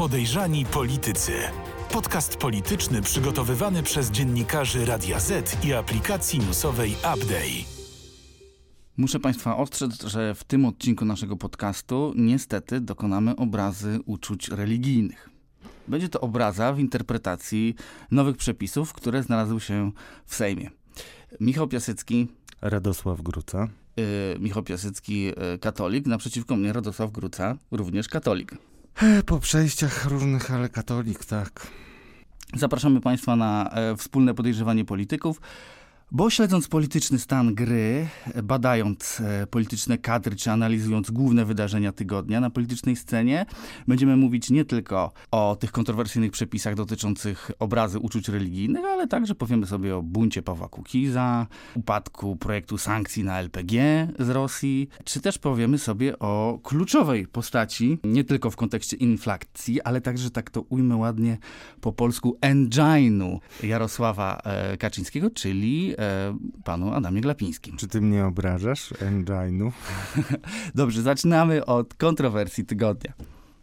Podejrzani 0.00 0.64
politycy. 0.64 1.32
Podcast 1.92 2.36
polityczny 2.36 3.02
przygotowywany 3.02 3.82
przez 3.82 4.10
dziennikarzy 4.10 4.84
Radia 4.84 5.20
Z 5.20 5.64
i 5.64 5.72
aplikacji 5.74 6.38
newsowej 6.38 6.92
Update. 6.92 7.64
Muszę 8.96 9.20
Państwa 9.20 9.56
ostrzec, 9.56 10.02
że 10.02 10.34
w 10.34 10.44
tym 10.44 10.64
odcinku 10.64 11.04
naszego 11.04 11.36
podcastu 11.36 12.12
niestety 12.16 12.80
dokonamy 12.80 13.36
obrazy 13.36 13.98
uczuć 14.06 14.48
religijnych. 14.48 15.30
Będzie 15.88 16.08
to 16.08 16.20
obraza 16.20 16.72
w 16.72 16.78
interpretacji 16.78 17.74
nowych 18.10 18.36
przepisów, 18.36 18.92
które 18.92 19.22
znalazły 19.22 19.60
się 19.60 19.92
w 20.26 20.34
Sejmie. 20.34 20.70
Michał 21.40 21.68
Piasecki, 21.68 22.28
Radosław 22.62 23.22
Gruca. 23.22 23.68
yy, 23.96 24.04
Michał 24.38 24.62
Piasecki, 24.62 25.22
yy, 25.22 25.34
katolik, 25.60 26.06
naprzeciwko 26.06 26.56
mnie 26.56 26.72
Radosław 26.72 27.12
Gruca, 27.12 27.56
również 27.70 28.08
katolik. 28.08 28.69
E, 28.96 29.22
po 29.22 29.38
przejściach 29.40 30.04
różnych, 30.04 30.50
ale 30.50 30.68
katolik, 30.68 31.24
tak. 31.24 31.66
Zapraszamy 32.56 33.00
Państwa 33.00 33.36
na 33.36 33.70
e, 33.70 33.96
wspólne 33.96 34.34
podejrzewanie 34.34 34.84
polityków, 34.84 35.40
bo 36.12 36.30
śledząc 36.30 36.68
polityczny 36.68 37.18
stan 37.18 37.54
gry, 37.54 38.06
badając 38.42 39.20
e, 39.20 39.46
polityczne 39.46 39.98
kadry, 39.98 40.36
czy 40.36 40.50
analizując 40.50 41.10
główne 41.10 41.44
wydarzenia 41.44 41.92
tygodnia 41.92 42.40
na 42.40 42.50
politycznej 42.50 42.96
scenie, 42.96 43.46
będziemy 43.88 44.16
mówić 44.16 44.50
nie 44.50 44.64
tylko 44.64 45.12
o 45.30 45.56
tych 45.60 45.72
kontrowersyjnych 45.72 46.32
przepisach 46.32 46.74
dotyczących 46.74 47.50
obrazy 47.58 47.98
uczuć 47.98 48.28
religijnych, 48.28 48.84
ale 48.84 49.06
także 49.06 49.34
powiemy 49.34 49.66
sobie 49.66 49.96
o 49.96 50.02
buncie 50.02 50.42
Pawła 50.42 50.68
Kukiza, 50.68 51.46
upadku 51.74 52.36
projektu 52.36 52.78
sankcji 52.78 53.24
na 53.24 53.38
LPG 53.38 54.08
z 54.18 54.28
Rosji, 54.28 54.88
czy 55.04 55.20
też 55.20 55.38
powiemy 55.38 55.78
sobie 55.78 56.18
o 56.18 56.60
kluczowej 56.62 57.26
postaci, 57.26 57.98
nie 58.04 58.24
tylko 58.24 58.50
w 58.50 58.56
kontekście 58.56 58.96
inflacji, 58.96 59.82
ale 59.82 60.00
także, 60.00 60.30
tak 60.30 60.50
to 60.50 60.60
ujmę 60.60 60.96
ładnie 60.96 61.38
po 61.80 61.92
polsku, 61.92 62.38
engine'u 62.40 63.38
Jarosława 63.62 64.38
e, 64.44 64.76
Kaczyńskiego, 64.76 65.30
czyli 65.30 65.94
e, 66.00 66.36
panu 66.64 66.94
Adamie 66.94 67.20
Glapińskim. 67.20 67.76
Czy 67.76 67.88
ty 67.88 68.00
mnie 68.00 68.26
obrażasz, 68.26 68.92
engine'u? 68.92 69.70
Dobrze, 70.74 71.02
zaczynamy 71.02 71.66
od 71.66 71.94
kontrowersji 71.94 72.66
tygodnia. 72.66 73.12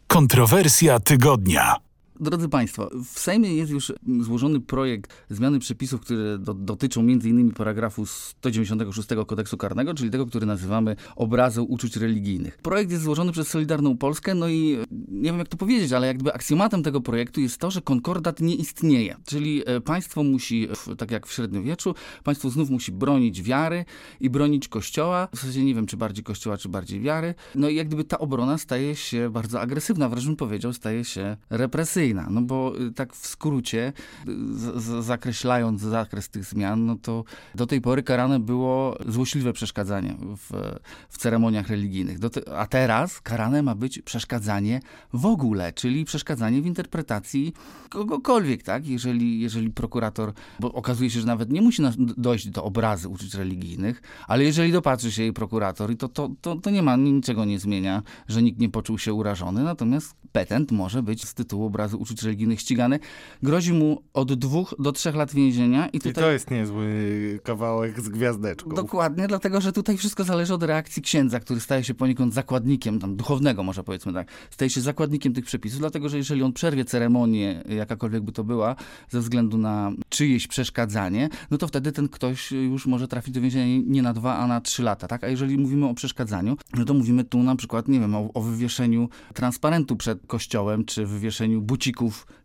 Kontrowersja 0.06 1.00
tygodnia. 1.00 1.87
Drodzy 2.20 2.48
Państwo, 2.48 2.90
w 3.04 3.18
Sejmie 3.18 3.54
jest 3.54 3.72
już 3.72 3.92
złożony 4.20 4.60
projekt 4.60 5.24
zmiany 5.30 5.58
przepisów, 5.58 6.00
które 6.00 6.38
do, 6.38 6.54
dotyczą 6.54 7.00
m.in. 7.00 7.50
paragrafu 7.50 8.06
196 8.06 9.08
kodeksu 9.26 9.56
karnego, 9.56 9.94
czyli 9.94 10.10
tego, 10.10 10.26
który 10.26 10.46
nazywamy 10.46 10.96
obrazą 11.16 11.62
uczuć 11.62 11.96
religijnych. 11.96 12.58
Projekt 12.58 12.90
jest 12.90 13.02
złożony 13.02 13.32
przez 13.32 13.48
Solidarną 13.48 13.96
Polskę, 13.96 14.34
no 14.34 14.48
i 14.48 14.74
e, 14.74 14.84
nie 15.08 15.30
wiem 15.30 15.38
jak 15.38 15.48
to 15.48 15.56
powiedzieć, 15.56 15.92
ale 15.92 16.06
jakby 16.06 16.34
aksjomatem 16.34 16.82
tego 16.82 17.00
projektu 17.00 17.40
jest 17.40 17.58
to, 17.58 17.70
że 17.70 17.82
konkordat 17.82 18.40
nie 18.40 18.54
istnieje. 18.54 19.16
Czyli 19.26 19.62
e, 19.66 19.80
państwo 19.80 20.22
musi, 20.22 20.68
tak 20.98 21.10
jak 21.10 21.26
w 21.26 21.32
średniowieczu, 21.32 21.94
państwo 22.24 22.50
znów 22.50 22.70
musi 22.70 22.92
bronić 22.92 23.42
wiary 23.42 23.84
i 24.20 24.30
bronić 24.30 24.68
kościoła. 24.68 25.28
W 25.32 25.36
zasadzie 25.36 25.64
nie 25.64 25.74
wiem, 25.74 25.86
czy 25.86 25.96
bardziej 25.96 26.24
kościoła, 26.24 26.56
czy 26.56 26.68
bardziej 26.68 27.00
wiary. 27.00 27.34
No 27.54 27.68
i 27.68 27.74
jak 27.74 27.86
gdyby 27.86 28.04
ta 28.04 28.18
obrona 28.18 28.58
staje 28.58 28.96
się 28.96 29.30
bardzo 29.30 29.60
agresywna, 29.60 30.08
wręcz 30.08 30.26
bym 30.26 30.36
powiedział, 30.36 30.72
staje 30.72 31.04
się 31.04 31.36
represyjna. 31.50 32.07
No 32.14 32.42
bo 32.42 32.80
y, 32.80 32.92
tak 32.92 33.14
w 33.14 33.26
skrócie, 33.26 33.92
y, 34.28 34.32
z, 34.54 34.82
z, 34.82 35.04
zakreślając 35.04 35.80
zakres 35.80 36.28
tych 36.28 36.44
zmian, 36.44 36.86
no 36.86 36.96
to 36.96 37.24
do 37.54 37.66
tej 37.66 37.80
pory 37.80 38.02
karane 38.02 38.40
było 38.40 38.98
złośliwe 39.06 39.52
przeszkadzanie 39.52 40.16
w, 40.36 40.76
w 41.08 41.18
ceremoniach 41.18 41.68
religijnych. 41.68 42.18
Te, 42.18 42.58
a 42.58 42.66
teraz 42.66 43.20
karane 43.20 43.62
ma 43.62 43.74
być 43.74 44.02
przeszkadzanie 44.02 44.80
w 45.12 45.26
ogóle, 45.26 45.72
czyli 45.72 46.04
przeszkadzanie 46.04 46.62
w 46.62 46.66
interpretacji 46.66 47.52
kogokolwiek, 47.88 48.62
tak? 48.62 48.86
Jeżeli, 48.86 49.40
jeżeli 49.40 49.70
prokurator, 49.70 50.32
bo 50.60 50.72
okazuje 50.72 51.10
się, 51.10 51.20
że 51.20 51.26
nawet 51.26 51.50
nie 51.50 51.62
musi 51.62 51.82
dojść 52.16 52.48
do 52.48 52.64
obrazy 52.64 53.08
uczuć 53.08 53.34
religijnych, 53.34 54.02
ale 54.26 54.44
jeżeli 54.44 54.72
dopatrzy 54.72 55.12
się 55.12 55.22
jej 55.22 55.32
prokurator, 55.32 55.96
to, 55.96 56.08
to, 56.08 56.30
to, 56.40 56.56
to 56.56 56.70
nie 56.70 56.82
ma, 56.82 56.96
niczego 56.96 57.44
nie 57.44 57.58
zmienia, 57.58 58.02
że 58.28 58.42
nikt 58.42 58.60
nie 58.60 58.68
poczuł 58.68 58.98
się 58.98 59.14
urażony, 59.14 59.62
natomiast 59.62 60.14
petent 60.32 60.72
może 60.72 61.02
być 61.02 61.24
z 61.24 61.34
tytułu 61.34 61.66
obrazy 61.66 61.96
uczuć 61.98 62.22
religijnych 62.22 62.60
ścigany. 62.60 62.98
Grozi 63.42 63.72
mu 63.72 64.02
od 64.14 64.34
dwóch 64.34 64.74
do 64.78 64.92
trzech 64.92 65.14
lat 65.14 65.34
więzienia 65.34 65.88
i 65.88 65.96
I 65.96 66.00
tutaj... 66.00 66.24
to 66.24 66.30
jest 66.30 66.50
niezły 66.50 67.40
kawałek 67.44 68.00
z 68.00 68.08
gwiazdeczką. 68.08 68.70
Dokładnie, 68.70 69.28
dlatego 69.28 69.60
że 69.60 69.72
tutaj 69.72 69.96
wszystko 69.96 70.24
zależy 70.24 70.54
od 70.54 70.62
reakcji 70.62 71.02
księdza, 71.02 71.40
który 71.40 71.60
staje 71.60 71.84
się 71.84 71.94
poniekąd 71.94 72.34
zakładnikiem, 72.34 72.98
tam 72.98 73.16
duchownego 73.16 73.62
może 73.62 73.84
powiedzmy 73.84 74.12
tak, 74.12 74.28
staje 74.50 74.70
się 74.70 74.80
zakładnikiem 74.80 75.32
tych 75.32 75.44
przepisów, 75.44 75.78
dlatego 75.80 76.08
że 76.08 76.16
jeżeli 76.16 76.42
on 76.42 76.52
przerwie 76.52 76.84
ceremonię, 76.84 77.64
jakakolwiek 77.68 78.22
by 78.22 78.32
to 78.32 78.44
była, 78.44 78.76
ze 79.08 79.20
względu 79.20 79.58
na 79.58 79.92
czyjeś 80.08 80.46
przeszkadzanie, 80.46 81.28
no 81.50 81.58
to 81.58 81.68
wtedy 81.68 81.92
ten 81.92 82.08
ktoś 82.08 82.52
już 82.52 82.86
może 82.86 83.08
trafić 83.08 83.34
do 83.34 83.40
więzienia 83.40 83.82
nie 83.86 84.02
na 84.02 84.12
dwa, 84.12 84.36
a 84.36 84.46
na 84.46 84.60
trzy 84.60 84.82
lata, 84.82 85.08
tak? 85.08 85.24
A 85.24 85.28
jeżeli 85.28 85.58
mówimy 85.58 85.86
o 85.86 85.94
przeszkadzaniu, 85.94 86.56
no 86.74 86.84
to 86.84 86.94
mówimy 86.94 87.24
tu 87.24 87.42
na 87.42 87.56
przykład, 87.56 87.88
nie 87.88 88.00
wiem, 88.00 88.14
o, 88.14 88.30
o 88.34 88.40
wywieszeniu 88.40 89.08
transparentu 89.34 89.96
przed 89.96 90.26
kościołem, 90.26 90.84
czy 90.84 91.06
wywieszeniu 91.06 91.62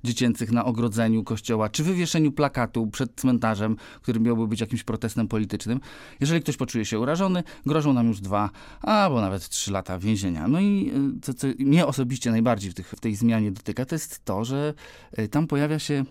dziecięcych 0.04 0.52
na 0.52 0.66
ogrodzeniu 0.66 1.24
kościoła, 1.24 1.70
czy 1.70 1.84
wywieszeniu 1.84 2.32
plakatu 2.32 2.88
przed 2.88 3.16
cmentarzem, 3.16 3.76
który 4.02 4.20
miałby 4.20 4.48
być 4.48 4.62
jakimś 4.62 4.84
protestem 4.84 5.28
politycznym. 5.28 5.80
Jeżeli 6.20 6.42
ktoś 6.42 6.58
poczuje 6.58 6.86
się 6.86 7.00
urażony, 7.00 7.44
grożą 7.66 7.94
nam 7.94 8.08
już 8.08 8.22
dwa, 8.22 8.50
albo 8.82 9.22
nawet 9.22 9.50
trzy 9.50 9.72
lata 9.72 10.00
więzienia. 10.00 10.48
No 10.48 10.60
i 10.60 10.92
to, 11.26 11.34
co 11.34 11.48
mnie 11.60 11.86
osobiście 11.86 12.32
najbardziej 12.32 12.72
w, 12.72 12.74
tych, 12.74 12.88
w 12.88 13.00
tej 13.00 13.16
zmianie 13.16 13.52
dotyka, 13.52 13.86
to 13.86 13.96
jest 13.96 14.26
to, 14.26 14.46
że 14.46 14.74
y, 15.20 15.28
tam 15.28 15.48
pojawia 15.48 15.80
się, 15.80 16.04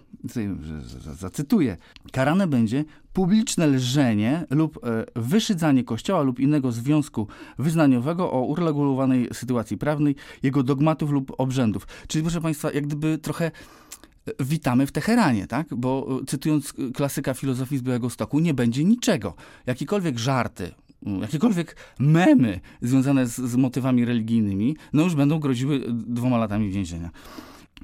zacytuję, 1.15 1.77
karane 2.13 2.47
będzie 2.47 2.85
publiczne 3.13 3.67
lżenie 3.67 4.47
lub 4.51 4.81
e, 4.85 5.05
wyszydzanie 5.17 5.85
kościoła 5.85 6.23
lub 6.23 6.41
innego 6.41 6.73
związku 6.73 7.27
wyznaniowego 7.59 8.33
o 8.33 8.41
uregulowanej 8.41 9.29
sytuacji 9.33 9.79
prawnej, 9.79 10.17
jego 10.43 10.63
dogmatów 10.63 11.11
lub 11.11 11.33
obrzędów. 11.39 11.87
Czyli 12.07 12.23
proszę 12.23 12.41
Państwa, 12.41 12.73
jak 12.73 12.87
gdyby 12.87 13.19
trochę 13.19 13.45
e, 13.47 14.45
witamy 14.45 14.87
w 14.87 14.93
Teheranie, 14.93 15.47
tak? 15.47 15.75
Bo 15.75 16.19
e, 16.23 16.27
cytując 16.27 16.75
klasyka 16.95 17.35
filozofii 17.35 17.79
z 17.79 17.83
Białego 17.83 18.11
Stoku, 18.11 18.39
nie 18.39 18.55
będzie 18.55 18.85
niczego. 18.85 19.35
Jakiekolwiek 19.67 20.19
żarty, 20.19 20.71
m, 21.07 21.21
jakiekolwiek 21.21 21.77
memy 21.99 22.61
związane 22.83 23.27
z, 23.27 23.37
z 23.37 23.57
motywami 23.57 24.05
religijnymi, 24.05 24.77
no 24.93 25.03
już 25.03 25.15
będą 25.15 25.39
groziły 25.39 25.81
dwoma 25.89 26.39
latami 26.39 26.71
więzienia. 26.71 27.11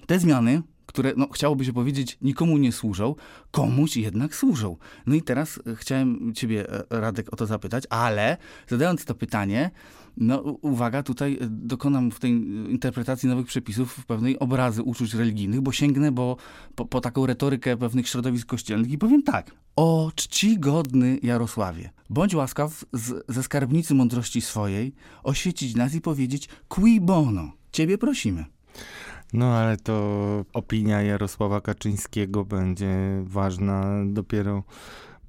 Te 0.07 0.19
zmiany, 0.19 0.63
które, 0.99 1.13
no, 1.17 1.29
chciałoby 1.33 1.65
się 1.65 1.73
powiedzieć, 1.73 2.19
nikomu 2.23 2.59
nie 2.59 2.73
służą, 2.73 3.15
komuś 3.51 3.97
jednak 3.97 4.35
służą. 4.35 4.77
No 5.07 5.15
i 5.15 5.23
teraz 5.23 5.61
e, 5.67 5.77
chciałem 5.77 6.35
ciebie, 6.35 6.71
e, 6.71 7.01
Radek, 7.01 7.33
o 7.33 7.37
to 7.37 7.47
zapytać, 7.47 7.85
ale 7.91 8.37
zadając 8.69 9.05
to 9.05 9.15
pytanie, 9.15 9.71
no 10.17 10.41
uwaga, 10.41 11.03
tutaj 11.03 11.39
e, 11.41 11.47
dokonam 11.51 12.11
w 12.11 12.21
tej 12.21 12.31
interpretacji 12.71 13.29
nowych 13.29 13.47
przepisów 13.47 14.07
pewnej 14.07 14.39
obrazy 14.39 14.83
uczuć 14.83 15.15
religijnych, 15.15 15.61
bo 15.61 15.73
sięgnę 15.73 16.13
bo, 16.13 16.37
po, 16.75 16.87
po 16.87 17.01
taką 17.01 17.27
retorykę 17.27 17.77
pewnych 17.77 18.09
środowisk 18.09 18.47
kościelnych 18.47 18.91
i 18.91 18.99
powiem 18.99 19.23
tak. 19.23 19.51
O 19.77 20.11
czcigodny 20.15 21.19
Jarosławie, 21.23 21.91
bądź 22.11 22.35
łaskaw 22.35 22.85
z, 22.93 23.25
ze 23.29 23.43
skarbnicy 23.43 23.95
mądrości 23.95 24.41
swojej 24.41 24.95
oświecić 25.23 25.75
nas 25.75 25.95
i 25.95 26.01
powiedzieć 26.01 26.49
qui 26.69 27.01
bono. 27.01 27.53
Ciebie 27.73 27.99
prosimy. 27.99 28.45
No 29.33 29.57
ale 29.57 29.77
to 29.77 30.45
opinia 30.53 31.03
Jarosława 31.03 31.61
Kaczyńskiego 31.61 32.45
będzie 32.45 33.23
ważna 33.25 34.03
dopiero 34.07 34.63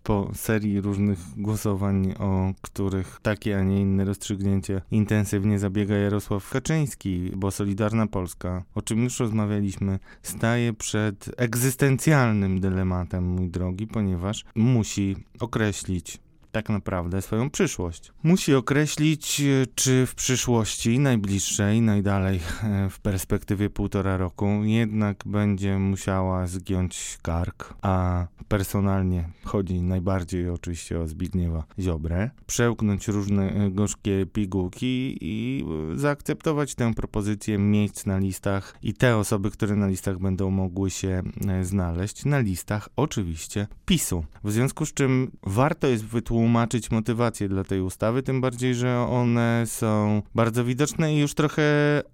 po 0.03 0.31
serii 0.33 0.81
różnych 0.81 1.19
głosowań, 1.37 2.13
o 2.19 2.53
których 2.61 3.19
takie, 3.21 3.59
a 3.59 3.63
nie 3.63 3.81
inne 3.81 4.05
rozstrzygnięcie 4.05 4.81
intensywnie 4.91 5.59
zabiega 5.59 5.95
Jarosław 5.95 6.49
Kaczyński, 6.49 7.31
bo 7.35 7.51
Solidarna 7.51 8.07
Polska, 8.07 8.63
o 8.75 8.81
czym 8.81 9.03
już 9.03 9.19
rozmawialiśmy, 9.19 9.99
staje 10.22 10.73
przed 10.73 11.29
egzystencjalnym 11.37 12.59
dylematem, 12.59 13.23
mój 13.23 13.49
drogi, 13.49 13.87
ponieważ 13.87 14.45
musi 14.55 15.16
określić 15.40 16.19
tak 16.51 16.69
naprawdę 16.69 17.22
swoją 17.22 17.49
przyszłość. 17.49 18.11
Musi 18.23 18.55
określić, 18.55 19.41
e, 19.41 19.66
czy 19.75 20.05
w 20.05 20.16
przyszłości 20.16 20.99
najbliższej, 20.99 21.81
najdalej 21.81 22.40
e, 22.63 22.90
w 22.90 22.99
perspektywie 22.99 23.69
półtora 23.69 24.17
roku, 24.17 24.46
jednak 24.63 25.23
będzie 25.25 25.78
musiała 25.78 26.47
zgiąć 26.47 27.17
kark, 27.22 27.73
a 27.81 28.28
personalnie 28.47 29.29
chodzi 29.43 29.81
najbardziej 29.81 30.49
oczywiście 30.49 30.99
o 30.99 31.07
Zbigniewa 31.07 31.63
Ziobrę, 31.79 32.29
przełknąć 32.47 33.07
różne 33.07 33.53
e, 33.53 33.72
gorzkie 33.72 34.25
pigułki 34.25 35.17
i 35.22 35.66
zaakceptować 35.95 36.75
tę 36.75 36.93
propozycję 36.93 37.57
miejsc 37.57 38.05
na 38.05 38.17
listach 38.17 38.75
i 38.81 38.93
te 38.93 39.17
osoby, 39.17 39.52
które 39.52 39.75
na 39.75 39.87
listach 39.87 40.19
będą 40.19 40.49
mogły 40.49 40.90
się 40.90 41.23
znaleźć, 41.61 42.25
na 42.25 42.40
listach 42.40 42.90
oczywiście 42.95 43.67
PiSu. 43.85 44.25
W 44.43 44.52
związku 44.52 44.85
z 44.85 44.93
czym 44.93 45.31
warto 45.43 45.87
jest 45.87 46.05
wytłumaczyć, 46.05 46.39
wytłumaczyć 46.40 46.91
motywację 46.91 47.50
dla 47.50 47.64
tej 47.64 47.82
ustawy, 47.82 48.24
tym 48.24 48.41
bardziej, 48.41 48.76
że 48.76 49.00
one 49.00 49.64
są 49.66 50.22
bardzo 50.36 50.66
widoczne 50.66 51.16
i 51.16 51.20
już 51.20 51.34
trochę 51.34 51.64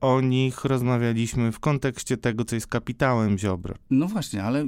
o 0.02 0.22
nich 0.22 0.66
rozmawialiśmy 0.66 1.52
w 1.52 1.60
kontekście 1.60 2.18
tego, 2.18 2.46
co 2.46 2.56
jest 2.56 2.68
kapitałem 2.68 3.38
Ziobro. 3.38 3.76
No 3.90 4.08
właśnie, 4.08 4.44
ale 4.44 4.66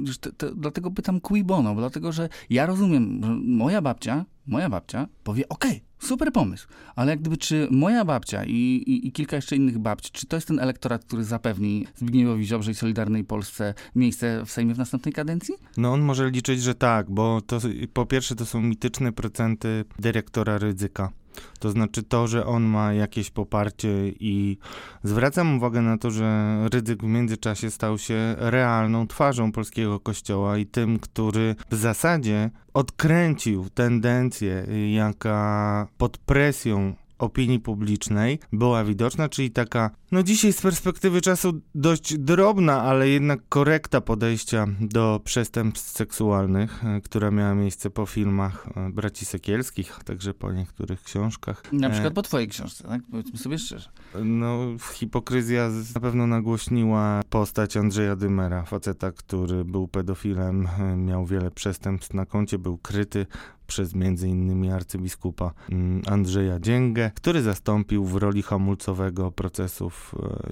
dlatego 0.56 0.90
pytam 0.90 1.20
cui 1.20 1.44
bono, 1.44 1.74
bo 1.74 1.80
dlatego, 1.80 2.12
że 2.12 2.28
ja 2.50 2.66
rozumiem, 2.66 3.20
że 3.24 3.30
moja 3.44 3.82
babcia, 3.82 4.24
moja 4.48 4.68
babcia 4.68 5.08
powie, 5.24 5.48
okej, 5.48 5.70
okay, 5.70 5.88
Super 5.98 6.32
pomysł, 6.32 6.68
ale 6.96 7.10
jak 7.10 7.20
gdyby 7.20 7.36
czy 7.36 7.68
moja 7.70 8.04
babcia 8.04 8.44
i, 8.44 8.52
i, 8.86 9.08
i, 9.08 9.12
kilka 9.12 9.36
jeszcze 9.36 9.56
innych 9.56 9.78
babci, 9.78 10.10
czy 10.12 10.26
to 10.26 10.36
jest 10.36 10.48
ten 10.48 10.60
elektorat, 10.60 11.04
który 11.04 11.24
zapewni 11.24 11.86
Zbigniewowi 11.96 12.46
Ziobrze 12.46 12.70
i 12.70 12.74
Solidarnej 12.74 13.24
Polsce 13.24 13.74
miejsce 13.94 14.42
w 14.46 14.50
Sejmie 14.50 14.74
w 14.74 14.78
następnej 14.78 15.12
kadencji? 15.12 15.54
No 15.76 15.92
on 15.92 16.00
może 16.00 16.30
liczyć, 16.30 16.62
że 16.62 16.74
tak, 16.74 17.10
bo 17.10 17.40
to 17.40 17.60
po 17.92 18.06
pierwsze 18.06 18.34
to 18.34 18.46
są 18.46 18.60
mityczne 18.60 19.12
procenty 19.12 19.84
dyrektora 19.98 20.58
ryzyka. 20.58 21.12
To 21.58 21.70
znaczy 21.70 22.02
to, 22.02 22.26
że 22.26 22.46
on 22.46 22.62
ma 22.62 22.92
jakieś 22.92 23.30
poparcie 23.30 23.88
i 24.20 24.58
zwracam 25.04 25.56
uwagę 25.56 25.82
na 25.82 25.98
to, 25.98 26.10
że 26.10 26.58
Rydzyk 26.72 27.02
w 27.02 27.06
międzyczasie 27.06 27.70
stał 27.70 27.98
się 27.98 28.34
realną 28.38 29.06
twarzą 29.06 29.52
polskiego 29.52 30.00
kościoła 30.00 30.58
i 30.58 30.66
tym, 30.66 30.98
który 30.98 31.54
w 31.70 31.74
zasadzie 31.74 32.50
odkręcił 32.74 33.70
tendencję, 33.70 34.66
jaka 34.94 35.86
pod 35.98 36.18
presją 36.18 36.94
opinii 37.18 37.60
publicznej 37.60 38.38
była 38.52 38.84
widoczna, 38.84 39.28
czyli 39.28 39.50
taka, 39.50 39.90
no 40.12 40.22
dzisiaj 40.22 40.52
z 40.52 40.60
perspektywy 40.60 41.20
czasu 41.20 41.60
dość 41.74 42.18
drobna, 42.18 42.82
ale 42.82 43.08
jednak 43.08 43.40
korekta 43.48 44.00
podejścia 44.00 44.66
do 44.80 45.20
przestępstw 45.24 45.90
seksualnych, 45.90 46.84
e, 46.84 47.00
która 47.00 47.30
miała 47.30 47.54
miejsce 47.54 47.90
po 47.90 48.06
filmach 48.06 48.68
e, 48.76 48.90
braci 48.90 49.24
Sekielskich, 49.24 49.98
także 50.04 50.34
po 50.34 50.52
niektórych 50.52 51.02
książkach. 51.02 51.62
Na 51.72 51.90
przykład 51.90 52.14
po 52.14 52.22
twojej 52.22 52.48
książce, 52.48 52.88
tak? 52.88 53.00
Powiedzmy 53.10 53.38
sobie 53.38 53.58
szczerze. 53.58 53.90
No, 54.24 54.58
hipokryzja 54.94 55.70
na 55.94 56.00
pewno 56.00 56.26
nagłośniła 56.26 57.22
postać 57.30 57.76
Andrzeja 57.76 58.16
Dymera, 58.16 58.62
faceta, 58.62 59.12
który 59.12 59.64
był 59.64 59.88
pedofilem, 59.88 60.68
e, 60.78 60.96
miał 60.96 61.26
wiele 61.26 61.50
przestępstw 61.50 62.14
na 62.14 62.26
koncie, 62.26 62.58
był 62.58 62.78
kryty, 62.78 63.26
przez 63.68 63.94
między 63.94 64.28
innymi 64.28 64.70
arcybiskupa 64.70 65.52
mm, 65.70 66.02
Andrzeja 66.06 66.60
Dzięgę, 66.60 67.10
który 67.14 67.42
zastąpił 67.42 68.04
w 68.04 68.16
roli 68.16 68.42
hamulcowego 68.42 69.30
procesów 69.30 69.97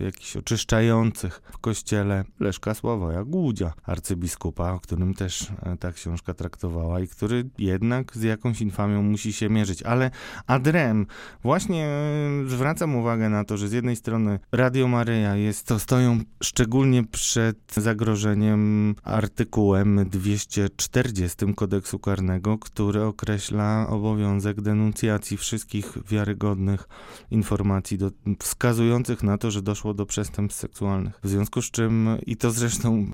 e, 0.01 0.05
jakichś 0.05 0.37
oczyszczających 0.37 1.43
w 1.53 1.59
kościele 1.59 2.25
Leszka 2.41 2.75
Sławoja 2.75 3.25
Głudzia, 3.25 3.73
arcybiskupa, 3.85 4.73
o 4.73 4.81
którym 4.81 5.15
też 5.15 5.51
e, 5.63 5.77
ta 5.77 5.93
książka 5.93 6.35
traktowała 6.35 7.01
i 7.01 7.09
który 7.09 7.49
jednak 7.59 8.17
z 8.17 8.23
jakąś 8.23 8.61
infamią 8.61 9.03
musi 9.03 9.33
się 9.33 9.49
mierzyć. 9.49 9.83
Ale 9.83 10.11
Adrem, 10.47 11.07
właśnie 11.43 11.87
e, 11.87 12.49
zwracam 12.49 12.97
uwagę 12.97 13.29
na 13.29 13.45
to, 13.45 13.57
że 13.57 13.69
z 13.69 13.73
jednej 13.73 13.97
strony 13.97 14.39
Radio 14.53 14.89
Maryja 14.89 15.37
jest, 15.37 15.67
to 15.67 15.79
stoją 15.79 16.21
szczególnie 16.43 17.05
przed 17.05 17.59
zagrożeniem 17.77 18.95
artykułem 19.03 20.09
240 20.09 21.55
kodeksu 21.55 21.99
karnego, 21.99 22.59
który 22.59 23.03
określa 23.03 23.87
obowiązek 23.89 24.61
denuncjacji 24.61 25.37
wszystkich 25.37 25.99
wiarygodnych 26.09 26.89
informacji 27.31 27.99
do, 27.99 28.11
wskazujących 28.39 29.23
na 29.23 29.36
to, 29.39 29.51
że 29.51 29.63
doszło 29.63 29.95
do 29.95 30.07
przestępstw 30.07 30.61
seksualnych. 30.61 31.21
W 31.23 31.29
związku 31.29 31.63
z 31.63 31.71
czym, 31.71 32.09
i 32.27 32.37
to 32.37 32.51
zresztą 32.51 33.07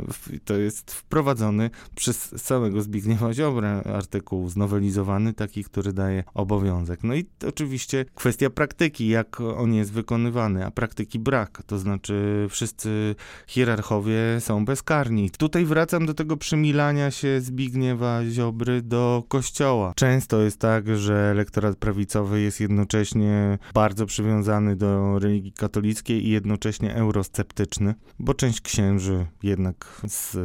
to 0.44 0.56
jest 0.56 0.92
wprowadzony 0.92 1.70
przez 1.94 2.42
samego 2.42 2.82
Zbigniewa 2.82 3.34
Ziobrę 3.34 3.82
artykuł 3.84 4.48
znowelizowany, 4.48 5.32
taki, 5.32 5.64
który 5.64 5.92
daje 5.92 6.24
obowiązek. 6.34 7.00
No 7.02 7.14
i 7.14 7.24
oczywiście 7.48 8.04
kwestia 8.14 8.50
praktyki, 8.50 9.08
jak 9.08 9.40
on 9.40 9.74
jest 9.74 9.92
wykonywany, 9.92 10.66
a 10.66 10.70
praktyki 10.70 11.18
brak, 11.18 11.62
to 11.66 11.78
znaczy 11.78 12.46
wszyscy 12.50 13.14
hierarchowie 13.46 14.16
są 14.40 14.64
bezkarni. 14.64 15.30
Tutaj 15.30 15.64
wracam 15.64 16.06
do 16.06 16.14
tego 16.14 16.36
przymilania 16.36 17.10
się 17.10 17.40
Zbigniewa 17.40 18.20
Ziobry 18.30 18.82
do 18.82 19.22
kościoła 19.28 19.92
Często 19.96 20.42
jest 20.42 20.58
tak, 20.58 20.96
że 20.96 21.14
elektorat 21.14 21.76
prawicowy 21.76 22.40
jest 22.40 22.60
jednocześnie 22.60 23.58
bardzo 23.74 24.06
przywiązany 24.06 24.76
do 24.76 25.18
religii 25.18 25.52
katolickiej 25.52 26.11
i 26.18 26.30
jednocześnie 26.30 26.94
eurosceptyczny, 26.94 27.94
bo 28.18 28.34
część 28.34 28.60
księży 28.60 29.26
jednak 29.42 30.02
z 30.08 30.36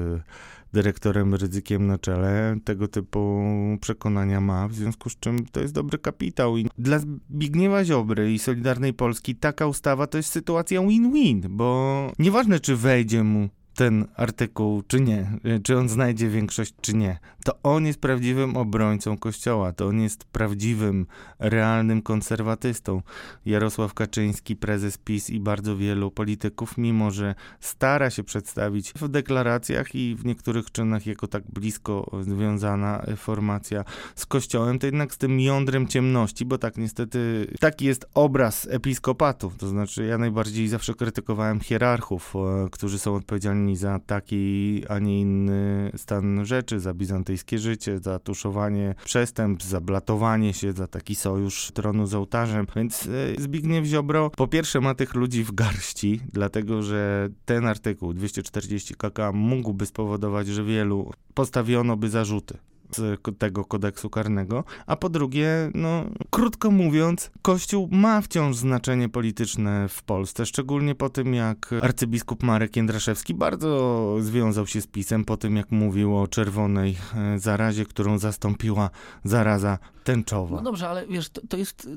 dyrektorem 0.74 1.36
ryzykiem 1.36 1.88
na 1.88 1.98
czele 1.98 2.58
tego 2.64 2.88
typu 2.88 3.44
przekonania 3.82 4.42
ma, 4.42 4.68
w 4.68 4.74
związku 4.74 5.10
z 5.10 5.20
czym 5.20 5.46
to 5.46 5.60
jest 5.60 5.74
dobry 5.74 5.98
kapitał. 5.98 6.58
I 6.58 6.68
dla 6.78 7.00
Zbigniewa 7.00 7.86
Ziobry 7.86 8.34
i 8.34 8.40
Solidarnej 8.40 8.94
Polski 8.94 9.36
taka 9.36 9.68
ustawa 9.68 10.08
to 10.08 10.18
jest 10.18 10.30
sytuacja 10.30 10.82
win-win, 10.82 11.42
bo 11.50 12.12
nieważne 12.20 12.60
czy 12.60 12.76
wejdzie 12.76 13.24
mu 13.24 13.50
ten 13.76 14.06
artykuł, 14.16 14.84
czy 14.88 15.02
nie, 15.02 15.32
czy 15.64 15.78
on 15.78 15.90
znajdzie 15.90 16.30
większość, 16.30 16.74
czy 16.82 16.94
nie, 16.94 17.20
to 17.48 17.60
on 17.64 17.86
jest 17.86 18.00
prawdziwym 18.00 18.58
obrońcą 18.58 19.18
Kościoła, 19.18 19.74
to 19.74 19.88
on 19.88 20.02
jest 20.02 20.24
prawdziwym, 20.24 21.06
realnym 21.40 22.02
konserwatystą. 22.02 23.02
Jarosław 23.46 23.94
Kaczyński, 23.94 24.56
prezes 24.56 24.98
PiS 24.98 25.30
i 25.30 25.40
bardzo 25.40 25.78
wielu 25.78 26.12
polityków, 26.12 26.78
mimo 26.78 27.12
że 27.12 27.36
stara 27.60 28.10
się 28.10 28.24
przedstawić 28.24 28.94
w 28.94 29.08
deklaracjach 29.08 29.96
i 29.96 30.16
w 30.16 30.26
niektórych 30.26 30.72
czynach 30.72 31.06
jako 31.08 31.28
tak 31.28 31.44
blisko 31.54 32.18
związana 32.22 33.06
formacja 33.18 33.84
z 34.16 34.26
Kościołem, 34.26 34.80
to 34.80 34.86
jednak 34.86 35.14
z 35.14 35.18
tym 35.18 35.40
jądrem 35.40 35.88
ciemności, 35.88 36.46
bo 36.46 36.58
tak 36.58 36.78
niestety 36.78 37.48
taki 37.60 37.86
jest 37.86 38.06
obraz 38.14 38.68
episkopatów, 38.72 39.58
to 39.58 39.68
znaczy 39.68 40.06
ja 40.06 40.18
najbardziej 40.18 40.68
zawsze 40.68 40.94
krytykowałem 40.94 41.60
hierarchów, 41.60 42.34
e, 42.36 42.70
którzy 42.72 43.00
są 43.00 43.16
odpowiedzialni 43.16 43.76
za 43.76 44.00
taki, 44.00 44.84
a 44.90 45.00
nie 45.00 45.22
inny 45.22 45.92
stan 45.96 46.46
rzeczy, 46.46 46.80
za 46.80 46.94
bizantyjskie 46.94 47.37
życie, 47.60 48.00
za 48.00 48.20
tuszowanie 48.20 48.96
przestępstw, 49.06 49.70
za 49.70 49.82
blatowanie 49.82 50.54
się, 50.54 50.74
za 50.74 50.88
taki 50.88 51.16
sojusz 51.16 51.72
tronu 51.72 52.08
z 52.08 52.14
ołtarzem. 52.14 52.66
Więc 52.76 53.08
e, 53.38 53.42
Zbigniew 53.42 53.86
Ziobro 53.86 54.30
po 54.30 54.48
pierwsze 54.48 54.82
ma 54.82 54.96
tych 54.96 55.16
ludzi 55.16 55.44
w 55.44 55.52
garści, 55.52 56.22
dlatego 56.34 56.84
że 56.84 57.30
ten 57.46 57.66
artykuł 57.66 58.14
240 58.14 58.96
KK 58.96 59.32
mógłby 59.34 59.86
spowodować, 59.86 60.48
że 60.48 60.64
wielu 60.64 61.12
postawiono 61.34 61.98
by 61.98 62.10
zarzuty 62.10 62.58
z 62.96 63.20
tego 63.38 63.66
kodeksu 63.66 64.10
karnego, 64.10 64.64
a 64.86 64.96
po 64.96 65.10
drugie, 65.10 65.72
no, 65.76 66.06
krótko 66.30 66.72
mówiąc, 66.72 67.32
Kościół 67.42 67.90
ma 67.92 68.22
wciąż 68.22 68.56
znaczenie 68.56 69.10
polityczne 69.10 69.90
w 69.90 70.04
Polsce, 70.04 70.46
szczególnie 70.46 70.96
po 70.96 71.10
tym, 71.10 71.34
jak 71.34 71.74
arcybiskup 71.82 72.44
Marek 72.44 72.76
Jędraszewski 72.76 73.34
bardzo 73.34 74.16
związał 74.20 74.68
się 74.68 74.82
z 74.82 74.88
pisem, 74.88 75.26
po 75.26 75.38
tym, 75.38 75.56
jak 75.56 75.72
mówił 75.72 76.18
o 76.18 76.28
czerwonej 76.28 76.98
e, 77.16 77.40
zarazie, 77.40 77.86
którą 77.86 78.18
zastąpiła 78.18 78.90
zaraza 79.24 79.80
tęczowa. 80.04 80.56
No 80.56 80.62
dobrze, 80.62 80.90
ale 80.90 81.08
wiesz, 81.08 81.30
to, 81.30 81.42
to 81.50 81.58
jest 81.58 81.90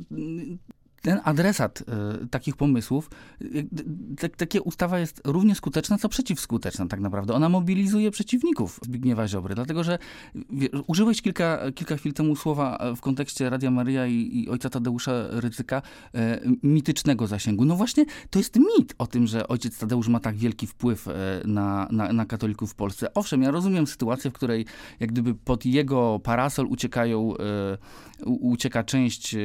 ten 1.02 1.20
adresat 1.24 1.80
y, 2.22 2.26
takich 2.28 2.56
pomysłów, 2.56 3.10
y, 3.42 3.66
t, 4.18 4.28
takie 4.28 4.62
ustawa 4.62 4.98
jest 4.98 5.20
równie 5.24 5.54
skuteczna, 5.54 5.98
co 5.98 6.08
przeciwskuteczna 6.08 6.86
tak 6.86 7.00
naprawdę. 7.00 7.34
Ona 7.34 7.48
mobilizuje 7.48 8.10
przeciwników 8.10 8.80
Zbigniewa 8.82 9.28
Ziobry, 9.28 9.54
dlatego 9.54 9.84
że 9.84 9.98
wie, 10.50 10.68
użyłeś 10.86 11.22
kilka, 11.22 11.58
kilka 11.74 11.96
chwil 11.96 12.12
temu 12.12 12.36
słowa 12.36 12.76
e, 12.76 12.96
w 12.96 13.00
kontekście 13.00 13.50
Radia 13.50 13.70
Maryja 13.70 14.06
i, 14.06 14.30
i 14.32 14.48
ojca 14.48 14.70
Tadeusza 14.70 15.12
Rycyka 15.30 15.82
e, 16.14 16.40
mitycznego 16.62 17.26
zasięgu. 17.26 17.64
No 17.64 17.76
właśnie, 17.76 18.04
to 18.30 18.38
jest 18.38 18.56
mit 18.56 18.94
o 18.98 19.06
tym, 19.06 19.26
że 19.26 19.48
ojciec 19.48 19.78
Tadeusz 19.78 20.08
ma 20.08 20.20
tak 20.20 20.36
wielki 20.36 20.66
wpływ 20.66 21.08
e, 21.08 21.12
na, 21.44 21.88
na, 21.90 22.12
na 22.12 22.26
katolików 22.26 22.72
w 22.72 22.74
Polsce. 22.74 23.14
Owszem, 23.14 23.42
ja 23.42 23.50
rozumiem 23.50 23.86
sytuację, 23.86 24.30
w 24.30 24.34
której 24.34 24.66
jak 25.00 25.12
gdyby 25.12 25.34
pod 25.34 25.66
jego 25.66 26.20
parasol 26.22 26.66
uciekają, 26.66 27.34
ucieka 28.26 28.84
część, 28.84 29.36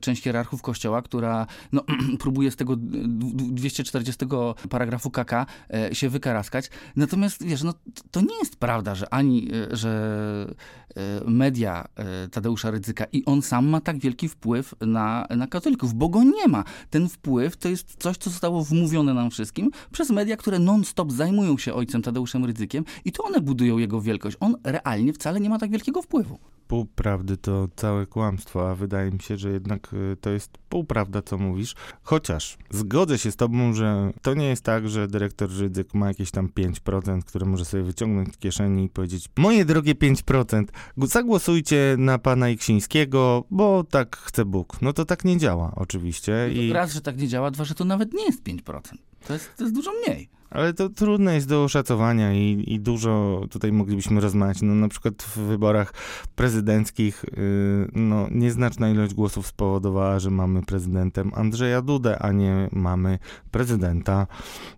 część 0.00 0.22
hierarchów 0.22 0.62
kościoła, 0.62 0.79
Kościoła, 0.80 1.02
która 1.02 1.46
no, 1.72 1.84
próbuje 2.18 2.50
z 2.50 2.56
tego 2.56 2.76
240 2.76 4.26
paragrafu 4.70 5.10
KK 5.10 5.46
e, 5.74 5.94
się 5.94 6.08
wykaraskać. 6.08 6.70
Natomiast 6.96 7.44
wiesz, 7.44 7.62
no, 7.62 7.74
to 8.10 8.20
nie 8.20 8.38
jest 8.38 8.56
prawda, 8.56 8.94
że 8.94 9.14
ani, 9.14 9.48
e, 9.52 9.76
że 9.76 10.54
e, 10.96 11.30
media 11.30 11.88
Tadeusza 12.30 12.70
Rydzyka 12.70 13.04
i 13.12 13.24
on 13.24 13.42
sam 13.42 13.68
ma 13.68 13.80
tak 13.80 13.98
wielki 13.98 14.28
wpływ 14.28 14.74
na, 14.80 15.26
na 15.36 15.46
katolików, 15.46 15.94
bo 15.94 16.08
go 16.08 16.22
nie 16.22 16.48
ma. 16.48 16.64
Ten 16.90 17.08
wpływ 17.08 17.56
to 17.56 17.68
jest 17.68 17.96
coś, 17.98 18.16
co 18.16 18.30
zostało 18.30 18.64
wmówione 18.64 19.14
nam 19.14 19.30
wszystkim 19.30 19.70
przez 19.92 20.10
media, 20.10 20.36
które 20.36 20.58
non-stop 20.58 21.12
zajmują 21.12 21.58
się 21.58 21.74
ojcem 21.74 22.02
Tadeuszem 22.02 22.44
Rydzykiem 22.44 22.84
i 23.04 23.12
to 23.12 23.24
one 23.24 23.40
budują 23.40 23.78
jego 23.78 24.00
wielkość. 24.00 24.36
On 24.40 24.56
realnie 24.64 25.12
wcale 25.12 25.40
nie 25.40 25.50
ma 25.50 25.58
tak 25.58 25.70
wielkiego 25.70 26.02
wpływu. 26.02 26.38
Pół 26.70 26.86
prawdy 26.86 27.36
to 27.36 27.68
całe 27.76 28.06
kłamstwo, 28.06 28.70
a 28.70 28.74
wydaje 28.74 29.10
mi 29.10 29.20
się, 29.20 29.36
że 29.36 29.50
jednak 29.50 29.92
y, 29.92 30.16
to 30.20 30.30
jest 30.30 30.58
półprawda, 30.68 31.22
co 31.22 31.38
mówisz. 31.38 31.74
Chociaż 32.02 32.58
zgodzę 32.70 33.18
się 33.18 33.32
z 33.32 33.36
tobą, 33.36 33.72
że 33.74 34.10
to 34.22 34.34
nie 34.34 34.48
jest 34.48 34.64
tak, 34.64 34.88
że 34.88 35.08
dyrektor 35.08 35.50
Rydzyk 35.50 35.94
ma 35.94 36.08
jakieś 36.08 36.30
tam 36.30 36.48
5%, 36.48 37.22
które 37.22 37.46
może 37.46 37.64
sobie 37.64 37.82
wyciągnąć 37.82 38.34
z 38.34 38.36
kieszeni 38.38 38.84
i 38.84 38.88
powiedzieć 38.88 39.28
moje 39.36 39.64
drogie 39.64 39.94
5%, 39.94 40.64
zagłosujcie 40.96 41.96
na 41.98 42.18
pana 42.18 42.48
Iksińskiego, 42.50 43.44
bo 43.50 43.84
tak 43.84 44.16
chce 44.16 44.44
Bóg. 44.44 44.82
No 44.82 44.92
to 44.92 45.04
tak 45.04 45.24
nie 45.24 45.38
działa 45.38 45.72
oczywiście. 45.76 46.50
I... 46.52 46.72
Raz, 46.72 46.92
że 46.92 47.00
tak 47.00 47.20
nie 47.20 47.28
działa, 47.28 47.50
dwa, 47.50 47.64
że 47.64 47.74
to 47.74 47.84
nawet 47.84 48.12
nie 48.12 48.24
jest 48.24 48.42
5%. 48.42 48.80
To 49.26 49.32
jest, 49.32 49.56
to 49.56 49.64
jest 49.64 49.74
dużo 49.74 49.90
mniej. 49.92 50.39
Ale 50.50 50.74
to 50.74 50.88
trudne 50.88 51.34
jest 51.34 51.48
do 51.48 51.64
oszacowania 51.64 52.32
i, 52.32 52.64
i 52.66 52.80
dużo 52.80 53.42
tutaj 53.50 53.72
moglibyśmy 53.72 54.20
rozmawiać. 54.20 54.62
No, 54.62 54.74
na 54.74 54.88
przykład 54.88 55.22
w 55.22 55.38
wyborach 55.38 55.94
prezydenckich 56.36 57.24
yy, 57.36 57.90
no, 57.94 58.26
nieznaczna 58.30 58.90
ilość 58.90 59.14
głosów 59.14 59.46
spowodowała, 59.46 60.18
że 60.18 60.30
mamy 60.30 60.62
prezydentem 60.62 61.32
Andrzeja 61.34 61.82
Dudę, 61.82 62.18
a 62.18 62.32
nie 62.32 62.68
mamy 62.72 63.18
prezydenta 63.50 64.26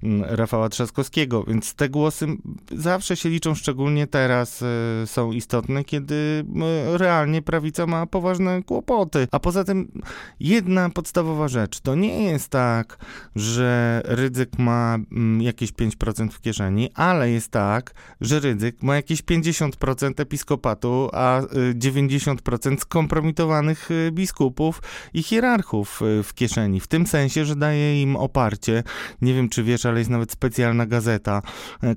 yy, 0.03 0.23
Rafała 0.23 0.69
Trzaskowskiego. 0.69 1.45
Więc 1.45 1.75
te 1.75 1.89
głosy 1.89 2.27
zawsze 2.73 3.17
się 3.17 3.29
liczą, 3.29 3.55
szczególnie 3.55 4.07
teraz 4.07 4.61
yy, 4.61 5.07
są 5.07 5.33
istotne, 5.33 5.85
kiedy 5.85 6.45
yy, 6.55 6.99
realnie 6.99 7.43
prawica 7.43 7.87
ma 7.87 8.07
poważne 8.07 8.63
kłopoty. 8.63 9.29
A 9.31 9.41
poza 9.41 9.65
tym 9.65 10.01
jedna 10.41 10.91
podstawowa 10.91 11.49
rzecz. 11.49 11.81
To 11.81 11.95
nie 11.95 12.25
jest 12.25 12.49
tak, 12.49 12.99
że 13.37 14.03
Rydzyk 14.05 14.59
ma 14.59 14.99
mm, 15.13 15.43
jakieś 15.43 15.62
jakieś 15.63 15.73
5% 15.73 16.29
w 16.31 16.41
kieszeni, 16.41 16.91
ale 16.95 17.31
jest 17.31 17.51
tak, 17.51 17.95
że 18.21 18.41
Rydzyk 18.41 18.83
ma 18.83 18.97
jakieś 18.97 19.23
50% 19.23 20.21
episkopatu, 20.21 21.09
a 21.13 21.43
90% 21.75 22.73
y, 22.73 22.81
skompromitowanych 22.81 23.91
y, 23.91 24.11
biskupów 24.13 24.83
i 25.15 25.23
hierarchów 25.23 26.03
y, 26.03 26.23
w 26.23 26.35
kieszeni. 26.35 26.81
W 26.81 26.87
tym 26.87 27.07
sensie, 27.07 27.45
że 27.45 27.57
daje 27.57 28.03
im 28.03 28.17
oparcie. 28.17 28.83
Nie 29.23 29.35
wiem, 29.35 29.49
czy 29.49 29.63
wiesz, 29.63 29.87
ale 29.87 29.99
jest 29.99 30.11
nawet 30.11 30.33
specjalna 30.33 30.87
gazeta, 30.87 31.43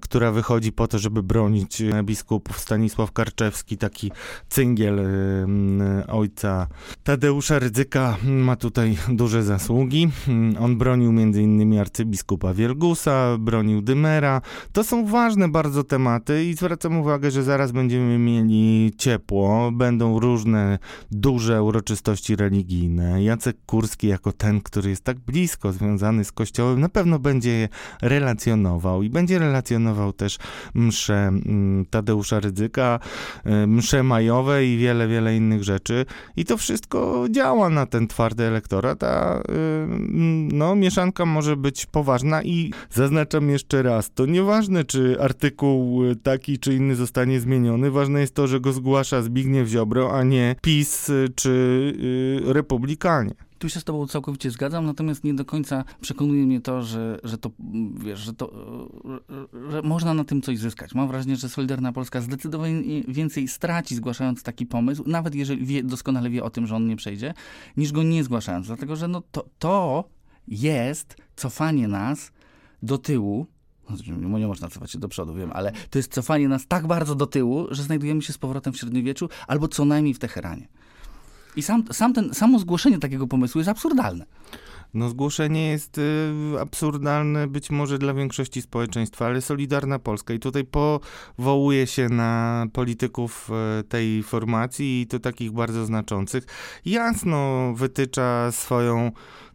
która 0.01 0.31
wychodzi 0.31 0.71
po 0.71 0.87
to, 0.87 0.99
żeby 0.99 1.23
bronić 1.23 1.83
biskupów. 2.03 2.59
Stanisław 2.59 3.11
Karczewski, 3.11 3.77
taki 3.77 4.11
cyngiel 4.49 4.99
ojca 6.07 6.67
Tadeusza 7.03 7.59
Rydzyka, 7.59 8.17
ma 8.23 8.55
tutaj 8.55 8.97
duże 9.09 9.43
zasługi. 9.43 10.07
On 10.59 10.77
bronił 10.77 11.09
m.in. 11.09 11.79
arcybiskupa 11.79 12.53
Wielgusa, 12.53 13.37
bronił 13.39 13.54
Dymera. 13.81 14.41
To 14.71 14.83
są 14.83 15.05
ważne 15.05 15.49
bardzo 15.49 15.83
tematy 15.83 16.45
i 16.45 16.53
zwracam 16.53 16.97
uwagę, 16.97 17.31
że 17.31 17.43
zaraz 17.43 17.71
będziemy 17.71 18.17
mieli 18.17 18.91
ciepło, 18.97 19.71
będą 19.71 20.19
różne 20.19 20.79
duże 21.11 21.63
uroczystości 21.63 22.35
religijne. 22.35 23.23
Jacek 23.23 23.57
Kurski 23.65 24.07
jako 24.07 24.31
ten, 24.31 24.61
który 24.61 24.89
jest 24.89 25.03
tak 25.03 25.19
blisko 25.19 25.71
związany 25.71 26.23
z 26.23 26.31
Kościołem, 26.31 26.79
na 26.79 26.89
pewno 26.89 27.19
będzie 27.19 27.49
je 27.49 27.69
relacjonował 28.01 29.03
i 29.03 29.09
będzie 29.09 29.39
relacjonował 29.39 30.13
też 30.13 30.37
msze 30.73 31.27
mm, 31.27 31.85
Tadeusza 31.89 32.39
Rydzyka, 32.39 32.99
y, 33.63 33.67
msze 33.67 34.03
majowe 34.03 34.65
i 34.65 34.77
wiele, 34.77 35.07
wiele 35.07 35.35
innych 35.35 35.63
rzeczy. 35.63 36.05
I 36.35 36.45
to 36.45 36.57
wszystko 36.57 37.25
działa 37.29 37.69
na 37.69 37.85
ten 37.85 38.07
twardy 38.07 38.43
elektorat, 38.43 39.03
a 39.03 39.39
y, 39.39 39.41
mm, 39.49 40.47
no, 40.51 40.75
mieszanka 40.75 41.25
może 41.25 41.57
być 41.57 41.85
poważna 41.85 42.43
i 42.43 42.71
zaznaczam 42.91 43.44
jeszcze 43.49 43.83
raz, 43.83 44.11
to 44.13 44.25
nieważne, 44.25 44.83
czy 44.83 45.17
artykuł 45.21 46.03
y, 46.03 46.15
taki 46.15 46.59
czy 46.59 46.73
inny 46.73 46.95
zostanie 46.95 47.39
zmieniony, 47.39 47.91
ważne 47.91 48.21
jest 48.21 48.35
to, 48.35 48.47
że 48.47 48.59
go 48.59 48.73
zgłasza 48.73 49.21
Zbigniew 49.21 49.67
Ziobro, 49.67 50.17
a 50.19 50.23
nie 50.23 50.55
PiS 50.61 51.09
y, 51.09 51.29
czy 51.35 51.49
y, 52.47 52.53
Republikanie. 52.53 53.35
Tu 53.59 53.69
się 53.69 53.79
z 53.79 53.83
tobą 53.83 54.07
całkowicie 54.07 54.51
zgadzam, 54.51 54.85
natomiast 54.85 55.23
nie 55.23 55.33
do 55.33 55.45
końca 55.45 55.83
przekonuje 56.01 56.45
mnie 56.45 56.61
to, 56.61 56.81
że, 56.81 57.19
że 57.23 57.37
to, 57.37 57.51
wiesz, 58.03 58.19
że 58.19 58.33
to, 58.33 58.51
że 59.69 59.81
można 59.81 60.13
na 60.13 60.23
tym 60.23 60.41
coś 60.41 60.59
zyskać. 60.59 60.95
Mam 60.95 61.07
wrażenie, 61.07 61.35
że 61.35 61.49
Solidarna 61.49 61.93
Polska 61.93 62.21
zdecydowanie 62.21 63.03
więcej 63.07 63.47
straci 63.47 63.95
zgłaszając 63.95 64.43
taki 64.43 64.65
pomysł, 64.65 65.03
nawet 65.07 65.35
jeżeli 65.35 65.65
wie, 65.65 65.83
doskonale 65.83 66.29
wie 66.29 66.43
o 66.43 66.49
tym, 66.49 66.67
że 66.67 66.75
on 66.75 66.87
nie 66.87 66.95
przejdzie, 66.95 67.33
niż 67.77 67.91
go 67.91 68.03
nie 68.03 68.23
zgłaszając. 68.23 68.67
Dlatego, 68.67 68.95
że 68.95 69.07
no 69.07 69.21
to, 69.31 69.45
to 69.59 70.03
jest 70.47 71.15
cofanie 71.35 71.87
nas 71.87 72.31
do 72.85 72.97
tyłu, 72.97 73.47
no, 74.07 74.39
nie 74.39 74.47
można 74.47 74.69
cofać 74.69 74.91
się 74.91 74.99
do 74.99 75.07
przodu, 75.07 75.33
wiem, 75.33 75.51
ale 75.53 75.71
to 75.89 75.99
jest 75.99 76.13
cofanie 76.13 76.47
nas 76.47 76.67
tak 76.67 76.87
bardzo 76.87 77.15
do 77.15 77.27
tyłu, 77.27 77.67
że 77.71 77.83
znajdujemy 77.83 78.21
się 78.21 78.33
z 78.33 78.37
powrotem 78.37 78.73
w 78.73 78.77
średniowieczu, 78.77 79.29
albo 79.47 79.67
co 79.67 79.85
najmniej 79.85 80.13
w 80.13 80.19
Teheranie. 80.19 80.67
I 81.55 81.61
sam, 81.61 81.83
sam 81.91 82.13
ten, 82.13 82.33
samo 82.33 82.59
zgłoszenie 82.59 82.99
takiego 82.99 83.27
pomysłu 83.27 83.59
jest 83.59 83.69
absurdalne. 83.69 84.25
No 84.93 85.09
zgłoszenie 85.09 85.67
jest 85.69 85.97
y, 85.97 86.31
absurdalne 86.61 87.47
być 87.47 87.69
może 87.69 87.97
dla 87.97 88.13
większości 88.13 88.61
społeczeństwa, 88.61 89.25
ale 89.25 89.41
Solidarna 89.41 89.99
Polska 89.99 90.33
i 90.33 90.39
tutaj 90.39 90.63
powołuje 90.65 91.87
się 91.87 92.09
na 92.09 92.65
polityków 92.73 93.49
y, 93.79 93.83
tej 93.83 94.23
formacji 94.23 95.01
i 95.01 95.07
to 95.07 95.19
takich 95.19 95.51
bardzo 95.51 95.85
znaczących. 95.85 96.43
Jasno 96.85 97.73
wytycza 97.73 98.51
swoją 98.51 99.11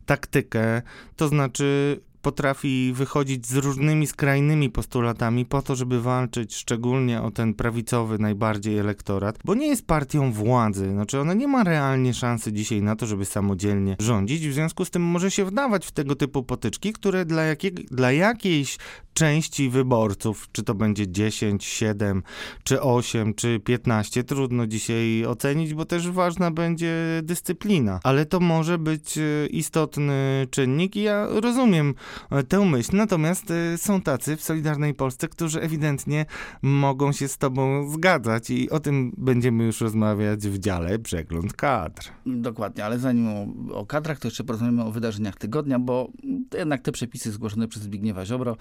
taktykę, 0.06 0.82
to 1.16 1.28
znaczy 1.28 2.00
potrafi 2.22 2.92
wychodzić 2.94 3.46
z 3.46 3.56
różnymi 3.56 4.06
skrajnymi 4.06 4.70
postulatami 4.70 5.46
po 5.46 5.62
to, 5.62 5.76
żeby 5.76 6.00
walczyć 6.00 6.54
szczególnie 6.54 7.22
o 7.22 7.30
ten 7.30 7.54
prawicowy 7.54 8.18
najbardziej 8.18 8.78
elektorat, 8.78 9.38
bo 9.44 9.54
nie 9.54 9.66
jest 9.66 9.86
partią 9.86 10.32
władzy, 10.32 10.90
znaczy 10.90 11.20
ona 11.20 11.34
nie 11.34 11.48
ma 11.48 11.64
realnie 11.64 12.14
szansy 12.14 12.52
dzisiaj 12.52 12.82
na 12.82 12.96
to, 12.96 13.06
żeby 13.06 13.24
samodzielnie 13.24 13.96
rządzić, 13.98 14.48
w 14.48 14.52
związku 14.52 14.84
z 14.84 14.90
tym 14.90 15.02
może 15.02 15.30
się 15.30 15.44
wdawać 15.44 15.86
w 15.86 15.92
tego 15.92 16.14
typu 16.14 16.42
potyczki, 16.42 16.92
które 16.92 17.24
dla, 17.24 17.42
jakiej, 17.42 17.72
dla 17.72 18.12
jakiejś 18.12 18.78
części 19.20 19.70
wyborców, 19.70 20.48
czy 20.52 20.62
to 20.62 20.74
będzie 20.74 21.08
10, 21.08 21.64
7, 21.64 22.22
czy 22.64 22.82
8, 22.82 23.34
czy 23.34 23.60
15, 23.60 24.24
trudno 24.24 24.66
dzisiaj 24.66 25.26
ocenić, 25.26 25.74
bo 25.74 25.84
też 25.84 26.10
ważna 26.10 26.50
będzie 26.50 26.94
dyscyplina, 27.22 28.00
ale 28.04 28.26
to 28.26 28.40
może 28.40 28.78
być 28.78 29.18
e, 29.18 29.46
istotny 29.46 30.46
czynnik 30.50 30.96
i 30.96 31.02
ja 31.02 31.26
rozumiem 31.30 31.94
e, 32.30 32.42
tę 32.42 32.64
myśl, 32.64 32.96
natomiast 32.96 33.50
e, 33.50 33.78
są 33.78 34.00
tacy 34.00 34.36
w 34.36 34.42
Solidarnej 34.42 34.94
Polsce, 34.94 35.28
którzy 35.28 35.60
ewidentnie 35.60 36.26
mogą 36.62 37.12
się 37.12 37.28
z 37.28 37.38
tobą 37.38 37.90
zgadzać 37.90 38.50
i 38.50 38.70
o 38.70 38.80
tym 38.80 39.12
będziemy 39.16 39.64
już 39.64 39.80
rozmawiać 39.80 40.48
w 40.48 40.58
dziale 40.58 40.98
Przegląd 40.98 41.52
Kadr. 41.52 42.02
Dokładnie, 42.26 42.84
ale 42.84 42.98
zanim 42.98 43.28
o, 43.28 43.46
o 43.74 43.86
kadrach, 43.86 44.18
to 44.18 44.28
jeszcze 44.28 44.44
porozmawiamy 44.44 44.84
o 44.84 44.90
wydarzeniach 44.90 45.36
tygodnia, 45.36 45.78
bo 45.78 46.10
jednak 46.58 46.82
te 46.82 46.92
przepisy 46.92 47.32
zgłoszone 47.32 47.68
przez 47.68 47.82
Zbigniewa 47.82 48.26
Ziobro 48.26 48.56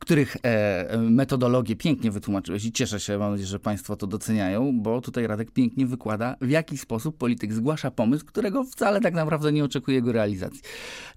których 0.00 0.36
e, 0.42 0.98
metodologię 0.98 1.76
pięknie 1.76 2.10
wytłumaczyłeś 2.10 2.64
i 2.64 2.72
cieszę 2.72 3.00
się, 3.00 3.18
mam 3.18 3.30
nadzieję, 3.30 3.46
że 3.46 3.58
Państwo 3.58 3.96
to 3.96 4.06
doceniają, 4.06 4.80
bo 4.80 5.00
tutaj 5.00 5.26
Radek 5.26 5.50
pięknie 5.50 5.86
wykłada, 5.86 6.36
w 6.40 6.50
jaki 6.50 6.78
sposób 6.78 7.18
polityk 7.18 7.52
zgłasza 7.52 7.90
pomysł, 7.90 8.24
którego 8.24 8.64
wcale 8.64 9.00
tak 9.00 9.14
naprawdę 9.14 9.52
nie 9.52 9.64
oczekuje 9.64 9.96
jego 9.96 10.12
realizacji. 10.12 10.60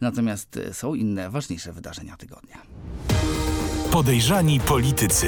Natomiast 0.02 0.58
e, 0.58 0.74
są 0.74 0.96
inne, 0.96 1.30
ważniejsze 1.30 1.74
wydarzenia 1.74 2.18
tygodnia. 2.18 2.62
Podejrzani 3.92 4.60
politycy. 4.60 5.28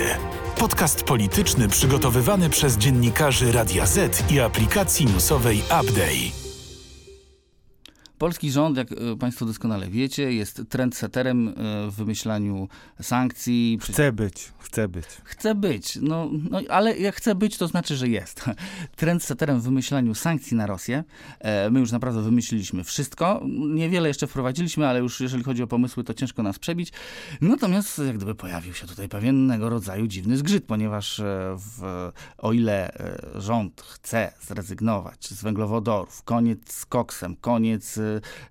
Podcast 0.59 1.03
polityczny 1.03 1.67
przygotowywany 1.67 2.49
przez 2.49 2.77
dziennikarzy 2.77 3.51
Radia 3.51 3.85
Z 3.85 4.31
i 4.31 4.39
aplikacji 4.39 5.05
newsowej 5.05 5.57
Update. 5.57 6.44
Polski 8.17 8.51
rząd, 8.51 8.77
jak 8.77 8.91
e, 8.91 8.95
Państwo 9.19 9.45
doskonale 9.45 9.89
wiecie, 9.89 10.33
jest 10.33 10.61
trendseterem 10.69 11.47
e, 11.47 11.53
w 11.91 11.95
wymyślaniu 11.95 12.67
sankcji. 13.01 13.79
Chce 13.81 14.11
być, 14.11 14.53
chce 14.59 14.87
być. 14.87 15.05
Chce 15.23 15.55
być, 15.55 15.99
no, 16.01 16.29
no 16.49 16.59
ale 16.69 16.97
jak 16.97 17.15
chce 17.15 17.35
być, 17.35 17.57
to 17.57 17.67
znaczy, 17.67 17.95
że 17.95 18.07
jest. 18.07 18.45
Trendseterem 18.95 19.59
w 19.59 19.63
wymyślaniu 19.63 20.15
sankcji 20.15 20.57
na 20.57 20.67
Rosję. 20.67 21.03
E, 21.39 21.69
my 21.69 21.79
już 21.79 21.91
naprawdę 21.91 22.21
wymyśliliśmy 22.21 22.83
wszystko. 22.83 23.41
Niewiele 23.73 24.07
jeszcze 24.07 24.27
wprowadziliśmy, 24.27 24.87
ale 24.87 24.99
już 24.99 25.21
jeżeli 25.21 25.43
chodzi 25.43 25.63
o 25.63 25.67
pomysły, 25.67 26.03
to 26.03 26.13
ciężko 26.13 26.43
nas 26.43 26.59
przebić. 26.59 26.91
Natomiast 27.41 28.01
jak 28.07 28.17
gdyby 28.17 28.35
pojawił 28.35 28.73
się 28.73 28.87
tutaj 28.87 29.09
pewnego 29.09 29.69
rodzaju 29.69 30.07
dziwny 30.07 30.37
zgrzyt, 30.37 30.65
ponieważ 30.65 31.21
w, 31.55 32.11
o 32.37 32.53
ile 32.53 32.91
rząd 33.35 33.81
chce 33.81 34.31
zrezygnować 34.41 35.27
z 35.27 35.43
węglowodorów, 35.43 36.23
koniec 36.23 36.73
z 36.73 36.85
koksem, 36.85 37.35
koniec 37.35 37.99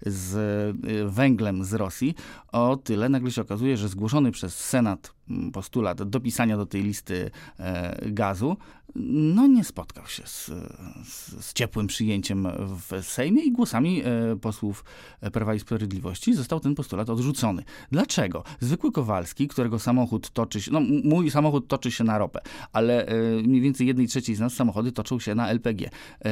z 0.07 0.77
węglem 1.07 1.65
z 1.65 1.75
Rosji, 1.75 2.15
o 2.53 2.77
tyle 2.77 3.09
nagle 3.09 3.31
się 3.31 3.43
okazuje, 3.43 3.77
że 3.77 3.89
zgłoszony 3.89 4.33
przez 4.33 4.55
Senat 4.55 5.15
mm, 5.31 5.53
postulat 5.53 6.03
dopisania 6.03 6.57
do 6.57 6.67
tej 6.67 6.83
listy 6.83 7.31
gazu, 8.07 8.57
no 8.97 9.47
nie 9.47 9.65
spotkał 9.65 10.07
się 10.07 10.23
z, 10.27 10.51
z, 11.05 11.45
z 11.45 11.53
ciepłym 11.53 11.87
przyjęciem 11.87 12.49
w 12.91 13.05
Sejmie 13.05 13.43
i 13.43 13.53
głosami 13.53 14.03
posłów 14.41 14.85
Prawa 15.33 15.55
i 15.55 15.61
Sprawiedliwości 15.61 16.35
został 16.35 16.61
ten 16.61 16.75
postulat 16.75 17.11
odrzucony. 17.11 17.65
Dlaczego? 17.91 18.45
Zwykły 18.61 18.93
Kowalski, 18.93 19.49
którego 19.49 19.79
samochód 19.79 20.31
toczy 20.31 20.61
się, 20.61 20.71
no 20.73 20.81
mój 21.05 21.31
samochód 21.31 21.69
toczy 21.69 21.91
się 21.91 22.05
na 22.05 22.19
ropę, 22.19 22.41
ale 22.73 23.07
mniej 23.45 23.61
więcej 23.61 23.87
jednej 23.87 24.09
trzeciej 24.09 24.37
z 24.37 24.41
nas 24.41 24.55
samochody 24.55 24.93
toczą 24.93 25.19
się 25.19 25.35
na 25.35 25.49
LPG. 25.49 25.91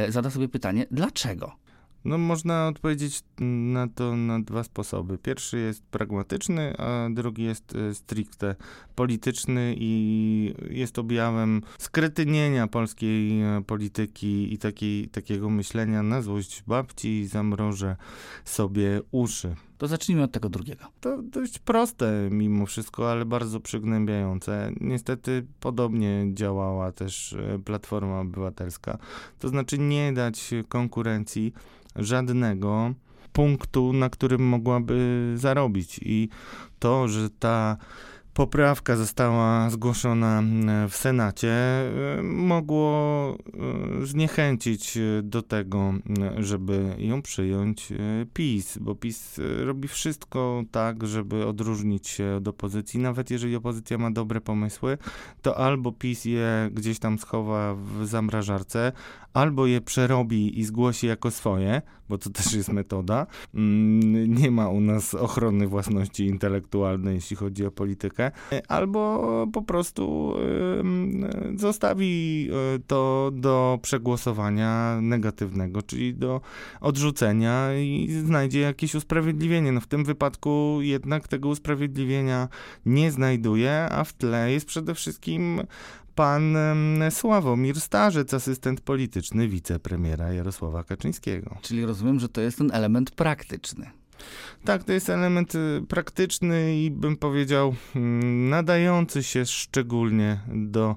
Zada 0.09 0.31
sobie 0.31 0.49
pytanie, 0.49 0.87
dlaczego? 0.91 1.62
No, 2.05 2.19
można 2.19 2.69
odpowiedzieć 2.69 3.23
na 3.39 3.89
to 3.89 4.17
na 4.17 4.41
dwa 4.41 4.65
sposoby. 4.65 5.19
Pierwszy 5.19 5.59
jest 5.59 5.83
pragmatyczny, 5.83 6.77
a 6.79 7.09
drugi 7.11 7.45
jest 7.45 7.75
e, 7.75 7.95
stricte 7.95 8.57
polityczny 8.95 9.75
i 9.79 10.55
jest 10.71 10.99
objawem 10.99 11.63
skretynienia 11.79 12.67
polskiej 12.67 13.43
e, 13.43 13.63
polityki 13.67 14.55
i 14.55 14.59
takiego 15.09 15.51
myślenia 15.51 16.03
na 16.03 16.23
złość 16.23 16.63
babci 16.67 17.27
zamrożę 17.27 17.97
sobie 18.45 19.01
uszy. 19.11 19.57
To 19.83 19.89
zacznijmy 19.89 20.23
od 20.23 20.33
tego 20.33 20.49
drugiego. 20.49 20.85
To 21.01 21.23
dość 21.23 21.59
proste 21.59 22.29
mimo 22.31 22.67
wszystko, 22.67 23.11
ale 23.11 23.25
bardzo 23.25 23.61
przygnębiające. 23.61 24.73
Niestety 24.81 25.47
podobnie 25.61 26.27
działała 26.35 26.93
też 26.93 27.33
e, 27.33 27.59
Platforma 27.59 28.21
Obywatelska. 28.21 28.99
To 29.39 29.49
znaczy 29.49 29.79
nie 29.79 30.13
dać 30.13 30.51
konkurencji 30.69 31.53
żadnego 31.97 32.95
punktu, 33.33 33.93
na 33.93 34.11
którym 34.11 34.49
mogłaby 34.49 35.33
zarobić. 35.37 36.01
I 36.03 36.29
to, 36.79 37.09
że 37.09 37.31
ta 37.31 37.77
poprawka 38.35 38.97
została 38.97 39.71
zgłoszona 39.71 40.43
e, 40.43 40.89
w 40.89 40.97
Senacie, 40.97 41.53
e, 41.53 42.23
mogło 42.23 43.39
e, 44.03 44.07
zniechęcić 44.07 44.99
do 45.23 45.43
tego, 45.43 45.95
żeby 46.39 46.95
ją 46.99 47.23
przyjąć 47.23 47.93
PiS, 48.35 48.79
bo 48.79 48.95
PiS 48.95 49.41
robi 49.65 49.89
wszystko 49.89 50.63
tak, 50.71 51.07
żeby 51.07 51.47
odróżnić 51.47 52.09
się 52.09 52.35
od 52.37 52.49
opozycji. 52.49 53.01
Nawet 53.01 53.31
jeżeli 53.31 53.57
opozycja 53.57 53.99
ma 53.99 54.11
dobre 54.11 54.41
pomysły, 54.41 54.99
to 55.43 55.59
albo 55.59 55.93
PiS 55.93 56.25
je 56.25 56.71
gdzieś 56.73 56.99
tam 56.99 57.19
schowa 57.19 57.75
w 57.75 58.07
zamrażarce, 58.07 58.93
albo 59.33 59.67
je 59.67 59.81
przerobi 59.81 60.61
i 60.61 60.65
zgłosi 60.65 61.07
jako 61.07 61.31
swoje, 61.31 61.83
bo 62.13 62.19
to 62.19 62.31
też 62.31 62.53
jest 62.55 62.73
metoda. 62.73 63.27
Mm, 63.55 64.35
nie 64.35 64.51
ma 64.51 64.69
u 64.69 64.81
nas 64.81 65.15
ochrony 65.15 65.67
własności 65.67 66.27
intelektualnej, 66.27 67.15
jeśli 67.15 67.37
chodzi 67.37 67.67
o 67.67 67.71
politykę, 67.71 68.31
albo 68.69 69.47
po 69.53 69.63
prostu 69.63 70.35
zostawi 71.57 72.49
e, 72.51 72.79
to 72.87 73.31
do 73.35 73.79
przegłosowania 73.83 74.99
negatywnego, 75.03 75.83
czyli 75.83 76.15
do 76.15 76.41
odrzucenia 76.81 77.75
i 77.75 78.09
znajdzie 78.27 78.61
jakieś 78.61 78.95
usprawiedliwienie. 78.95 79.73
No 79.73 79.81
w 79.81 79.87
tym 79.87 80.05
wypadku 80.05 80.79
jednak 80.81 81.29
tego 81.29 81.49
usprawiedliwienia 81.49 82.49
nie 82.87 83.13
znajduje, 83.13 83.89
a 83.91 84.05
w 84.05 84.13
tle 84.13 84.53
jest 84.53 84.67
przede 84.67 84.95
wszystkim 84.95 85.61
pan 86.15 86.57
Sławomir 87.11 87.81
Starzec, 87.81 88.35
asystent 88.35 88.81
polityczny 88.81 89.49
wicepremiera 89.49 90.33
Jarosława 90.33 90.85
Kaczyńskiego. 90.85 91.59
Czyli 91.63 91.85
rozumiem, 91.85 92.21
że 92.21 92.29
to 92.29 92.41
jest 92.41 92.59
ten 92.59 92.71
element 92.73 93.11
praktyczny. 93.11 93.91
Tak, 94.65 94.85
to 94.85 94.93
jest 94.93 95.11
element 95.11 95.55
y, 95.55 95.85
praktyczny 95.89 96.77
i 96.77 96.91
bym 96.91 97.17
powiedział 97.17 97.75
mm, 97.97 98.49
nadający 98.49 99.23
się 99.23 99.47
szczególnie 99.47 100.41
do 100.55 100.97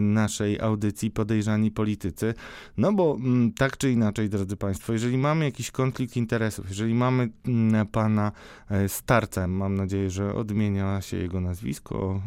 naszej 0.00 0.60
audycji 0.60 1.10
Podejrzani 1.10 1.70
Politycy. 1.70 2.34
No 2.76 2.92
bo 2.92 3.16
mm, 3.20 3.52
tak 3.52 3.76
czy 3.76 3.92
inaczej, 3.92 4.28
drodzy 4.28 4.56
Państwo, 4.56 4.92
jeżeli 4.92 5.18
mamy 5.18 5.44
jakiś 5.44 5.70
konflikt 5.70 6.16
interesów, 6.16 6.68
jeżeli 6.68 6.94
mamy 6.94 7.28
mm, 7.46 7.86
pana 7.86 8.32
e, 8.70 8.88
starca, 8.88 9.46
mam 9.46 9.74
nadzieję, 9.74 10.10
że 10.10 10.34
odmienia 10.34 11.00
się 11.00 11.16
jego 11.16 11.40
nazwisko, 11.40 12.22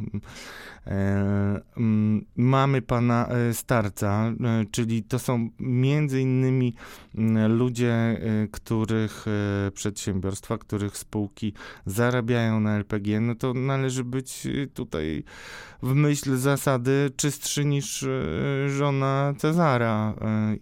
e, 0.88 1.62
mamy 2.36 2.82
pana 2.82 3.28
e, 3.28 3.54
starca, 3.54 4.34
czyli 4.72 5.04
to 5.04 5.20
są 5.20 5.50
między 5.60 6.22
innymi 6.22 6.74
ludzie, 7.50 8.22
których 8.52 9.26
przedsiębiorstwa, 9.74 10.58
których 10.58 10.98
spółki 10.98 11.54
zarabiają 11.86 12.60
na 12.60 12.76
LPG, 12.76 13.20
no 13.20 13.36
to 13.36 13.54
należy 13.54 14.04
być 14.04 14.48
tutaj 14.74 15.24
w 15.84 15.94
myśl 15.94 16.38
zasady 16.38 17.12
czystszy 17.16 17.66
niż 17.66 18.06
żona 18.68 19.34
Cezara. 19.38 20.14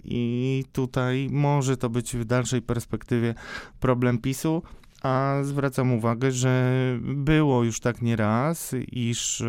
I 0.03 0.65
tutaj 0.72 1.27
może 1.31 1.77
to 1.77 1.89
być 1.89 2.15
w 2.15 2.25
dalszej 2.25 2.62
perspektywie 2.62 3.36
problem 3.79 4.17
PiSu. 4.17 4.63
A 5.01 5.39
zwracam 5.43 5.93
uwagę, 5.93 6.31
że 6.31 6.74
było 7.01 7.63
już 7.63 7.79
tak 7.79 8.01
nieraz, 8.01 8.75
iż 8.91 9.43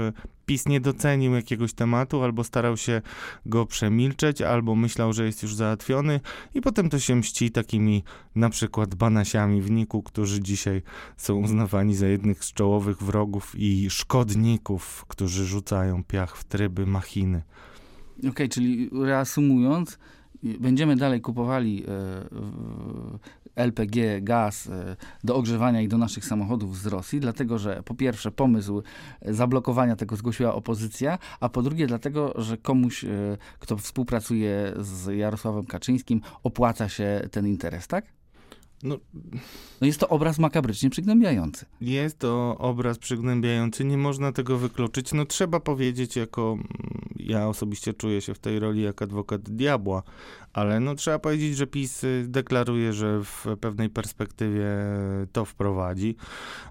PiS 0.47 0.69
nie 0.69 0.81
docenił 0.81 1.35
jakiegoś 1.35 1.73
tematu, 1.73 2.23
albo 2.23 2.45
starał 2.45 2.77
się 2.77 3.03
go 3.47 3.67
przemilczeć, 3.67 4.43
albo 4.43 4.75
myślał, 4.75 5.13
że 5.13 5.27
jest 5.27 5.43
już 5.43 5.55
załatwiony, 5.55 6.21
i 6.55 6.61
potem 6.61 6.91
to 6.91 6.99
się 6.99 7.17
mści 7.17 7.51
takimi 7.51 8.05
na 8.35 8.51
przykład 8.51 8.95
banasiami 8.95 9.63
w 9.63 9.71
Niku, 9.71 10.03
którzy 10.03 10.41
dzisiaj 10.41 10.83
są 11.17 11.37
uznawani 11.37 11.95
za 11.95 12.07
jednych 12.07 12.45
z 12.45 12.53
czołowych 12.53 13.03
wrogów 13.03 13.53
i 13.57 13.91
szkodników, 13.91 15.05
którzy 15.09 15.47
rzucają 15.47 16.05
piach 16.05 16.37
w 16.37 16.45
tryby 16.45 16.87
machiny. 16.87 17.43
Okej, 18.19 18.31
okay, 18.31 18.49
czyli 18.49 18.91
reasumując, 18.93 19.99
będziemy 20.43 20.97
dalej 20.97 21.21
kupowali 21.21 21.85
e, 21.85 21.91
LPG, 23.55 24.21
gaz 24.21 24.67
e, 24.67 24.97
do 25.25 25.37
ogrzewania 25.37 25.81
i 25.81 25.89
do 25.89 25.99
naszych 25.99 26.25
samochodów 26.25 26.79
z 26.79 26.87
Rosji, 26.87 27.21
dlatego 27.21 27.59
że 27.59 27.83
po 27.83 27.95
pierwsze 27.95 28.31
pomysł 28.31 28.83
zablokowania 29.23 29.97
tego 29.97 30.17
zgłosiła 30.17 30.55
opozycja, 30.55 31.19
a 31.41 31.49
po 31.49 31.63
drugie 31.63 31.87
dlatego, 31.87 32.33
że 32.37 32.57
komuś, 32.57 33.05
e, 33.05 33.09
kto 33.59 33.77
współpracuje 33.77 34.73
z 34.81 35.17
Jarosławem 35.17 35.67
Kaczyńskim, 35.67 36.21
opłaca 36.43 36.89
się 36.89 37.29
ten 37.31 37.47
interes, 37.47 37.87
tak? 37.87 38.05
No, 38.83 38.99
no 39.81 39.87
jest 39.87 40.01
to 40.01 40.09
obraz 40.09 40.39
makabrycznie 40.39 40.91
przygnębiający. 40.91 41.67
Jest 41.81 42.19
to 42.19 42.59
obraz 42.59 42.99
przygnębiający, 42.99 43.85
nie 43.85 43.99
można 43.99 44.33
tego 44.33 44.59
wykluczyć. 44.59 45.13
No 45.13 45.27
trzeba 45.27 45.61
powiedzieć, 45.61 46.17
jako 46.17 46.53
mm, 46.53 46.69
ja 47.17 47.49
osobiście 47.49 47.95
czuję 47.95 48.21
się 48.21 48.35
w 48.35 48.39
tej 48.39 48.59
roli 48.59 48.83
jak 48.83 49.03
adwokat 49.03 49.43
diabła, 49.43 50.03
ale 50.53 50.81
no 50.81 50.95
trzeba 50.95 51.19
powiedzieć, 51.19 51.57
że 51.57 51.67
PiS 51.67 52.05
y, 52.05 52.25
deklaruje, 52.29 52.93
że 52.93 53.21
w 53.25 53.47
pewnej 53.61 53.91
perspektywie 53.91 54.67
to 55.33 55.45
wprowadzi. 55.45 56.17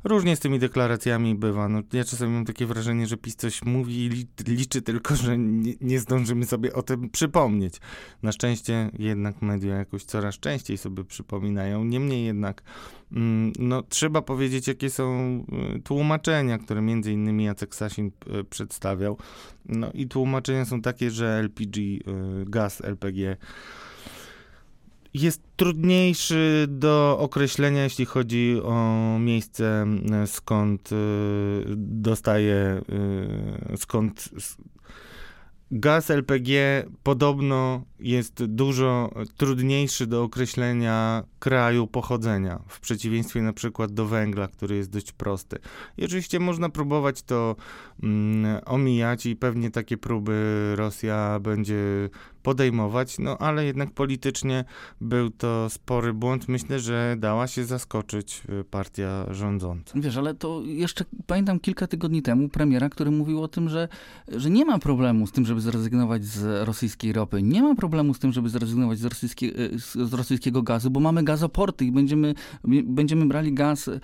Różnie 0.03 0.35
z 0.35 0.39
tymi 0.39 0.59
deklaracjami 0.59 1.35
bywa. 1.35 1.69
No, 1.69 1.81
ja 1.93 2.03
czasami 2.03 2.33
mam 2.33 2.45
takie 2.45 2.65
wrażenie, 2.65 3.07
że 3.07 3.17
PiS 3.17 3.35
coś 3.35 3.63
mówi 3.63 4.05
i 4.05 4.27
liczy 4.47 4.81
tylko, 4.81 5.15
że 5.15 5.37
nie, 5.37 5.73
nie 5.81 5.99
zdążymy 5.99 6.45
sobie 6.45 6.73
o 6.73 6.83
tym 6.83 7.09
przypomnieć. 7.09 7.75
Na 8.23 8.31
szczęście 8.31 8.91
jednak 8.99 9.41
media 9.41 9.75
jakoś 9.75 10.03
coraz 10.03 10.39
częściej 10.39 10.77
sobie 10.77 11.03
przypominają. 11.03 11.83
Niemniej 11.83 12.25
jednak 12.25 12.63
no, 13.59 13.83
trzeba 13.83 14.21
powiedzieć, 14.21 14.67
jakie 14.67 14.89
są 14.89 15.37
y, 15.75 15.79
tłumaczenia, 15.79 16.57
które 16.57 16.81
między 16.81 17.11
innymi 17.11 17.43
Jacek 17.43 17.75
Sasin 17.75 18.11
y, 18.39 18.43
przedstawiał. 18.43 19.17
No 19.65 19.91
i 19.93 20.07
tłumaczenia 20.07 20.65
są 20.65 20.81
takie, 20.81 21.11
że 21.11 21.27
LPG, 21.27 21.81
gaz 22.45 22.81
LPG 22.81 23.37
jest 25.13 25.41
trudniejszy 25.55 26.65
do 26.69 27.17
określenia, 27.19 27.83
jeśli 27.83 28.05
chodzi 28.05 28.57
o 28.63 29.17
miejsce, 29.19 29.85
skąd 30.25 30.91
y, 30.91 30.95
dostaje, 31.77 32.81
y, 33.73 33.77
skąd 33.77 34.29
Gaz 35.73 36.09
LPG 36.09 36.51
podobno 37.03 37.83
jest 37.99 38.45
dużo 38.45 39.11
trudniejszy 39.37 40.07
do 40.07 40.23
określenia 40.23 41.23
kraju 41.39 41.87
pochodzenia, 41.87 42.61
w 42.67 42.79
przeciwieństwie 42.79 43.41
na 43.41 43.53
przykład 43.53 43.93
do 43.93 44.05
węgla, 44.05 44.47
który 44.47 44.75
jest 44.75 44.89
dość 44.89 45.11
prosty. 45.11 45.59
I 45.97 46.05
oczywiście 46.05 46.39
można 46.39 46.69
próbować 46.69 47.23
to 47.23 47.55
mm, 48.03 48.61
omijać 48.65 49.25
i 49.25 49.35
pewnie 49.35 49.71
takie 49.71 49.97
próby 49.97 50.73
Rosja 50.75 51.39
będzie 51.39 52.09
podejmować, 52.43 53.19
no 53.19 53.37
ale 53.37 53.65
jednak 53.65 53.91
politycznie 53.91 54.65
był 55.01 55.29
to 55.29 55.69
spory 55.69 56.13
błąd. 56.13 56.47
Myślę, 56.47 56.79
że 56.79 57.15
dała 57.19 57.47
się 57.47 57.65
zaskoczyć 57.65 58.43
y, 58.49 58.63
partia 58.63 59.33
rządząca. 59.33 59.99
Wiesz, 59.99 60.17
ale 60.17 60.33
to 60.33 60.61
jeszcze 60.65 61.05
pamiętam 61.25 61.59
kilka 61.59 61.87
tygodni 61.87 62.21
temu 62.21 62.49
premiera, 62.49 62.89
który 62.89 63.11
mówił 63.11 63.43
o 63.43 63.47
tym, 63.47 63.69
że, 63.69 63.87
że 64.27 64.49
nie 64.49 64.65
ma 64.65 64.79
problemu 64.79 65.27
z 65.27 65.31
tym, 65.31 65.45
żeby 65.45 65.61
zrezygnować 65.61 66.25
z 66.25 66.67
rosyjskiej 66.67 67.13
ropy, 67.13 67.43
nie 67.43 67.63
ma 67.63 67.75
problemu 67.75 68.13
z 68.13 68.19
tym, 68.19 68.31
żeby 68.31 68.49
zrezygnować 68.49 68.99
z, 68.99 69.23
y, 69.43 69.79
z 70.07 70.13
rosyjskiego 70.13 70.63
gazu, 70.63 70.91
bo 70.91 70.99
mamy 70.99 71.23
gazoporty 71.23 71.85
i 71.85 71.91
będziemy, 71.91 72.33
będziemy 72.83 73.25
brali 73.25 73.53
gaz 73.53 73.87
y, 73.87 73.99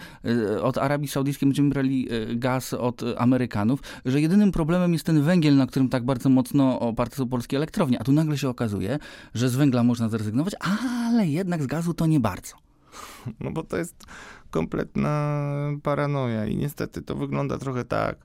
od 0.61 0.77
Arabii 0.77 1.07
Saudyjskiej, 1.07 1.47
będziemy 1.47 1.69
brali 1.69 2.07
gaz 2.35 2.73
od 2.73 3.03
Amerykanów, 3.17 3.79
że 4.05 4.21
jedynym 4.21 4.51
problemem 4.51 4.93
jest 4.93 5.05
ten 5.05 5.21
węgiel, 5.21 5.55
na 5.55 5.67
którym 5.67 5.89
tak 5.89 6.05
bardzo 6.05 6.29
mocno 6.29 6.79
oparte 6.79 7.15
są 7.15 7.29
polskie 7.29 7.57
elektrownie, 7.57 7.99
a 7.99 8.03
tu 8.03 8.11
nagle 8.11 8.26
się 8.35 8.49
okazuje, 8.49 8.99
że 9.33 9.49
z 9.49 9.55
węgla 9.55 9.83
można 9.83 10.09
zrezygnować, 10.09 10.55
ale 10.59 11.27
jednak 11.27 11.63
z 11.63 11.67
gazu 11.67 11.93
to 11.93 12.05
nie 12.05 12.19
bardzo. 12.19 12.53
No 13.39 13.51
bo 13.51 13.63
to 13.63 13.77
jest 13.77 14.05
kompletna 14.49 15.41
paranoja 15.83 16.45
i 16.45 16.55
niestety 16.55 17.01
to 17.01 17.15
wygląda 17.15 17.57
trochę 17.57 17.85
tak, 17.85 18.17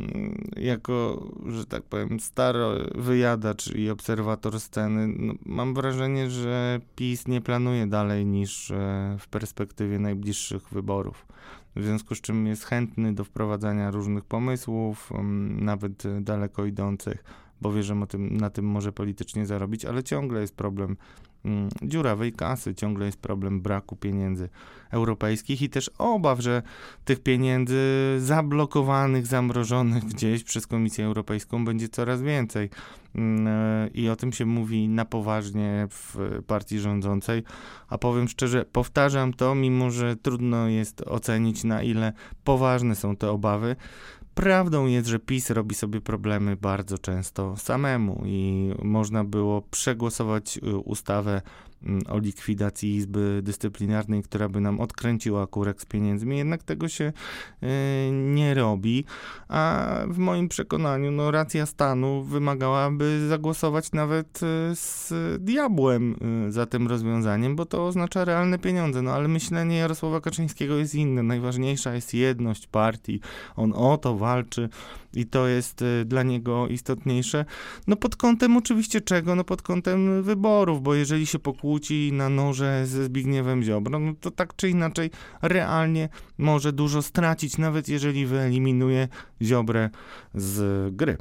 mm, 0.00 0.50
jako, 0.56 1.26
że 1.46 1.66
tak 1.66 1.82
powiem, 1.82 2.20
stary 2.20 2.58
wyjadacz 2.94 3.74
i 3.74 3.90
obserwator 3.90 4.60
sceny, 4.60 5.14
no, 5.18 5.34
mam 5.46 5.74
wrażenie, 5.74 6.30
że 6.30 6.80
PiS 6.96 7.28
nie 7.28 7.40
planuje 7.40 7.86
dalej 7.86 8.26
niż 8.26 8.70
e, 8.70 9.16
w 9.18 9.28
perspektywie 9.28 9.98
najbliższych 9.98 10.68
wyborów. 10.68 11.26
W 11.76 11.82
związku 11.82 12.14
z 12.14 12.20
czym 12.20 12.46
jest 12.46 12.64
chętny 12.64 13.14
do 13.14 13.24
wprowadzania 13.24 13.90
różnych 13.90 14.24
pomysłów, 14.24 15.12
mm, 15.12 15.64
nawet 15.64 16.02
daleko 16.20 16.64
idących 16.64 17.24
bo 17.60 17.72
wie, 17.72 17.82
że 17.82 18.06
tym, 18.08 18.36
na 18.36 18.50
tym 18.50 18.64
może 18.64 18.92
politycznie 18.92 19.46
zarobić, 19.46 19.84
ale 19.84 20.02
ciągle 20.02 20.40
jest 20.40 20.56
problem 20.56 20.96
mm, 21.44 21.68
dziurawej 21.82 22.32
kasy, 22.32 22.74
ciągle 22.74 23.06
jest 23.06 23.18
problem 23.18 23.60
braku 23.60 23.96
pieniędzy 23.96 24.48
europejskich 24.90 25.62
i 25.62 25.70
też 25.70 25.90
obaw, 25.98 26.40
że 26.40 26.62
tych 27.04 27.22
pieniędzy 27.22 28.16
zablokowanych, 28.18 29.26
zamrożonych 29.26 30.04
gdzieś 30.04 30.44
przez 30.44 30.66
Komisję 30.66 31.04
Europejską 31.04 31.64
będzie 31.64 31.88
coraz 31.88 32.22
więcej. 32.22 32.70
Mm, 33.14 33.46
e, 33.46 33.88
I 33.94 34.08
o 34.08 34.16
tym 34.16 34.32
się 34.32 34.46
mówi 34.46 34.88
na 34.88 35.04
poważnie 35.04 35.88
w 35.90 36.16
partii 36.46 36.78
rządzącej. 36.78 37.42
A 37.88 37.98
powiem 37.98 38.28
szczerze, 38.28 38.64
powtarzam 38.72 39.32
to, 39.32 39.54
mimo 39.54 39.90
że 39.90 40.16
trudno 40.16 40.68
jest 40.68 41.02
ocenić, 41.02 41.64
na 41.64 41.82
ile 41.82 42.12
poważne 42.44 42.94
są 42.94 43.16
te 43.16 43.30
obawy. 43.30 43.76
Prawdą 44.34 44.86
jest, 44.86 45.08
że 45.08 45.18
PiS 45.18 45.50
robi 45.50 45.74
sobie 45.74 46.00
problemy 46.00 46.56
bardzo 46.56 46.98
często 46.98 47.56
samemu 47.56 48.22
i 48.26 48.70
można 48.82 49.24
było 49.24 49.62
przegłosować 49.62 50.56
y, 50.56 50.76
ustawę 50.76 51.42
o 52.08 52.18
likwidacji 52.18 52.96
Izby 52.96 53.40
Dyscyplinarnej, 53.42 54.22
która 54.22 54.48
by 54.48 54.60
nam 54.60 54.80
odkręciła 54.80 55.46
kurek 55.46 55.82
z 55.82 55.84
pieniędzmi, 55.84 56.38
jednak 56.38 56.62
tego 56.62 56.88
się 56.88 57.12
y, 57.62 57.66
nie 58.12 58.54
robi, 58.54 59.04
a 59.48 59.86
w 60.08 60.18
moim 60.18 60.48
przekonaniu 60.48 61.10
no, 61.10 61.30
racja 61.30 61.66
stanu 61.66 62.22
wymagałaby 62.22 63.26
zagłosować 63.28 63.92
nawet 63.92 64.40
y, 64.42 64.76
z 64.76 65.12
diabłem 65.38 66.16
y, 66.48 66.52
za 66.52 66.66
tym 66.66 66.88
rozwiązaniem, 66.88 67.56
bo 67.56 67.66
to 67.66 67.86
oznacza 67.86 68.24
realne 68.24 68.58
pieniądze, 68.58 69.02
no 69.02 69.12
ale 69.12 69.28
myślenie 69.28 69.76
Jarosława 69.76 70.20
Kaczyńskiego 70.20 70.76
jest 70.76 70.94
inne. 70.94 71.22
Najważniejsza 71.22 71.94
jest 71.94 72.14
jedność 72.14 72.66
partii, 72.66 73.20
on 73.56 73.72
o 73.76 73.98
to 73.98 74.16
walczy 74.16 74.68
i 75.14 75.26
to 75.26 75.46
jest 75.46 75.84
dla 76.04 76.22
niego 76.22 76.68
istotniejsze. 76.68 77.44
No 77.86 77.96
pod 77.96 78.16
kątem 78.16 78.56
oczywiście 78.56 79.00
czego? 79.00 79.34
No 79.34 79.44
pod 79.44 79.62
kątem 79.62 80.22
wyborów, 80.22 80.82
bo 80.82 80.94
jeżeli 80.94 81.26
się 81.26 81.38
pokłóci 81.38 81.69
kłóci 81.70 82.12
na 82.12 82.28
noże 82.28 82.86
ze 82.86 83.04
Zbigniewem 83.04 83.62
Ziobro, 83.62 83.98
no 83.98 84.12
to 84.20 84.30
tak 84.30 84.56
czy 84.56 84.68
inaczej 84.68 85.10
realnie 85.42 86.08
może 86.38 86.72
dużo 86.72 87.02
stracić, 87.02 87.58
nawet 87.58 87.88
jeżeli 87.88 88.26
wyeliminuje 88.26 89.08
Ziobrę 89.42 89.90
z 90.34 90.94
gry. 90.94 91.16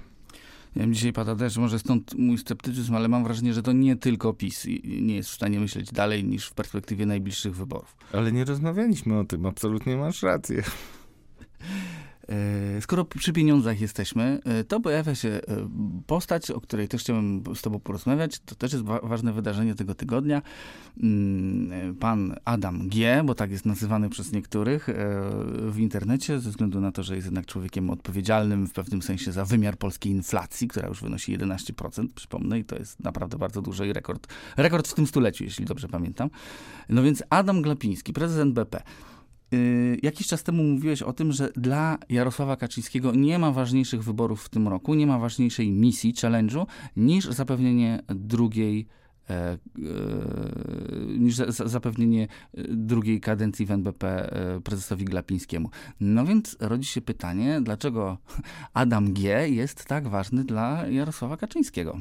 Ja 0.75 0.81
wiem, 0.81 0.93
dzisiaj 0.93 1.13
pada 1.13 1.35
też, 1.35 1.57
może 1.57 1.79
stąd 1.79 2.13
mój 2.17 2.37
sceptycyzm, 2.37 2.95
ale 2.95 3.07
mam 3.07 3.23
wrażenie, 3.23 3.53
że 3.53 3.63
to 3.63 3.71
nie 3.71 3.95
tylko 3.95 4.33
PiS 4.33 4.65
nie 4.83 5.15
jest 5.15 5.29
w 5.29 5.33
stanie 5.33 5.59
myśleć 5.59 5.91
dalej 5.91 6.23
niż 6.23 6.47
w 6.47 6.53
perspektywie 6.53 7.05
najbliższych 7.05 7.55
wyborów. 7.55 7.95
Ale 8.13 8.31
nie 8.31 8.45
rozmawialiśmy 8.45 9.19
o 9.19 9.23
tym, 9.23 9.45
absolutnie 9.45 9.97
masz 9.97 10.23
rację. 10.23 10.63
E, 12.29 12.81
skoro 12.81 13.05
przy 13.05 13.33
pieniądzach 13.33 13.81
jesteśmy, 13.81 14.39
e, 14.45 14.63
to 14.63 14.79
pojawia 14.79 15.15
się 15.15 15.29
e, 15.29 15.41
postać, 16.07 16.51
o 16.51 16.61
której 16.61 16.87
też 16.87 17.01
chciałem 17.01 17.43
z 17.55 17.61
Tobą 17.61 17.79
porozmawiać. 17.79 18.39
To 18.39 18.55
też 18.55 18.73
jest 18.73 18.85
ważne 19.03 19.33
wydarzenie 19.33 19.75
tego 19.75 19.95
tygodnia. 19.95 20.41
Mm, 21.03 21.95
pan 21.95 22.35
Adam 22.45 22.89
G., 22.89 23.23
bo 23.25 23.35
tak 23.35 23.51
jest 23.51 23.65
nazywany 23.65 24.09
przez 24.09 24.31
niektórych 24.31 24.89
w 25.67 25.79
internecie, 25.79 26.39
ze 26.39 26.49
względu 26.49 26.81
na 26.81 26.91
to, 26.91 27.03
że 27.03 27.15
jest 27.15 27.27
jednak 27.27 27.45
człowiekiem 27.45 27.89
odpowiedzialnym 27.89 28.67
w 28.67 28.73
pewnym 28.73 29.01
sensie 29.01 29.31
za 29.31 29.45
wymiar 29.45 29.77
polskiej 29.77 30.11
inflacji, 30.11 30.67
która 30.67 30.87
już 30.87 31.01
wynosi 31.01 31.37
11%, 31.37 32.07
przypomnę, 32.15 32.59
i 32.59 32.65
to 32.65 32.75
jest 32.75 32.99
naprawdę 32.99 33.37
bardzo 33.37 33.61
duży 33.61 33.93
rekord. 33.93 34.27
Rekord 34.57 34.87
w 34.87 34.93
tym 34.93 35.07
stuleciu, 35.07 35.43
jeśli 35.43 35.65
dobrze 35.65 35.87
pamiętam. 35.87 36.29
No 36.89 37.03
więc 37.03 37.23
Adam 37.29 37.61
Glapiński, 37.61 38.13
prezydent 38.13 38.53
BP. 38.53 38.81
Y, 39.53 39.97
jakiś 40.03 40.27
czas 40.27 40.43
temu 40.43 40.63
mówiłeś 40.63 41.01
o 41.01 41.13
tym, 41.13 41.31
że 41.31 41.51
dla 41.55 41.97
Jarosława 42.09 42.55
Kaczyńskiego 42.55 43.11
nie 43.11 43.39
ma 43.39 43.51
ważniejszych 43.51 44.03
wyborów 44.03 44.43
w 44.43 44.49
tym 44.49 44.67
roku, 44.67 44.95
nie 44.95 45.07
ma 45.07 45.19
ważniejszej 45.19 45.71
misji, 45.71 46.13
challenge'u, 46.13 46.65
niż 46.95 47.25
zapewnienie 47.25 47.99
drugiej 48.07 48.87
e, 49.29 49.33
e, 49.33 49.57
niż 51.17 51.35
zapewnienie 51.65 52.27
drugiej 52.67 53.19
kadencji 53.21 53.65
w 53.65 53.71
NBP 53.71 54.07
e, 54.07 54.61
prezesowi 54.61 55.05
Glapińskiemu. 55.05 55.69
No 55.99 56.25
więc 56.25 56.57
rodzi 56.59 56.87
się 56.87 57.01
pytanie, 57.01 57.61
dlaczego 57.61 58.17
Adam 58.73 59.13
G. 59.13 59.49
jest 59.49 59.85
tak 59.85 60.07
ważny 60.07 60.43
dla 60.43 60.87
Jarosława 60.87 61.37
Kaczyńskiego? 61.37 61.99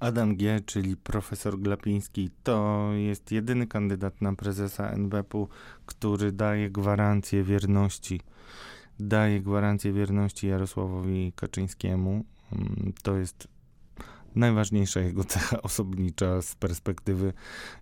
Adam 0.00 0.36
G., 0.36 0.60
czyli 0.66 0.96
profesor 0.96 1.58
Glapiński, 1.58 2.30
to 2.42 2.88
jest 2.92 3.32
jedyny 3.32 3.66
kandydat 3.66 4.22
na 4.22 4.32
prezesa 4.32 4.90
NBP-u, 4.90 5.48
który 5.86 6.32
daje 6.32 6.70
gwarancję 6.70 7.44
wierności. 7.44 8.20
Daje 9.00 9.40
gwarancję 9.40 9.92
wierności 9.92 10.46
Jarosławowi 10.46 11.32
Kaczyńskiemu. 11.36 12.24
Mm, 12.52 12.92
to 13.02 13.16
jest 13.16 13.48
najważniejsza 14.34 15.00
jego 15.00 15.24
cecha 15.24 15.62
osobnicza 15.68 16.42
z 16.42 16.54
perspektywy 16.54 17.32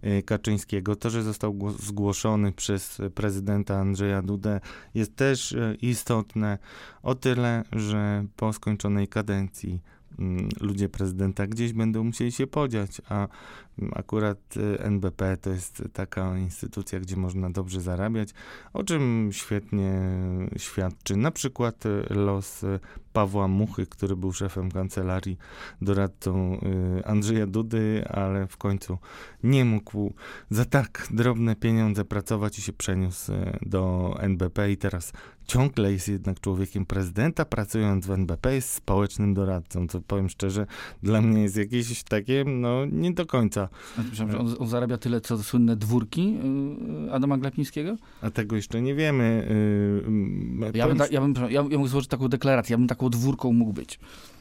y, 0.05 0.23
Kaczyńskiego. 0.23 0.97
To, 0.97 1.11
że 1.11 1.23
został 1.23 1.59
zgłoszony 1.79 2.53
przez 2.53 2.99
prezydenta 3.15 3.77
Andrzeja 3.77 4.23
Dudę 4.23 4.61
jest 4.95 5.17
też 5.17 5.53
y, 5.53 5.77
istotne 5.83 6.59
o 7.03 7.15
tyle, 7.15 7.65
że 7.73 8.25
po 8.37 8.53
skończonej 8.53 9.09
kadencji 9.09 9.83
ludzie 10.61 10.89
prezydenta 10.89 11.47
gdzieś 11.47 11.73
będą 11.73 12.05
musieli 12.05 12.33
się 12.33 12.47
podziać, 12.47 13.01
a 13.09 13.29
akurat 13.93 14.57
y, 14.57 14.79
NBP 14.79 15.37
to 15.37 15.51
jest 15.51 15.83
taka 15.93 16.39
instytucja, 16.39 17.01
gdzie 17.01 17.17
można 17.17 17.51
dobrze 17.51 17.81
zarabiać, 17.81 18.29
o 18.73 18.85
czym 18.85 19.31
świetnie 19.33 20.01
świadczy 20.57 21.17
na 21.17 21.31
przykład 21.31 21.85
los 22.11 22.65
Pawła 23.17 23.49
Muchy, 23.49 23.87
który 23.87 24.17
był 24.17 24.33
szefem 24.33 24.71
kancelarii, 24.71 25.39
doradcą 25.83 26.61
y, 26.99 27.05
Andrzeja 27.05 27.47
Dudy, 27.47 28.05
ale 28.09 28.47
w 28.47 28.57
końcu 28.57 28.99
nie 29.43 29.65
mógł 29.65 30.13
za 30.51 30.65
tak 30.65 31.07
drobne 31.11 31.57
pieniądze 31.57 32.05
pracować 32.05 32.59
i 32.59 32.63
się 32.63 32.73
przeniósł 32.73 33.33
y, 33.33 33.59
do 33.63 34.15
NBP 34.21 34.71
i 34.71 34.77
teraz 34.77 35.13
ciągle 35.47 35.93
jest 35.93 36.09
jednak 36.09 36.41
człowiekiem 36.41 36.87
prezydenta, 36.87 37.45
pracując 37.45 38.07
w 38.07 38.11
NBP, 38.11 38.55
jest 38.55 38.71
społecznym 38.71 39.35
doradcą, 39.35 39.89
co 39.89 40.01
powiem 40.01 40.29
szczerze, 40.29 40.67
dla 41.03 41.23
mnie 41.23 41.43
jest 41.43 41.57
jakieś 41.57 42.03
takie, 42.03 42.45
no 42.47 42.87
nie 42.87 43.13
do 43.13 43.27
końca. 43.27 43.66
On, 44.39 44.55
on 44.59 44.69
zarabia 44.69 44.99
tyle, 44.99 45.21
co 45.21 45.43
słynne 45.43 45.77
dwórki 45.77 46.37
y, 47.07 47.13
Adama 47.13 47.39
Glapińskiego? 47.39 47.97
A 48.23 48.31
tego 48.31 48.57
jeszcze 48.57 48.83
nie 48.83 48.95
wiemy. 48.95 49.49
Ja 50.75 50.89
bym, 50.89 50.99
ja, 51.11 51.21
bym, 51.21 51.35
ja, 51.43 51.49
ja 51.49 51.79
mógł 51.79 51.89
złożyć 51.89 52.11
taką 52.11 52.29
deklarację, 52.29 52.75
ja 52.75 52.79
bym 52.79 52.89
taką 52.89 53.09
dwórką 53.09 53.53
mógł 53.53 53.73
być. 53.73 53.99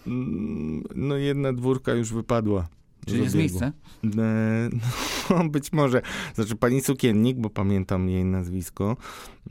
Mm, 0.07 0.83
no 0.95 1.17
jedna 1.17 1.53
dwórka 1.53 1.93
już 1.93 2.13
wypadła. 2.13 2.67
Czy 3.05 3.17
jest 3.17 3.35
miejsce? 3.35 3.71
E, 4.17 4.69
no, 5.29 5.49
być 5.49 5.73
może. 5.73 6.01
Znaczy 6.35 6.55
pani 6.55 6.81
Sukiennik, 6.81 7.37
bo 7.37 7.49
pamiętam 7.49 8.09
jej 8.09 8.25
nazwisko, 8.25 8.97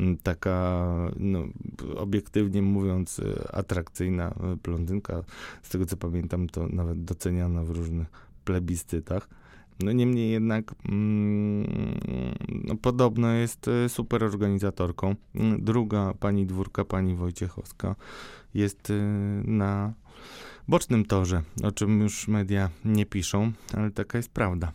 mm, 0.01 0.17
taka, 0.17 0.87
no, 1.17 1.45
obiektywnie 1.97 2.63
mówiąc, 2.63 3.21
e, 3.21 3.55
atrakcyjna 3.55 4.35
blondynka. 4.63 5.23
Z 5.63 5.69
tego 5.69 5.87
co 5.87 5.97
pamiętam, 5.97 6.49
to 6.49 6.67
nawet 6.69 7.05
doceniana 7.05 7.65
w 7.65 7.71
różnych 7.71 8.09
plebiscytach. 8.45 9.29
No 9.81 9.93
niemniej 9.93 10.31
jednak 10.31 10.75
mm, 10.89 11.67
no, 12.65 12.77
podobno 12.77 13.33
jest 13.33 13.69
e, 13.69 13.89
super 13.89 14.25
organizatorką. 14.25 15.17
Druga 15.59 16.15
pani 16.21 16.47
dwórka, 16.47 16.85
pani 16.85 17.15
Wojciechowska, 17.15 17.97
jest 18.55 18.93
na 19.45 19.93
bocznym 20.69 21.05
torze, 21.05 21.43
o 21.63 21.73
czym 21.73 22.01
już 22.01 22.29
media 22.29 22.71
nie 22.85 23.07
piszą, 23.07 23.53
ale 23.77 23.91
taka 23.91 24.19
jest 24.19 24.31
prawda. 24.31 24.73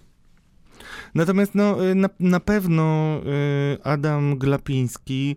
Natomiast 1.16 1.56
no, 1.56 1.86
y, 1.86 1.96
na, 1.96 2.10
na 2.20 2.40
pewno 2.40 3.16
Adam 3.84 4.38
Glapiński 4.38 5.36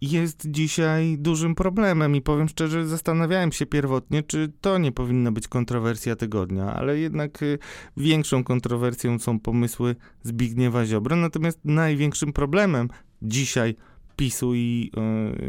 jest 0.00 0.50
dzisiaj 0.50 1.18
dużym 1.18 1.54
problemem 1.54 2.16
i 2.16 2.22
powiem 2.22 2.48
szczerze, 2.48 2.86
zastanawiałem 2.86 3.52
się 3.52 3.66
pierwotnie, 3.66 4.22
czy 4.22 4.52
to 4.60 4.78
nie 4.78 4.92
powinna 4.92 5.32
być 5.32 5.48
kontrowersja 5.48 6.16
tygodnia, 6.16 6.74
ale 6.74 6.98
jednak 6.98 7.42
y, 7.42 7.58
większą 7.96 8.44
kontrowersją 8.44 9.18
są 9.18 9.40
pomysły 9.40 9.96
Zbigniewa 10.22 10.86
Ziobro. 10.86 11.16
Natomiast 11.16 11.60
największym 11.64 12.32
problemem 12.32 12.88
dzisiaj 13.22 13.76
PiSu 14.18 14.54
i 14.54 14.90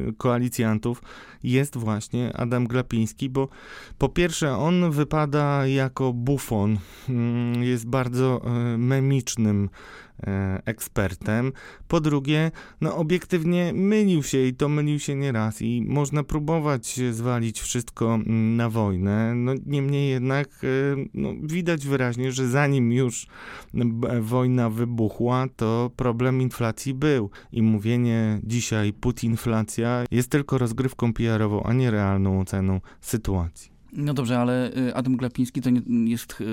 y, 0.10 0.14
koalicjantów 0.14 1.02
jest 1.44 1.78
właśnie 1.78 2.38
Adam 2.38 2.68
Glapiński, 2.68 3.30
bo 3.30 3.50
po 3.98 4.10
pierwsze 4.10 4.58
on 4.58 4.92
wypada 4.92 5.68
jako 5.68 6.14
bufon, 6.14 6.78
y, 7.10 7.66
jest 7.66 7.88
bardzo 7.88 8.42
y, 8.74 8.78
memicznym 8.78 9.70
ekspertem. 10.66 11.52
Po 11.88 12.02
drugie, 12.02 12.52
no 12.82 12.96
obiektywnie 12.96 13.74
mylił 13.74 14.24
się 14.24 14.46
i 14.46 14.54
to 14.54 14.70
mylił 14.70 15.00
się 15.00 15.16
nieraz 15.16 15.62
i 15.62 15.82
można 15.88 16.24
próbować 16.24 17.00
zwalić 17.12 17.62
wszystko 17.62 18.16
mm, 18.16 18.56
na 18.56 18.70
wojnę. 18.70 19.36
No 19.36 19.54
niemniej 19.66 20.10
jednak 20.10 20.48
e, 20.64 20.68
no, 21.14 21.30
widać 21.44 21.88
wyraźnie, 21.88 22.32
że 22.32 22.48
zanim 22.48 22.92
już 22.92 23.28
wojna 24.22 24.70
wybuchła, 24.70 25.48
to 25.56 25.92
problem 25.96 26.42
inflacji 26.42 26.94
był 26.94 27.30
i 27.52 27.62
mówienie 27.62 28.40
dzisiaj 28.44 28.94
putinflacja 28.94 30.06
jest 30.12 30.30
tylko 30.30 30.58
rozgrywką 30.58 31.14
PR-ową, 31.14 31.64
a 31.64 31.74
nie 31.74 31.92
realną 31.92 32.40
oceną 32.40 32.82
sytuacji. 33.02 33.79
No 33.94 34.14
dobrze, 34.14 34.40
ale 34.40 34.78
y, 34.78 34.96
Adam 34.96 35.18
Glapiński 35.18 35.62
to 35.62 35.70
nie, 35.70 36.12
jest, 36.12 36.42
y, 36.42 36.46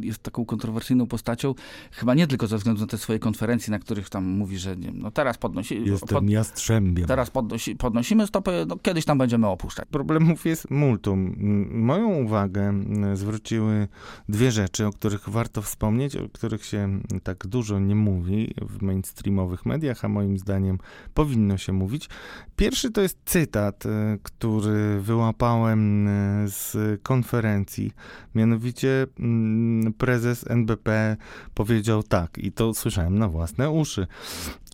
jest 0.00 0.18
taką 0.18 0.44
kontrowersyjną 0.44 1.06
postacią, 1.06 1.54
chyba 1.92 2.14
nie 2.14 2.26
tylko 2.26 2.46
ze 2.46 2.56
względu 2.56 2.80
na 2.80 2.86
te 2.86 2.98
swoje 2.98 3.18
konferencje, 3.18 3.70
na 3.70 3.78
których 3.78 4.10
tam 4.10 4.24
mówi, 4.24 4.58
że 4.58 4.76
nie, 4.76 4.92
no 4.94 5.10
teraz 5.10 5.38
podnosi... 5.38 5.84
Jestem 5.84 6.08
pod, 6.08 6.30
jastrzębiem. 6.30 7.06
Teraz 7.06 7.30
podnosi, 7.30 7.76
podnosimy 7.76 8.26
stopy, 8.26 8.64
no 8.68 8.76
kiedyś 8.76 9.04
tam 9.04 9.18
będziemy 9.18 9.46
opuszczać. 9.46 9.88
Problemów 9.90 10.44
jest 10.44 10.70
multum. 10.70 11.36
Moją 11.70 12.14
uwagę 12.24 12.84
zwróciły 13.14 13.88
dwie 14.28 14.52
rzeczy, 14.52 14.86
o 14.86 14.90
których 14.90 15.28
warto 15.28 15.62
wspomnieć, 15.62 16.16
o 16.16 16.28
których 16.28 16.64
się 16.64 17.00
tak 17.22 17.46
dużo 17.46 17.78
nie 17.78 17.94
mówi 17.94 18.54
w 18.62 18.82
mainstreamowych 18.82 19.66
mediach, 19.66 20.04
a 20.04 20.08
moim 20.08 20.38
zdaniem 20.38 20.78
powinno 21.14 21.58
się 21.58 21.72
mówić. 21.72 22.08
Pierwszy 22.56 22.90
to 22.90 23.00
jest 23.00 23.18
cytat, 23.24 23.86
y, 23.86 23.88
który 24.22 25.00
wyłapałem 25.00 26.08
z 26.48 26.65
z 26.72 27.02
konferencji. 27.02 27.92
Mianowicie 28.34 29.06
mm, 29.20 29.92
prezes 29.92 30.50
NBP 30.50 31.16
powiedział 31.54 32.02
tak, 32.02 32.38
i 32.38 32.52
to 32.52 32.74
słyszałem 32.74 33.18
na 33.18 33.28
własne 33.28 33.70
uszy. 33.70 34.06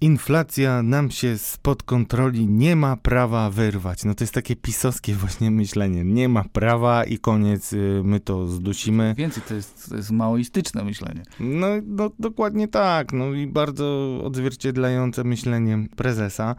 Inflacja 0.01 0.83
nam 0.83 1.11
się 1.11 1.39
spod 1.39 1.83
kontroli 1.83 2.47
nie 2.47 2.77
ma 2.77 2.97
prawa 2.97 3.51
wyrwać. 3.51 4.05
No 4.05 4.15
to 4.15 4.25
jest 4.25 4.35
takie 4.35 4.57
pisowskie 4.57 5.15
właśnie 5.15 5.51
myślenie. 5.51 6.05
Nie 6.05 6.29
ma 6.29 6.45
prawa 6.53 7.05
i 7.05 7.19
koniec, 7.19 7.73
y, 7.73 8.03
my 8.05 8.21
to 8.21 8.49
zdusimy. 8.49 9.15
Więcej 9.19 9.43
to 9.49 9.55
jest, 9.55 9.89
to 9.89 9.97
jest 9.97 10.11
maoistyczne 10.11 10.85
myślenie. 10.85 11.23
No, 11.41 11.67
no 11.87 12.11
dokładnie 12.19 12.69
tak. 12.69 13.13
No 13.13 13.33
i 13.33 13.47
bardzo 13.47 14.19
odzwierciedlające 14.25 15.25
myślenie 15.25 15.87
prezesa. 15.97 16.57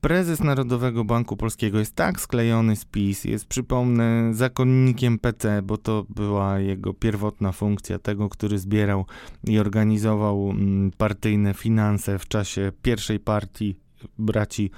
Prezes 0.00 0.40
Narodowego 0.40 1.04
Banku 1.04 1.36
Polskiego 1.36 1.78
jest 1.78 1.94
tak 1.94 2.20
sklejony 2.20 2.76
z 2.76 2.84
PiS, 2.84 3.24
jest 3.24 3.46
przypomnę 3.46 4.34
zakonnikiem 4.34 5.18
PC, 5.18 5.62
bo 5.62 5.76
to 5.76 6.06
była 6.08 6.58
jego 6.58 6.94
pierwotna 6.94 7.52
funkcja 7.52 7.98
tego, 7.98 8.28
który 8.28 8.58
zbierał 8.58 9.06
i 9.44 9.58
organizował 9.58 10.50
mm, 10.50 10.90
partyjne 10.98 11.54
finanse 11.54 12.18
w 12.18 12.28
czasie 12.28 12.72
pierwszej 12.82 13.20
partii 13.20 13.76
braci 14.18 14.70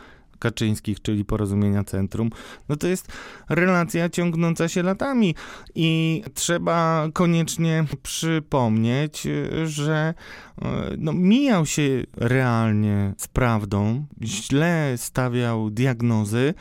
Kaczyńskich, 0.42 1.02
czyli 1.02 1.24
Porozumienia 1.24 1.84
Centrum, 1.84 2.30
no 2.68 2.76
to 2.76 2.86
jest 2.86 3.12
relacja 3.48 4.08
ciągnąca 4.08 4.68
się 4.68 4.82
latami 4.82 5.34
i 5.74 6.22
trzeba 6.34 7.08
koniecznie 7.12 7.84
przypomnieć, 8.02 9.28
że 9.64 10.14
e, 10.62 10.68
no, 10.98 11.12
mijał 11.12 11.66
się 11.66 11.82
realnie 12.16 13.14
z 13.16 13.28
prawdą, 13.28 14.06
źle 14.22 14.94
stawiał 14.96 15.70
diagnozy 15.70 16.54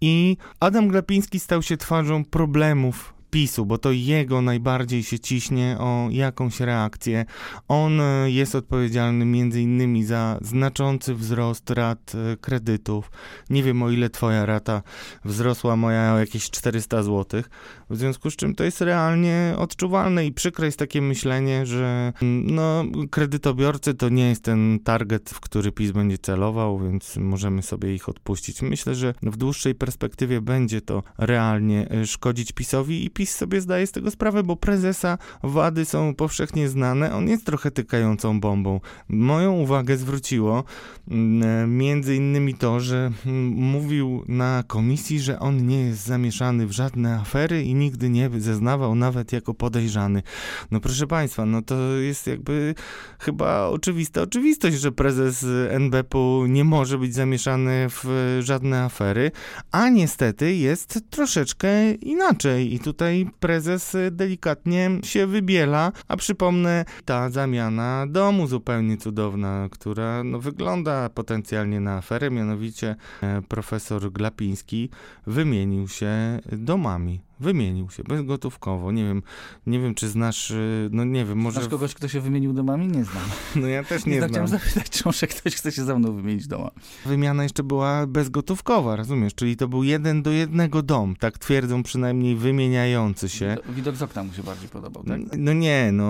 i 0.00 0.36
Adam 0.60 0.88
Glapiński 0.88 1.40
stał 1.40 1.62
się 1.62 1.76
twarzą 1.76 2.24
problemów 2.24 3.14
PiSu, 3.34 3.66
bo 3.66 3.78
to 3.78 3.92
jego 3.92 4.42
najbardziej 4.42 5.02
się 5.02 5.18
ciśnie 5.18 5.76
o 5.80 6.08
jakąś 6.10 6.60
reakcję. 6.60 7.24
On 7.68 8.00
e, 8.00 8.30
jest 8.30 8.54
odpowiedzialny 8.54 9.24
między 9.24 9.60
innymi 9.62 10.04
za 10.04 10.38
znaczący 10.42 11.14
wzrost 11.14 11.70
rat 11.70 12.12
e, 12.14 12.36
kredytów. 12.36 13.10
Nie 13.50 13.62
wiem 13.62 13.82
o 13.82 13.90
ile 13.90 14.10
twoja 14.10 14.46
rata 14.46 14.82
wzrosła, 15.24 15.76
moja 15.76 16.14
o 16.14 16.18
jakieś 16.18 16.50
400 16.50 17.02
zł. 17.02 17.42
W 17.90 17.96
związku 17.96 18.30
z 18.30 18.36
czym 18.36 18.54
to 18.54 18.64
jest 18.64 18.80
realnie 18.80 19.54
odczuwalne 19.56 20.26
i 20.26 20.32
przykre 20.32 20.66
jest 20.66 20.78
takie 20.78 21.02
myślenie, 21.02 21.66
że 21.66 22.12
mm, 22.22 22.54
no, 22.54 22.84
kredytobiorcy 23.10 23.94
to 23.94 24.08
nie 24.08 24.28
jest 24.28 24.42
ten 24.42 24.78
target, 24.84 25.30
w 25.30 25.40
który 25.40 25.72
PiS 25.72 25.90
będzie 25.90 26.18
celował, 26.18 26.78
więc 26.78 27.16
możemy 27.16 27.62
sobie 27.62 27.94
ich 27.94 28.08
odpuścić. 28.08 28.62
Myślę, 28.62 28.94
że 28.94 29.14
w 29.22 29.36
dłuższej 29.36 29.74
perspektywie 29.74 30.40
będzie 30.40 30.80
to 30.80 31.02
realnie 31.18 31.90
e, 31.90 32.06
szkodzić 32.06 32.52
PiSowi 32.52 33.04
i 33.04 33.10
PiS 33.10 33.34
sobie 33.34 33.60
zdaje 33.60 33.86
z 33.86 33.92
tego 33.92 34.10
sprawę, 34.10 34.42
bo 34.42 34.56
prezesa 34.56 35.18
wady 35.42 35.84
są 35.84 36.14
powszechnie 36.14 36.68
znane. 36.68 37.14
On 37.14 37.28
jest 37.28 37.46
trochę 37.46 37.70
tykającą 37.70 38.40
bombą. 38.40 38.80
Moją 39.08 39.52
uwagę 39.52 39.96
zwróciło 39.96 40.64
mm, 41.08 41.76
między 41.76 42.16
innymi 42.16 42.54
to, 42.54 42.80
że 42.80 43.10
mm, 43.26 43.44
mówił 43.46 44.24
na 44.28 44.64
komisji, 44.66 45.20
że 45.20 45.40
on 45.40 45.66
nie 45.66 45.80
jest 45.80 46.04
zamieszany 46.06 46.66
w 46.66 46.72
żadne 46.72 47.14
afery 47.14 47.62
i 47.62 47.73
nigdy 47.74 48.10
nie 48.10 48.30
zeznawał 48.38 48.94
nawet 48.94 49.32
jako 49.32 49.54
podejrzany. 49.54 50.22
No 50.70 50.80
proszę 50.80 51.06
państwa, 51.06 51.46
no 51.46 51.62
to 51.62 51.76
jest 51.96 52.26
jakby 52.26 52.74
chyba 53.18 53.66
oczywista 53.66 54.22
oczywistość, 54.22 54.76
że 54.76 54.92
prezes 54.92 55.46
NBP-u 55.70 56.46
nie 56.46 56.64
może 56.64 56.98
być 56.98 57.14
zamieszany 57.14 57.86
w 57.88 58.04
żadne 58.40 58.82
afery, 58.82 59.30
a 59.70 59.88
niestety 59.88 60.54
jest 60.54 61.00
troszeczkę 61.10 61.92
inaczej. 61.92 62.74
I 62.74 62.78
tutaj 62.78 63.30
prezes 63.40 63.96
delikatnie 64.10 64.90
się 65.02 65.26
wybiela, 65.26 65.92
a 66.08 66.16
przypomnę, 66.16 66.84
ta 67.04 67.30
zamiana 67.30 68.06
domu 68.08 68.46
zupełnie 68.46 68.96
cudowna, 68.96 69.68
która 69.70 70.24
no, 70.24 70.38
wygląda 70.38 71.08
potencjalnie 71.08 71.80
na 71.80 71.96
aferę, 71.96 72.30
mianowicie 72.30 72.96
e, 73.22 73.42
profesor 73.42 74.12
Glapiński 74.12 74.90
wymienił 75.26 75.88
się 75.88 76.40
domami 76.52 77.20
Wymienił 77.40 77.90
się 77.90 78.04
bezgotówkowo. 78.04 78.92
Nie 78.92 79.04
wiem, 79.04 79.22
nie 79.66 79.80
wiem, 79.80 79.94
czy 79.94 80.08
znasz, 80.08 80.50
y, 80.50 80.88
no 80.92 81.04
nie 81.04 81.24
wiem, 81.24 81.38
może... 81.38 81.60
Znasz 81.60 81.70
kogoś, 81.70 81.94
kto 81.94 82.08
się 82.08 82.20
wymienił 82.20 82.52
domami? 82.52 82.86
Nie 82.88 83.04
znam. 83.04 83.24
No 83.64 83.68
ja 83.68 83.84
też 83.84 84.06
nie, 84.06 84.12
nie 84.12 84.18
znam. 84.18 84.30
Chciałem 84.30 84.48
zapytać, 84.48 84.90
czy 84.90 85.02
może 85.06 85.26
ktoś 85.26 85.54
chce 85.54 85.72
się 85.72 85.84
ze 85.84 85.98
mną 85.98 86.12
wymienić 86.12 86.46
doma. 86.46 86.70
Wymiana 87.06 87.42
jeszcze 87.42 87.62
była 87.62 88.06
bezgotówkowa, 88.06 88.96
rozumiesz? 88.96 89.34
Czyli 89.34 89.56
to 89.56 89.68
był 89.68 89.82
jeden 89.82 90.22
do 90.22 90.30
jednego 90.30 90.82
dom, 90.82 91.16
tak 91.16 91.38
twierdzą 91.38 91.82
przynajmniej 91.82 92.36
wymieniający 92.36 93.28
się. 93.28 93.56
Widok 93.68 93.96
z 93.96 94.02
okna 94.02 94.24
mu 94.24 94.32
się 94.32 94.42
bardziej 94.42 94.68
podobał, 94.68 95.04
tak? 95.04 95.20
No 95.38 95.52
nie, 95.52 95.90
no 95.92 96.04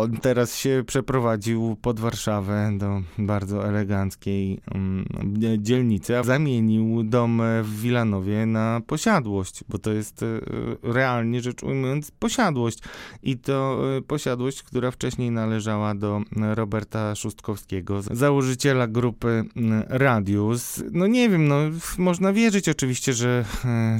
on 0.00 0.16
teraz 0.16 0.56
się 0.56 0.84
przeprowadził 0.86 1.76
pod 1.82 2.00
Warszawę 2.00 2.72
do 2.78 3.02
bardzo 3.18 3.68
eleganckiej 3.68 4.60
um, 4.74 5.04
dzielnicy, 5.58 6.18
a 6.18 6.22
zamienił 6.22 7.02
dom 7.02 7.42
w 7.62 7.80
Wilanowie 7.80 8.46
na 8.46 8.80
posiadłość, 8.86 9.64
bo 9.68 9.78
to 9.78 9.92
jest 9.92 10.22
y, 10.22 10.40
realnie 10.82 11.40
rzecz 11.40 11.62
ujmując 11.62 12.10
posiadłość. 12.10 12.78
I 13.22 13.38
to 13.38 13.82
e, 13.96 14.02
posiadłość, 14.02 14.62
która 14.62 14.90
wcześniej 14.90 15.30
należała 15.30 15.94
do 15.94 16.20
Roberta 16.54 17.14
Szustkowskiego, 17.14 18.02
założyciela 18.02 18.86
grupy 18.86 19.44
Radius. 19.88 20.82
No 20.92 21.06
nie 21.06 21.28
wiem, 21.28 21.48
no 21.48 21.56
można 21.98 22.32
wierzyć 22.32 22.68
oczywiście, 22.68 23.12
że 23.12 23.44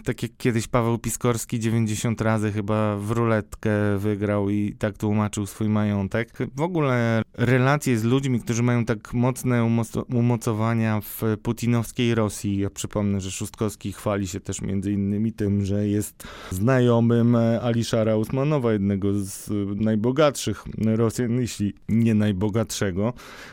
tak 0.04 0.22
jak 0.22 0.32
kiedyś 0.38 0.68
Paweł 0.68 0.98
Piskorski 0.98 1.60
90 1.60 2.20
razy 2.20 2.52
chyba 2.52 2.96
w 2.96 3.10
ruletkę 3.10 3.98
wygrał 3.98 4.50
i 4.50 4.74
tak 4.78 4.98
tłumaczył 4.98 5.46
swój 5.46 5.68
majątek. 5.68 6.38
W 6.56 6.60
ogóle 6.60 7.22
relacje 7.34 7.98
z 7.98 8.04
ludźmi, 8.04 8.40
którzy 8.40 8.62
mają 8.62 8.84
tak 8.84 9.14
mocne 9.14 9.80
umocowania 10.08 11.00
w 11.00 11.22
putinowskiej 11.42 12.14
Rosji. 12.14 12.58
Ja 12.58 12.70
przypomnę, 12.70 13.20
że 13.20 13.30
Szustkowski 13.30 13.92
chwali 13.92 14.28
się 14.28 14.40
też 14.40 14.60
między 14.60 14.92
innymi 14.92 15.32
tym, 15.32 15.64
że 15.64 15.88
jest 15.88 16.22
znajomym 16.52 17.36
Aliszara 17.62 18.16
Usmanowa, 18.16 18.72
jednego 18.72 19.08
z 19.14 19.50
najbogatszych 19.80 20.64
Rosjan, 20.78 21.40
jeśli 21.40 21.74
nie 21.88 22.14
najbogatszego. 22.14 23.12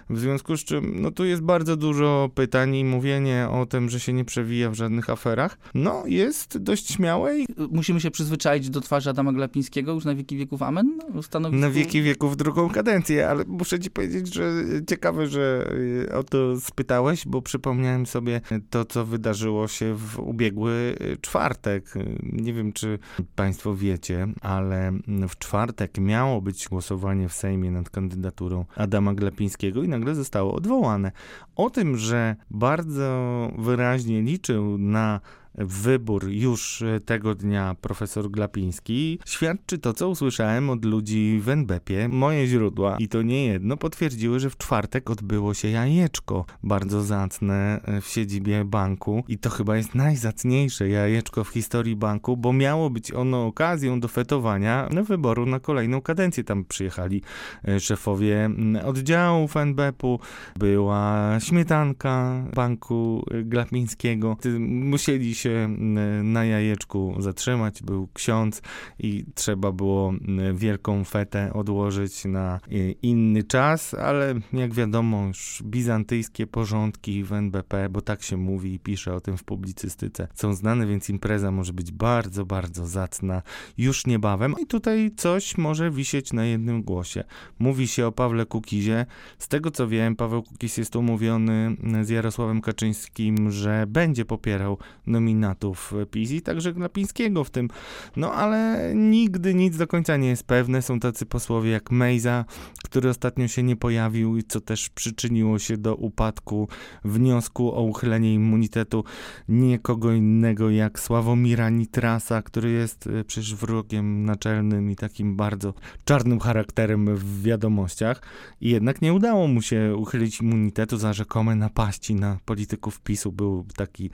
W 0.10 0.20
związku 0.20 0.58
z 0.58 0.64
czym, 0.64 1.02
no 1.02 1.12
tu 1.12 1.26
jest 1.26 1.42
bardzo 1.42 1.78
dużo 1.78 2.30
pytań 2.36 2.76
i 2.76 2.86
mówienie 2.86 3.48
o 3.52 3.66
tym, 3.66 3.90
że 3.90 4.00
się 4.00 4.14
nie 4.14 4.26
przewija 4.26 4.70
w 4.70 4.74
żadnych 4.74 5.10
aferach, 5.10 5.58
no 5.74 6.04
jest 6.06 6.58
dość 6.58 6.88
śmiałe 6.88 7.40
i 7.40 7.46
Musimy 7.72 8.02
się 8.02 8.12
przyzwyczaić 8.12 8.70
do 8.70 8.82
twarzy 8.82 9.10
Adama 9.10 9.34
Glapińskiego 9.34 9.94
już 9.94 10.06
na 10.06 10.16
wieki 10.16 10.38
wieków 10.38 10.62
amen? 10.62 11.00
Stanowisku... 11.22 11.62
na 11.62 11.70
wieki 11.70 12.02
wieków 12.02 12.38
drugą 12.38 12.70
kadencję, 12.70 13.30
ale 13.30 13.44
muszę 13.48 13.80
ci 13.80 13.92
powiedzieć, 13.92 14.34
że 14.34 14.52
ciekawe, 14.90 15.28
że 15.28 15.72
y, 16.08 16.16
o 16.16 16.24
to 16.24 16.60
spytałeś, 16.60 17.28
bo 17.28 17.42
przypomniałem 17.42 18.06
sobie 18.06 18.42
to, 18.70 18.86
co 18.86 19.06
wydarzyło 19.06 19.68
się 19.68 19.96
w 19.96 20.20
ubiegły 20.20 20.96
czwartek. 21.22 21.94
Nie 22.24 22.54
wiem, 22.54 22.74
czy 22.74 22.89
państwo 23.36 23.76
wiecie, 23.76 24.28
ale 24.42 24.92
w 25.30 25.38
czwartek 25.38 25.98
miało 25.98 26.42
być 26.42 26.68
głosowanie 26.70 27.30
w 27.30 27.34
Sejmie 27.34 27.72
nad 27.72 27.90
kandydaturą 27.90 28.66
Adama 28.76 29.14
Glapińskiego 29.14 29.84
i 29.84 29.88
nagle 29.88 30.16
zostało 30.16 30.54
odwołane. 30.54 31.12
O 31.56 31.70
tym, 31.70 31.98
że 31.98 32.36
bardzo 32.50 33.52
wyraźnie 33.58 34.22
liczył 34.22 34.78
na 34.78 35.22
wybór 35.56 36.28
już 36.30 36.82
e, 36.82 37.00
tego 37.00 37.36
dnia 37.36 37.76
profesor 37.82 38.32
Glapiński, 38.32 39.20
świadczy 39.26 39.78
to, 39.78 39.94
co 39.94 40.10
usłyszałem 40.10 40.70
od 40.70 40.86
ludzi 40.86 41.40
w 41.44 41.50
NBP-ie. 41.50 42.10
Moje 42.10 42.48
źródła, 42.48 42.98
i 43.00 43.08
to 43.08 43.22
nie 43.22 43.46
jedno, 43.46 43.78
potwierdziły, 43.78 44.40
że 44.40 44.50
w 44.50 44.58
czwartek 44.58 45.10
odbyło 45.10 45.54
się 45.54 45.68
jajeczko, 45.68 46.46
bardzo 46.64 47.04
zacne 47.04 47.82
e, 47.84 48.02
w 48.02 48.08
siedzibie 48.08 48.66
banku 48.66 49.24
i 49.28 49.38
to 49.38 49.50
chyba 49.50 49.78
jest 49.78 49.96
najzacniejsze 49.96 50.90
jajeczko 50.90 51.44
w 51.44 51.50
historii 51.50 51.96
banku, 51.96 52.38
bo 52.38 52.54
miało 52.54 52.90
być 52.90 53.14
ono 53.14 53.46
okazją 53.46 54.00
do 54.00 54.08
fetowania 54.08 54.90
wyboru 55.04 55.46
na 55.46 55.60
kolejną 55.60 56.02
kadencję. 56.02 56.44
Tam 56.44 56.66
przyjechali 56.66 57.22
e, 57.68 57.80
szefowie 57.80 58.50
oddziałów 58.86 59.58
NBP-u, 59.58 60.20
była 60.60 61.38
śmietanka 61.40 62.44
banku 62.56 63.26
Glapińskiego. 63.44 64.38
Musieli 64.60 65.36
się 65.40 65.76
na 66.24 66.46
jajeczku 66.46 67.16
zatrzymać. 67.20 67.84
Był 67.84 68.08
ksiądz 68.14 68.62
i 69.00 69.26
trzeba 69.36 69.72
było 69.72 70.14
wielką 70.54 71.04
fetę 71.04 71.54
odłożyć 71.54 72.26
na 72.26 72.60
inny 73.02 73.44
czas, 73.44 73.94
ale 73.94 74.36
jak 74.54 74.74
wiadomo, 74.74 75.28
już 75.28 75.64
bizantyjskie 75.66 76.48
porządki 76.48 77.24
w 77.24 77.34
NBP, 77.34 77.90
bo 77.90 78.02
tak 78.02 78.24
się 78.24 78.38
mówi 78.38 78.74
i 78.74 78.80
pisze 78.80 79.14
o 79.14 79.22
tym 79.22 79.38
w 79.38 79.44
publicystyce, 79.44 80.28
są 80.34 80.54
znane, 80.54 80.88
więc 80.88 81.10
impreza 81.10 81.52
może 81.52 81.74
być 81.74 81.92
bardzo, 81.92 82.46
bardzo 82.46 82.88
zacna 82.88 83.42
już 83.78 84.08
niebawem. 84.08 84.56
I 84.62 84.66
tutaj 84.66 85.12
coś 85.18 85.58
może 85.58 85.92
wisieć 85.92 86.34
na 86.34 86.46
jednym 86.46 86.84
głosie. 86.84 87.24
Mówi 87.60 87.88
się 87.88 88.08
o 88.08 88.12
Pawle 88.12 88.46
Kukizie. 88.46 89.06
Z 89.40 89.48
tego 89.48 89.72
co 89.72 89.88
wiem, 89.88 90.16
Paweł 90.16 90.44
Kukiz 90.44 90.78
jest 90.78 90.96
umówiony 90.96 91.76
z 92.02 92.10
Jarosławem 92.10 92.62
Kaczyńskim, 92.62 93.52
że 93.52 93.86
będzie 93.88 94.26
popierał 94.26 94.78
nominację 95.08 95.29
nominatów 95.30 95.94
PiS 96.12 96.32
i 96.32 96.42
także 96.42 96.74
Glapińskiego 96.74 97.44
w 97.44 97.50
tym. 97.50 97.70
No 98.16 98.34
ale 98.34 98.92
nigdy 98.96 99.54
nic 99.54 99.78
do 99.78 99.88
końca 99.88 100.18
nie 100.18 100.28
jest 100.28 100.44
pewne. 100.44 100.82
Są 100.82 101.00
tacy 101.00 101.26
posłowie 101.26 101.72
jak 101.72 101.92
Mejza, 101.92 102.46
który 102.84 103.10
ostatnio 103.10 103.48
się 103.48 103.64
nie 103.64 103.76
pojawił 103.76 104.38
i 104.38 104.44
co 104.44 104.62
też 104.62 104.90
przyczyniło 104.90 105.60
się 105.60 105.78
do 105.78 105.96
upadku 105.96 106.68
wniosku 107.04 107.76
o 107.76 107.82
uchylenie 107.82 108.34
immunitetu 108.34 109.04
nikogo 109.50 110.14
innego 110.14 110.70
jak 110.70 111.00
Sławomira 111.00 111.70
Nitrasa, 111.70 112.42
który 112.42 112.72
jest 112.72 113.08
e, 113.08 113.24
przecież 113.24 113.56
wrogiem 113.56 114.26
naczelnym 114.26 114.92
i 114.92 114.96
takim 114.96 115.36
bardzo 115.36 115.74
czarnym 116.06 116.40
charakterem 116.40 117.16
w 117.16 117.44
wiadomościach. 117.44 118.22
I 118.62 118.70
jednak 118.70 119.02
nie 119.02 119.14
udało 119.14 119.48
mu 119.48 119.62
się 119.62 119.96
uchylić 119.96 120.42
immunitetu 120.42 120.98
za 120.98 121.14
rzekome 121.14 121.56
napaści 121.56 122.16
na 122.16 122.40
polityków 122.46 123.02
PiSu. 123.02 123.32
Był 123.32 123.66
taki 123.76 124.10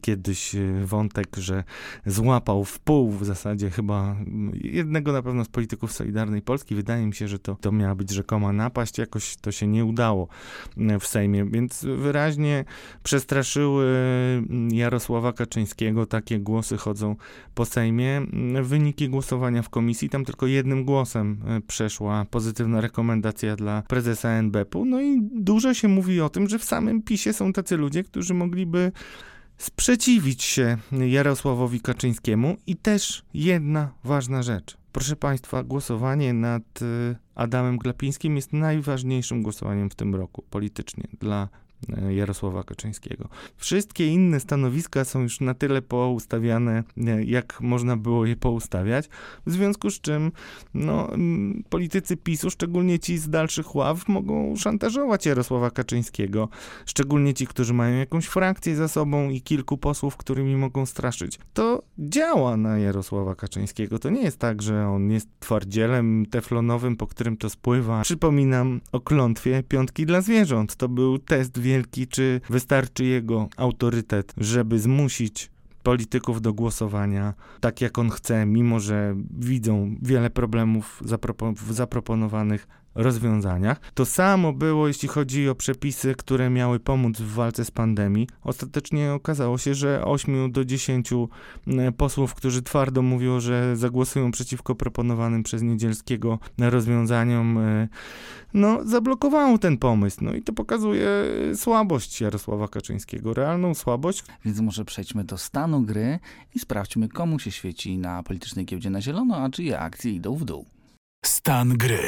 kiedyś 0.00 0.39
Y, 0.54 0.86
wątek, 0.86 1.36
że 1.36 1.64
złapał 2.06 2.64
w 2.64 2.78
pół 2.78 3.10
w 3.10 3.24
zasadzie 3.24 3.70
chyba 3.70 4.16
jednego 4.54 5.12
na 5.12 5.22
pewno 5.22 5.44
z 5.44 5.48
polityków 5.48 5.92
Solidarnej 5.92 6.42
Polski. 6.42 6.74
Wydaje 6.74 7.06
mi 7.06 7.14
się, 7.14 7.28
że 7.28 7.38
to, 7.38 7.56
to 7.60 7.72
miała 7.72 7.94
być 7.94 8.10
rzekoma 8.10 8.52
napaść, 8.52 8.98
jakoś 8.98 9.36
to 9.36 9.52
się 9.52 9.66
nie 9.66 9.84
udało 9.84 10.28
y, 10.78 10.98
w 10.98 11.06
Sejmie, 11.06 11.44
więc 11.44 11.84
wyraźnie 11.84 12.64
przestraszyły 13.02 13.84
y, 14.72 14.76
Jarosława 14.76 15.32
Kaczyńskiego, 15.32 16.06
takie 16.06 16.38
głosy 16.38 16.76
chodzą 16.76 17.16
po 17.54 17.64
Sejmie. 17.64 18.22
Wyniki 18.62 19.08
głosowania 19.08 19.62
w 19.62 19.68
komisji, 19.68 20.08
tam 20.08 20.24
tylko 20.24 20.46
jednym 20.46 20.84
głosem 20.84 21.40
przeszła 21.66 22.26
pozytywna 22.30 22.80
rekomendacja 22.80 23.56
dla 23.56 23.82
prezesa 23.82 24.28
NBP-u, 24.28 24.84
no 24.84 25.00
i 25.00 25.18
dużo 25.34 25.74
się 25.74 25.88
mówi 25.88 26.20
o 26.20 26.28
tym, 26.28 26.48
że 26.48 26.58
w 26.58 26.64
samym 26.64 27.02
PiSie 27.02 27.32
są 27.32 27.52
tacy 27.52 27.76
ludzie, 27.76 28.04
którzy 28.04 28.34
mogliby 28.34 28.92
sprzeciwić 29.60 30.42
się 30.42 30.76
Jarosławowi 30.92 31.80
Kaczyńskiemu 31.80 32.56
i 32.66 32.76
też 32.76 33.22
jedna 33.34 33.92
ważna 34.04 34.42
rzecz. 34.42 34.76
Proszę 34.92 35.16
Państwa, 35.16 35.62
głosowanie 35.62 36.32
nad 36.32 36.82
y, 36.82 37.16
Adamem 37.34 37.78
Glapińskim 37.78 38.36
jest 38.36 38.52
najważniejszym 38.52 39.42
głosowaniem 39.42 39.90
w 39.90 39.94
tym 39.94 40.14
roku 40.14 40.44
politycznie 40.50 41.04
dla 41.20 41.48
Jarosława 42.10 42.64
Kaczyńskiego. 42.64 43.28
Wszystkie 43.56 44.06
inne 44.06 44.40
stanowiska 44.40 45.04
są 45.04 45.22
już 45.22 45.40
na 45.40 45.54
tyle 45.54 45.82
poustawiane, 45.82 46.84
e, 47.06 47.24
jak 47.24 47.60
można 47.60 47.96
było 47.96 48.26
je 48.26 48.36
poustawiać, 48.36 49.08
w 49.46 49.52
związku 49.52 49.90
z 49.90 50.00
czym 50.00 50.32
no, 50.74 51.10
politycy 51.68 52.16
PiSu, 52.16 52.50
szczególnie 52.50 52.98
ci 52.98 53.18
z 53.18 53.30
dalszych 53.30 53.74
ław, 53.74 54.08
mogą 54.08 54.56
szantażować 54.56 55.26
Jarosława 55.26 55.70
Kaczyńskiego, 55.70 56.48
szczególnie 56.86 57.34
ci, 57.34 57.46
którzy 57.46 57.74
mają 57.74 57.98
jakąś 57.98 58.26
frakcję 58.26 58.76
za 58.76 58.88
sobą 58.88 59.30
i 59.30 59.40
kilku 59.40 59.78
posłów, 59.78 60.16
którymi 60.16 60.56
mogą 60.56 60.86
straszyć. 60.86 61.38
To 61.54 61.82
działa 61.98 62.56
na 62.56 62.78
Jarosława 62.78 63.34
Kaczyńskiego. 63.34 63.98
To 63.98 64.10
nie 64.10 64.22
jest 64.22 64.38
tak, 64.38 64.62
że 64.62 64.88
on 64.88 65.10
jest 65.10 65.28
twardzielem 65.40 66.26
teflonowym, 66.26 66.96
po 66.96 67.06
którym 67.06 67.36
to 67.36 67.50
spływa. 67.50 68.02
Przypominam 68.02 68.80
o 68.92 69.00
klątwie 69.00 69.62
piątki 69.62 70.06
dla 70.06 70.20
zwierząt. 70.20 70.76
To 70.76 70.88
był 70.88 71.18
test 71.18 71.58
wielki, 71.70 72.06
czy 72.06 72.40
wystarczy 72.50 73.04
jego 73.04 73.48
autorytet, 73.56 74.34
żeby 74.36 74.78
zmusić 74.78 75.50
polityków 75.82 76.42
do 76.42 76.52
głosowania 76.52 77.34
tak, 77.60 77.80
jak 77.80 77.98
on 77.98 78.10
chce, 78.10 78.46
mimo 78.46 78.80
że 78.80 79.14
widzą 79.38 79.96
wiele 80.02 80.30
problemów 80.30 81.02
w 81.56 81.72
zaproponowanych 81.72 82.68
rozwiązaniach. 82.94 83.80
To 83.94 84.06
samo 84.06 84.52
było, 84.52 84.88
jeśli 84.88 85.08
chodzi 85.08 85.48
o 85.48 85.54
przepisy, 85.54 86.14
które 86.14 86.50
miały 86.50 86.80
pomóc 86.80 87.18
w 87.18 87.34
walce 87.34 87.64
z 87.64 87.70
pandemii. 87.70 88.28
Ostatecznie 88.42 89.12
okazało 89.12 89.58
się, 89.58 89.74
że 89.74 90.04
8 90.04 90.52
do 90.52 90.64
10 90.64 91.10
e, 91.12 91.92
posłów, 91.92 92.34
którzy 92.34 92.62
twardo 92.62 93.02
mówią, 93.02 93.40
że 93.40 93.76
zagłosują 93.76 94.30
przeciwko 94.30 94.74
proponowanym 94.74 95.42
przez 95.42 95.62
Niedzielskiego 95.62 96.38
rozwiązaniom, 96.58 97.58
e, 97.58 97.88
no, 98.54 98.84
zablokowało 98.84 99.58
ten 99.58 99.78
pomysł. 99.78 100.18
No 100.24 100.34
i 100.34 100.42
to 100.42 100.52
pokazuje 100.52 101.08
słabość 101.54 102.20
Jarosława 102.20 102.68
Kaczyńskiego, 102.68 103.34
realną 103.34 103.74
słabość. 103.74 104.24
Więc 104.44 104.60
może 104.60 104.84
przejdźmy 104.84 105.24
do 105.24 105.38
stanu 105.38 105.82
gry 105.82 106.18
i 106.54 106.58
sprawdźmy, 106.58 107.08
komu 107.08 107.38
się 107.38 107.50
świeci 107.50 107.98
na 107.98 108.22
politycznej 108.22 108.64
giełdzie 108.64 108.90
na 108.90 109.00
zielono, 109.00 109.36
a 109.36 109.50
czyje 109.50 109.78
akcje 109.78 110.12
idą 110.12 110.34
w 110.34 110.44
dół. 110.44 110.66
Stan 111.24 111.68
gry. 111.68 112.02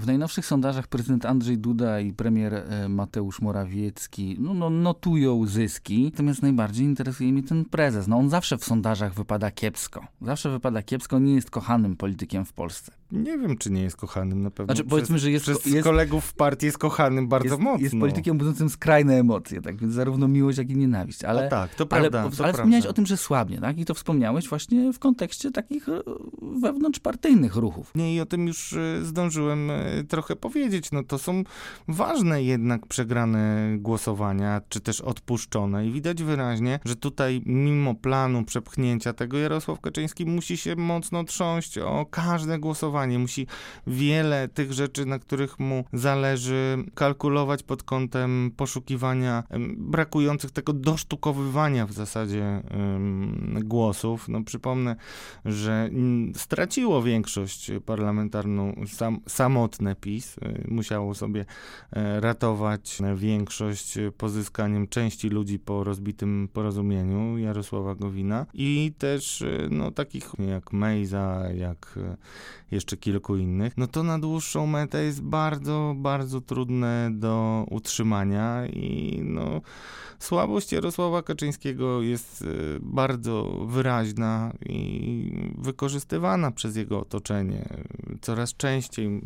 W 0.00 0.06
najnowszych 0.06 0.46
sondażach 0.46 0.86
prezydent 0.86 1.26
Andrzej 1.26 1.58
Duda 1.58 2.00
i 2.00 2.12
premier 2.12 2.54
e, 2.54 2.88
Mateusz 2.88 3.40
Morawiecki 3.40 4.36
no, 4.38 4.54
no, 4.54 4.70
notują 4.70 5.46
zyski, 5.46 6.04
natomiast 6.04 6.42
najbardziej 6.42 6.86
interesuje 6.86 7.32
mnie 7.32 7.42
ten 7.42 7.64
prezes. 7.64 8.06
No, 8.06 8.16
on 8.16 8.30
zawsze 8.30 8.58
w 8.58 8.64
sondażach 8.64 9.14
wypada 9.14 9.50
kiepsko. 9.50 10.06
Zawsze 10.22 10.50
wypada 10.50 10.82
kiepsko, 10.82 11.18
nie 11.18 11.34
jest 11.34 11.50
kochanym 11.50 11.96
politykiem 11.96 12.44
w 12.44 12.52
Polsce. 12.52 12.99
Nie 13.12 13.38
wiem, 13.38 13.56
czy 13.56 13.70
nie 13.70 13.82
jest 13.82 13.96
kochanym 13.96 14.42
na 14.42 14.50
pewno. 14.50 14.74
Znaczy, 14.74 14.82
przez, 14.82 14.90
powiedzmy, 14.90 15.18
że 15.18 15.30
jest, 15.30 15.44
przez 15.44 15.66
jest, 15.66 15.84
kolegów 15.84 16.24
w 16.24 16.34
partii 16.34 16.66
jest 16.66 16.78
kochanym 16.78 17.28
bardzo 17.28 17.48
jest, 17.48 17.60
mocno. 17.60 17.82
Jest 17.82 17.98
politykiem 17.98 18.38
budzącym 18.38 18.70
skrajne 18.70 19.18
emocje, 19.18 19.62
tak 19.62 19.76
więc 19.76 19.94
zarówno 19.94 20.28
miłość, 20.28 20.58
jak 20.58 20.70
i 20.70 20.76
nienawiść. 20.76 21.24
Ale, 21.24 21.48
tak, 21.48 21.74
to 21.74 21.86
prawda. 21.86 22.20
Ale, 22.20 22.30
to 22.30 22.44
ale 22.44 22.52
wspomniałeś 22.52 22.86
o 22.86 22.92
tym, 22.92 23.06
że 23.06 23.16
słabnie, 23.16 23.60
tak? 23.60 23.78
I 23.78 23.84
to 23.84 23.94
wspomniałeś 23.94 24.48
właśnie 24.48 24.92
w 24.92 24.98
kontekście 24.98 25.50
takich 25.50 25.88
e, 25.88 26.02
wewnątrzpartyjnych 26.60 27.56
ruchów. 27.56 27.92
Nie, 27.94 28.14
i 28.14 28.20
o 28.20 28.26
tym 28.26 28.46
już 28.46 28.72
e, 28.72 29.04
zdążyłem 29.04 29.70
trochę 30.08 30.36
powiedzieć 30.36 30.50
powiedzieć, 30.70 30.92
no 30.92 31.04
to 31.04 31.18
są 31.18 31.44
ważne 31.88 32.42
jednak 32.42 32.86
przegrane 32.86 33.74
głosowania, 33.78 34.60
czy 34.68 34.80
też 34.80 35.00
odpuszczone 35.00 35.86
i 35.86 35.92
widać 35.92 36.22
wyraźnie, 36.22 36.80
że 36.84 36.96
tutaj 36.96 37.42
mimo 37.46 37.94
planu 37.94 38.44
przepchnięcia 38.44 39.12
tego 39.12 39.38
Jarosław 39.38 39.80
Kaczyński 39.80 40.26
musi 40.26 40.56
się 40.56 40.76
mocno 40.76 41.24
trząść 41.24 41.78
o 41.78 42.06
każde 42.10 42.58
głosowanie 42.58 42.99
finansowanie, 43.00 43.18
musi 43.18 43.46
wiele 43.86 44.48
tych 44.48 44.72
rzeczy, 44.72 45.06
na 45.06 45.18
których 45.18 45.58
mu 45.58 45.84
zależy, 45.92 46.84
kalkulować 46.94 47.62
pod 47.62 47.82
kątem 47.82 48.50
poszukiwania 48.56 49.44
brakujących 49.76 50.50
tego 50.50 50.72
dosztukowywania 50.72 51.86
w 51.86 51.92
zasadzie 51.92 52.62
głosów. 53.64 54.28
No 54.28 54.44
przypomnę, 54.44 54.96
że 55.44 55.90
straciło 56.36 57.02
większość 57.02 57.70
parlamentarną 57.86 58.84
sam, 58.86 59.20
samotne 59.28 59.94
PiS, 59.94 60.38
y, 60.38 60.64
musiało 60.68 61.14
sobie 61.14 61.44
e, 61.92 62.20
ratować 62.20 62.98
większość 63.16 63.98
pozyskaniem 64.16 64.88
części 64.88 65.28
ludzi 65.28 65.58
po 65.58 65.84
rozbitym 65.84 66.48
porozumieniu 66.52 67.38
Jarosława 67.38 67.94
Gowina. 67.94 68.46
I 68.54 68.92
też 68.98 69.42
y, 69.42 69.68
no, 69.70 69.90
takich 69.90 70.32
jak 70.38 70.72
Mejza, 70.72 71.52
jak 71.54 71.94
y, 71.96 72.16
jeszcze 72.90 72.96
kilku 72.96 73.36
innych, 73.36 73.76
no 73.76 73.86
to 73.86 74.02
na 74.02 74.18
dłuższą 74.18 74.66
metę 74.66 75.04
jest 75.04 75.22
bardzo, 75.22 75.94
bardzo 75.96 76.40
trudne 76.40 77.10
do 77.12 77.66
utrzymania 77.70 78.66
i 78.66 79.20
no 79.24 79.60
słabość 80.18 80.72
Jarosława 80.72 81.22
Kaczyńskiego 81.22 82.02
jest 82.02 82.44
bardzo 82.80 83.66
wyraźna 83.66 84.52
i 84.68 85.50
wykorzystywana 85.58 86.50
przez 86.50 86.76
jego 86.76 87.00
otoczenie. 87.00 87.68
Coraz 88.20 88.54
częściej 88.54 89.20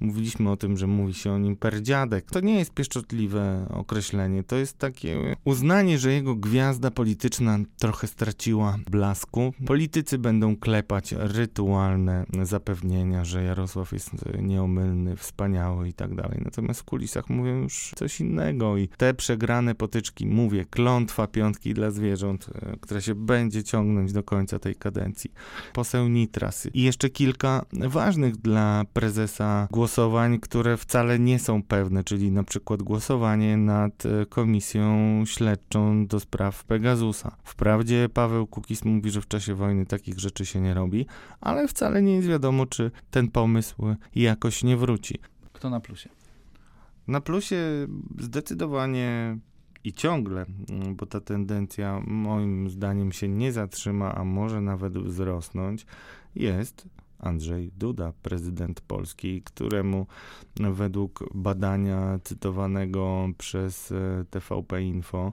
mówiliśmy 0.00 0.50
o 0.50 0.56
tym, 0.56 0.76
że 0.76 0.86
mówi 0.86 1.14
się 1.14 1.32
o 1.32 1.38
nim 1.38 1.56
perdziadek. 1.56 2.30
To 2.30 2.40
nie 2.40 2.58
jest 2.58 2.74
pieszczotliwe 2.74 3.66
określenie, 3.70 4.42
to 4.42 4.56
jest 4.56 4.78
takie 4.78 5.36
uznanie, 5.44 5.98
że 5.98 6.12
jego 6.12 6.34
gwiazda 6.34 6.90
polityczna 6.90 7.58
trochę 7.78 8.06
straciła 8.06 8.76
blasku. 8.90 9.52
Politycy 9.66 10.18
będą 10.18 10.56
klepać 10.56 11.14
rytualne 11.18 12.24
zapewnienia, 12.42 12.77
że 13.22 13.42
Jarosław 13.42 13.92
jest 13.92 14.10
nieomylny, 14.42 15.16
wspaniały 15.16 15.88
i 15.88 15.92
tak 15.92 16.14
dalej. 16.14 16.40
Natomiast 16.44 16.80
w 16.80 16.84
kulisach 16.84 17.30
mówią 17.30 17.62
już 17.62 17.92
coś 17.96 18.20
innego 18.20 18.76
i 18.76 18.88
te 18.88 19.14
przegrane 19.14 19.74
potyczki, 19.74 20.26
mówię, 20.26 20.64
klątwa 20.64 21.26
piątki 21.26 21.74
dla 21.74 21.90
zwierząt, 21.90 22.50
e, 22.54 22.76
która 22.80 23.00
się 23.00 23.14
będzie 23.14 23.64
ciągnąć 23.64 24.12
do 24.12 24.22
końca 24.22 24.58
tej 24.58 24.74
kadencji. 24.74 25.32
Poseł 25.72 26.08
Nitras 26.08 26.68
i 26.74 26.82
jeszcze 26.82 27.10
kilka 27.10 27.64
ważnych 27.72 28.36
dla 28.36 28.84
prezesa 28.92 29.68
głosowań, 29.70 30.38
które 30.40 30.76
wcale 30.76 31.18
nie 31.18 31.38
są 31.38 31.62
pewne, 31.62 32.04
czyli 32.04 32.30
na 32.30 32.44
przykład 32.44 32.82
głosowanie 32.82 33.56
nad 33.56 34.06
e, 34.06 34.26
komisją 34.26 34.88
śledczą 35.26 36.06
do 36.06 36.20
spraw 36.20 36.64
Pegasusa. 36.64 37.36
Wprawdzie 37.44 38.08
Paweł 38.08 38.46
Kukis 38.46 38.84
mówi, 38.84 39.10
że 39.10 39.20
w 39.20 39.28
czasie 39.28 39.54
wojny 39.54 39.86
takich 39.86 40.18
rzeczy 40.18 40.46
się 40.46 40.60
nie 40.60 40.74
robi, 40.74 41.06
ale 41.40 41.68
wcale 41.68 42.02
nie 42.02 42.14
jest 42.14 42.28
wiadomo, 42.28 42.57
czy 42.66 42.90
ten 43.10 43.30
pomysł 43.30 43.76
jakoś 44.14 44.64
nie 44.64 44.76
wróci. 44.76 45.18
Kto 45.52 45.70
na 45.70 45.80
plusie? 45.80 46.08
Na 47.06 47.20
plusie 47.20 47.56
zdecydowanie 48.18 49.38
i 49.84 49.92
ciągle, 49.92 50.46
mm, 50.70 50.96
bo 50.96 51.06
ta 51.06 51.20
tendencja 51.20 52.00
moim 52.06 52.70
zdaniem 52.70 53.12
się 53.12 53.28
nie 53.28 53.52
zatrzyma, 53.52 54.14
a 54.14 54.24
może 54.24 54.60
nawet 54.60 54.98
wzrosnąć, 54.98 55.86
jest 56.34 56.88
Andrzej 57.18 57.70
Duda, 57.76 58.12
prezydent 58.22 58.80
Polski, 58.80 59.42
któremu 59.42 60.06
według 60.56 61.24
badania 61.34 62.18
cytowanego 62.24 63.28
przez 63.38 63.92
e, 63.92 64.24
TVP 64.30 64.82
Info 64.82 65.32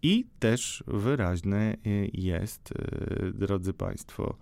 I 0.02 0.26
też 0.38 0.84
wyraźne 0.86 1.76
y, 1.86 2.10
jest, 2.12 2.72
y, 2.72 3.32
drodzy 3.34 3.72
Państwo, 3.72 4.36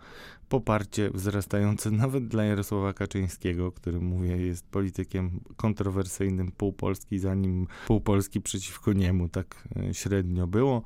poparcie 0.48 1.10
wzrastające 1.10 1.90
nawet 2.04 2.28
dla 2.28 2.44
Jarosława 2.44 2.92
Kaczyńskiego, 2.92 3.72
który 3.72 4.00
mówię 4.00 4.36
jest 4.36 4.66
politykiem 4.66 5.40
kontrowersyjnym 5.56 6.52
pół 6.52 6.72
Polski, 6.72 7.18
zanim 7.18 7.66
pół 7.86 8.00
Polski 8.00 8.40
przeciwko 8.40 8.92
niemu 8.92 9.28
tak 9.28 9.68
y, 9.90 9.94
średnio 9.94 10.46
było. 10.46 10.82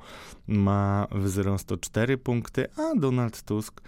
Ma 0.47 1.07
wzrost 1.11 1.71
o 1.71 1.77
4 1.77 2.17
punkty, 2.17 2.67
a 2.77 2.99
Donald 2.99 3.43
Tusk 3.43 3.81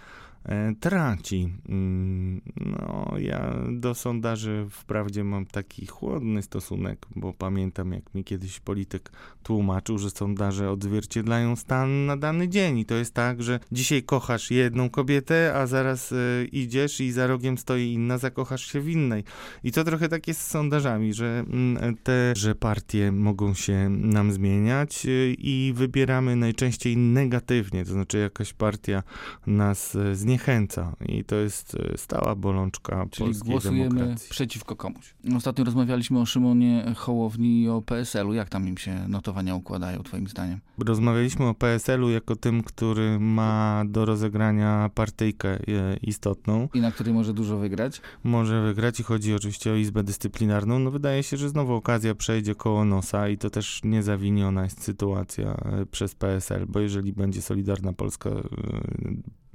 traci. 0.80 1.52
Mm, 1.68 2.40
no, 2.56 3.12
ja 3.18 3.54
do 3.72 3.94
sondaży 3.94 4.66
wprawdzie 4.70 5.24
mam 5.24 5.46
taki 5.46 5.86
chłodny 5.86 6.42
stosunek, 6.42 7.06
bo 7.16 7.32
pamiętam, 7.32 7.92
jak 7.92 8.14
mi 8.14 8.24
kiedyś 8.24 8.60
polityk 8.60 9.12
tłumaczył, 9.42 9.98
że 9.98 10.10
sondaże 10.10 10.70
odzwierciedlają 10.70 11.56
stan 11.56 12.06
na 12.06 12.16
dany 12.16 12.48
dzień. 12.48 12.78
I 12.78 12.84
to 12.84 12.94
jest 12.94 13.14
tak, 13.14 13.42
że 13.42 13.60
dzisiaj 13.72 14.02
kochasz 14.02 14.50
jedną 14.50 14.90
kobietę, 14.90 15.52
a 15.54 15.66
zaraz 15.66 16.12
y, 16.12 16.48
idziesz 16.52 17.00
i 17.00 17.12
za 17.12 17.26
rogiem 17.26 17.58
stoi 17.58 17.92
inna, 17.92 18.18
zakochasz 18.18 18.72
się 18.72 18.80
w 18.80 18.88
innej. 18.88 19.24
I 19.64 19.72
to 19.72 19.84
trochę 19.84 20.08
tak 20.08 20.28
jest 20.28 20.40
z 20.40 20.46
sondażami, 20.46 21.14
że 21.14 21.44
y, 21.90 21.96
te, 22.02 22.32
że 22.36 22.54
partie 22.54 23.12
mogą 23.12 23.54
się 23.54 23.88
nam 23.90 24.32
zmieniać 24.32 25.06
y, 25.06 25.34
i 25.38 25.72
wybieramy 25.76 26.36
najczęściej 26.36 26.96
negatywnie, 26.96 27.84
to 27.84 27.92
znaczy 27.92 28.18
jakaś 28.18 28.52
partia 28.52 29.02
nas 29.46 29.96
zniechęca 30.12 30.35
zniechęca 30.36 30.96
i 31.08 31.24
to 31.24 31.36
jest 31.36 31.74
e, 31.74 31.98
stała 31.98 32.34
bolączka 32.34 33.06
Czyli 33.10 33.26
polskiej 33.26 33.50
głosujemy 33.50 33.88
demokracji. 33.88 34.30
przeciwko 34.30 34.76
komuś. 34.76 35.14
Ostatnio 35.36 35.64
rozmawialiśmy 35.64 36.20
o 36.20 36.26
Szymonie 36.26 36.92
Hołowni 36.96 37.62
i 37.62 37.68
o 37.68 37.82
PSL-u. 37.82 38.34
Jak 38.34 38.48
tam 38.48 38.68
im 38.68 38.78
się 38.78 39.08
notowania 39.08 39.54
układają, 39.54 40.02
twoim 40.02 40.28
zdaniem? 40.28 40.60
Rozmawialiśmy 40.78 41.46
o 41.46 41.54
PSL-u 41.54 42.10
jako 42.10 42.36
tym, 42.36 42.62
który 42.62 43.20
ma 43.20 43.84
do 43.88 44.04
rozegrania 44.04 44.90
partyjkę 44.94 45.48
e, 45.48 45.60
istotną. 46.02 46.68
I 46.74 46.80
na 46.80 46.92
której 46.92 47.14
może 47.14 47.34
dużo 47.34 47.56
wygrać? 47.58 48.00
Może 48.24 48.62
wygrać 48.62 49.00
i 49.00 49.02
chodzi 49.02 49.34
oczywiście 49.34 49.72
o 49.72 49.74
Izbę 49.74 50.02
Dyscyplinarną. 50.02 50.78
No 50.78 50.90
wydaje 50.90 51.22
się, 51.22 51.36
że 51.36 51.48
znowu 51.48 51.74
okazja 51.74 52.14
przejdzie 52.14 52.54
koło 52.54 52.84
nosa 52.84 53.28
i 53.28 53.38
to 53.38 53.50
też 53.50 53.80
niezawiniona 53.84 54.64
jest 54.64 54.82
sytuacja 54.82 55.50
e, 55.54 55.86
przez 55.86 56.14
PSL, 56.14 56.66
bo 56.68 56.80
jeżeli 56.80 57.12
będzie 57.12 57.42
Solidarna 57.42 57.92
Polska 57.92 58.30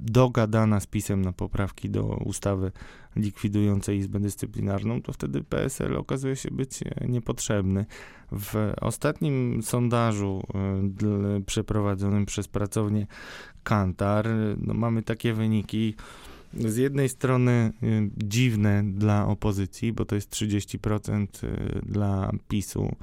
dogadana 0.02 0.80
z 0.80 0.86
pisem 0.86 1.22
na 1.22 1.32
poprawki 1.32 1.90
do 1.90 2.02
ustawy 2.04 2.72
likwidującej 3.16 3.98
Izbę 3.98 4.20
Dyscyplinarną, 4.20 5.02
to 5.02 5.12
wtedy 5.12 5.44
PSL 5.44 5.96
okazuje 5.96 6.36
się 6.36 6.50
być 6.50 6.80
niepotrzebny. 7.08 7.86
W 8.32 8.72
ostatnim 8.80 9.62
sondażu 9.62 10.42
y, 11.38 11.44
przeprowadzonym 11.44 12.26
przez 12.26 12.48
pracownię 12.48 13.06
Kantar 13.62 14.28
no, 14.58 14.74
mamy 14.74 15.02
takie 15.02 15.32
wyniki, 15.32 15.94
z 16.54 16.76
jednej 16.76 17.08
strony 17.08 17.72
dziwne 18.16 18.84
dla 18.86 19.26
opozycji, 19.26 19.92
bo 19.92 20.04
to 20.04 20.14
jest 20.14 20.30
30% 20.30 21.26
y, 21.44 21.82
dla 21.86 22.32
PiSu, 22.48 22.96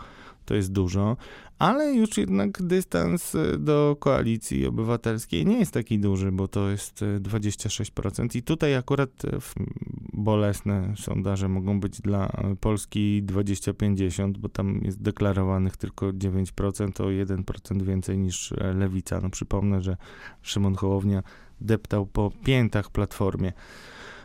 to 0.50 0.56
jest 0.56 0.72
dużo, 0.72 1.18
ale 1.60 1.93
już 1.93 2.18
jednak 2.18 2.62
dystans 2.62 3.36
e, 3.36 3.58
do 3.58 3.97
koalicji 4.00 4.66
obywatelskiej 4.66 5.45
nie 5.45 5.60
jest 5.60 5.72
taki 5.72 6.00
duży, 6.00 6.32
bo 6.32 6.47
to 6.47 6.70
jest 6.70 7.06
26%. 7.20 8.24
E, 8.36 8.38
I 8.38 8.43
tutaj 8.43 8.76
akurat 8.76 9.26
e, 9.26 9.38
bolesne 10.14 10.93
sondaże 10.97 11.50
mogą 11.50 11.80
być 11.80 12.02
dla 12.02 12.32
Polski 12.60 13.24
20-50, 13.26 14.38
bo 14.38 14.50
tam 14.50 14.82
jest 14.84 15.02
deklarowanych 15.02 15.78
tylko 15.78 16.06
9%, 16.06 17.02
o 17.02 17.26
1% 17.26 17.82
więcej 17.82 18.18
niż 18.18 18.54
lewica. 18.76 19.20
No 19.22 19.30
przypomnę, 19.30 19.82
że 19.82 19.97
Szymon 20.41 20.76
Hołownia 20.76 21.24
deptał 21.62 22.06
po 22.06 22.32
piętach 22.45 22.89
platformie 22.89 23.54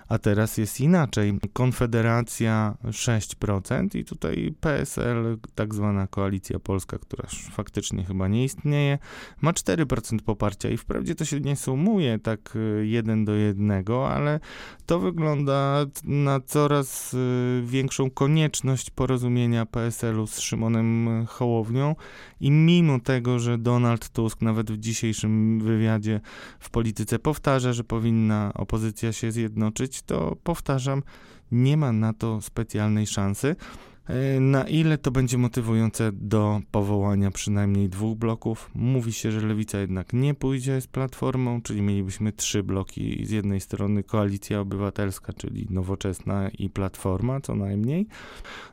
a 0.08 0.18
teraz 0.18 0.58
jest 0.58 0.80
inaczej. 0.80 1.38
Konfederacja 1.52 2.74
6% 2.84 3.98
i 3.98 4.04
tutaj 4.04 4.54
PSL, 4.60 5.38
tak 5.54 5.74
zwana 5.74 6.06
koalicja 6.06 6.58
polska, 6.58 6.98
która 6.98 7.28
faktycznie 7.52 8.04
chyba 8.04 8.28
nie 8.28 8.44
istnieje, 8.44 8.98
ma 9.40 9.52
4% 9.52 10.18
poparcia 10.18 10.70
i 10.70 10.76
wprawdzie 10.76 11.14
to 11.14 11.24
się 11.24 11.40
nie 11.40 11.56
sumuje 11.56 12.18
tak 12.18 12.56
y, 12.56 12.86
jeden 12.86 13.24
do 13.24 13.34
jednego, 13.34 14.08
ale 14.10 14.40
to 14.86 14.98
wygląda 14.98 15.86
na 16.04 16.40
coraz 16.40 17.14
y, 17.14 17.62
większą 17.66 18.10
konieczność 18.10 18.90
porozumienia 18.90 19.66
PSL-u 19.66 20.26
z 20.26 20.38
Szymonem 20.38 21.08
Hołownią 21.28 21.96
i 22.40 22.50
mimo 22.50 23.00
tego, 23.00 23.38
że 23.38 23.58
Donald 23.58 24.08
Tusk 24.08 24.42
nawet 24.42 24.72
w 24.72 24.78
dzisiejszym 24.78 25.60
wywiadzie 25.60 26.20
w 26.58 26.70
polityce 26.70 27.18
powtarza, 27.18 27.72
że 27.72 27.84
powinna 27.84 28.52
opozycja 28.54 29.12
się 29.12 29.32
zjednoczyć, 29.32 29.93
to 30.02 30.36
powtarzam, 30.42 31.02
nie 31.52 31.76
ma 31.76 31.92
na 31.92 32.12
to 32.12 32.40
specjalnej 32.40 33.06
szansy. 33.06 33.56
E, 34.06 34.40
na 34.40 34.68
ile 34.68 34.98
to 34.98 35.10
będzie 35.10 35.38
motywujące 35.38 36.10
do 36.12 36.60
powołania 36.70 37.30
przynajmniej 37.30 37.88
dwóch 37.88 38.18
bloków? 38.18 38.70
Mówi 38.74 39.12
się, 39.12 39.30
że 39.32 39.40
lewica 39.40 39.78
jednak 39.78 40.12
nie 40.12 40.34
pójdzie 40.34 40.80
z 40.80 40.86
platformą, 40.86 41.62
czyli 41.62 41.82
mielibyśmy 41.82 42.32
trzy 42.32 42.62
bloki. 42.62 43.26
Z 43.26 43.30
jednej 43.30 43.60
strony 43.60 44.02
koalicja 44.02 44.60
obywatelska, 44.60 45.32
czyli 45.32 45.66
nowoczesna 45.70 46.48
i 46.48 46.70
platforma 46.70 47.40
co 47.40 47.54
najmniej. 47.54 48.06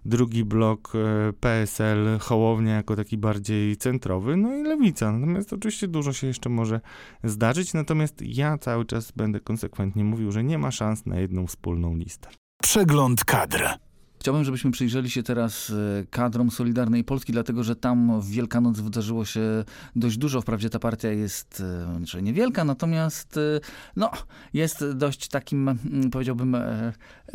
Drugi 0.05 0.45
blok 0.45 0.93
e, 0.95 1.33
PSL, 1.33 2.19
Hołownia 2.19 2.75
jako 2.75 2.95
taki 2.95 3.17
bardziej 3.17 3.77
centrowy, 3.77 4.37
no 4.37 4.55
i 4.55 4.63
lewica. 4.63 5.11
Natomiast 5.11 5.53
oczywiście 5.53 5.87
dużo 5.87 6.13
się 6.13 6.27
jeszcze 6.27 6.49
może 6.49 6.81
zdarzyć, 7.23 7.73
natomiast 7.73 8.21
ja 8.21 8.57
cały 8.57 8.85
czas 8.85 9.11
będę 9.11 9.39
konsekwentnie 9.39 10.03
mówił, 10.03 10.31
że 10.31 10.43
nie 10.43 10.57
ma 10.57 10.71
szans 10.71 11.05
na 11.05 11.19
jedną 11.19 11.47
wspólną 11.47 11.95
listę. 11.95 12.29
Przegląd 12.61 13.25
kadr. 13.25 13.90
Chciałbym, 14.21 14.43
żebyśmy 14.43 14.71
przyjrzeli 14.71 15.09
się 15.09 15.23
teraz 15.23 15.69
e, 15.69 16.05
kadrom 16.09 16.51
Solidarnej 16.51 17.03
Polski, 17.03 17.33
dlatego 17.33 17.63
że 17.63 17.75
tam 17.75 18.21
w 18.21 18.29
Wielkanoc 18.29 18.79
wydarzyło 18.79 19.25
się 19.25 19.63
dość 19.95 20.17
dużo. 20.17 20.41
Wprawdzie 20.41 20.69
ta 20.69 20.79
partia 20.79 21.09
jest 21.09 21.63
znaczy 21.97 22.21
niewielka, 22.21 22.63
natomiast 22.63 23.37
e, 23.37 23.59
no, 23.95 24.11
jest 24.53 24.91
dość 24.93 25.27
takim, 25.27 25.69
mm, 25.69 26.09
powiedziałbym, 26.11 26.57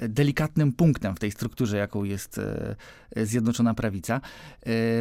delikatnym 0.08 0.72
punktem 0.72 1.16
w 1.16 1.18
tej 1.18 1.30
strukturze, 1.30 1.76
jaką 1.76 2.04
jest 2.04 2.40
Zjednoczona 3.16 3.74
Prawica. 3.74 4.20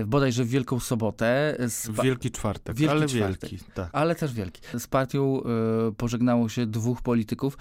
Bodajże 0.06 0.44
w 0.44 0.48
Wielką 0.50 0.80
Sobotę. 0.80 1.58
W 1.84 2.04
Wielki 2.04 2.32
Czwartek, 2.32 2.76
wielki 2.76 2.96
ale 2.96 3.08
czwartek, 3.08 3.50
wielki. 3.50 3.66
Tak. 3.74 3.90
Ale 3.92 4.16
też 4.16 4.34
wielki. 4.34 4.62
Z 4.78 4.88
partią 4.88 5.42
pożegnało 5.98 6.50
się 6.50 6.66
dwóch 6.66 7.02
polityków. 7.02 7.58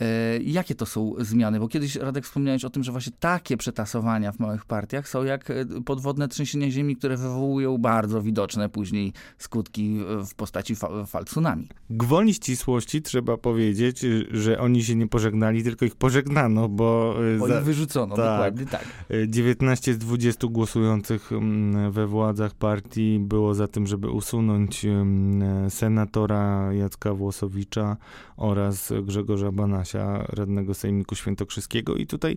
E, 0.00 0.38
jakie 0.42 0.74
to 0.74 0.86
są 0.86 1.14
zmiany? 1.18 1.60
Bo 1.60 1.68
kiedyś, 1.68 1.96
Radek, 1.96 2.24
wspomniałeś 2.24 2.64
o 2.64 2.70
tym, 2.70 2.84
że 2.84 2.92
właśnie 2.92 3.12
takie 3.20 3.56
przetasowania 3.56 4.32
w 4.32 4.38
małych 4.38 4.64
partiach 4.64 5.08
są 5.08 5.24
jak 5.24 5.50
e, 5.50 5.66
podwodne 5.84 6.28
trzęsienia 6.28 6.70
ziemi, 6.70 6.96
które 6.96 7.16
wywołują 7.16 7.78
bardzo 7.78 8.22
widoczne 8.22 8.68
później 8.68 9.12
skutki 9.38 9.98
w 10.26 10.34
postaci 10.34 10.76
fa 10.76 11.06
fal 11.06 11.24
tsunami. 11.24 11.68
Gwoli 11.90 12.34
ścisłości 12.34 13.02
trzeba 13.02 13.36
powiedzieć, 13.36 14.06
że 14.30 14.58
oni 14.58 14.84
się 14.84 14.94
nie 14.94 15.06
pożegnali, 15.06 15.62
tylko 15.62 15.84
ich 15.84 15.96
pożegnano, 15.96 16.68
bo... 16.68 17.14
E, 17.34 17.38
bo 17.38 17.48
za... 17.48 17.58
ich 17.58 17.64
wyrzucono, 17.64 18.16
tak, 18.16 18.24
dokładnie 18.24 18.66
tak. 18.66 18.84
19 19.28 19.94
z 19.94 19.98
20 19.98 20.46
głosujących 20.46 21.32
mm, 21.32 21.92
we 21.92 22.06
władzach 22.06 22.54
partii 22.54 23.18
było 23.20 23.54
za 23.54 23.68
tym, 23.68 23.86
żeby 23.86 24.10
usunąć 24.10 24.84
mm, 24.84 25.70
senatora 25.70 26.72
Jacka 26.72 27.14
Włosowicza 27.14 27.96
oraz 28.36 28.92
Grzegorza 29.02 29.52
Bana 29.52 29.83
Banasia, 29.84 30.26
radnego 30.28 30.74
Sejmiku 30.74 31.14
Świętokrzyskiego. 31.14 31.96
I 31.96 32.06
tutaj 32.06 32.36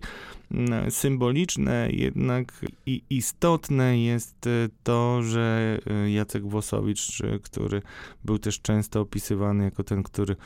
mm, 0.50 0.90
symboliczne 0.90 1.88
jednak 1.90 2.52
i 2.86 3.02
istotne 3.10 3.98
jest 4.02 4.46
e, 4.46 4.68
to, 4.82 5.22
że 5.22 5.78
e, 5.86 6.10
Jacek 6.10 6.46
Włosowicz, 6.46 7.20
e, 7.20 7.38
który 7.38 7.82
był 8.24 8.38
też 8.38 8.60
często 8.60 9.00
opisywany 9.00 9.64
jako 9.64 9.84
ten, 9.84 10.02
który 10.02 10.36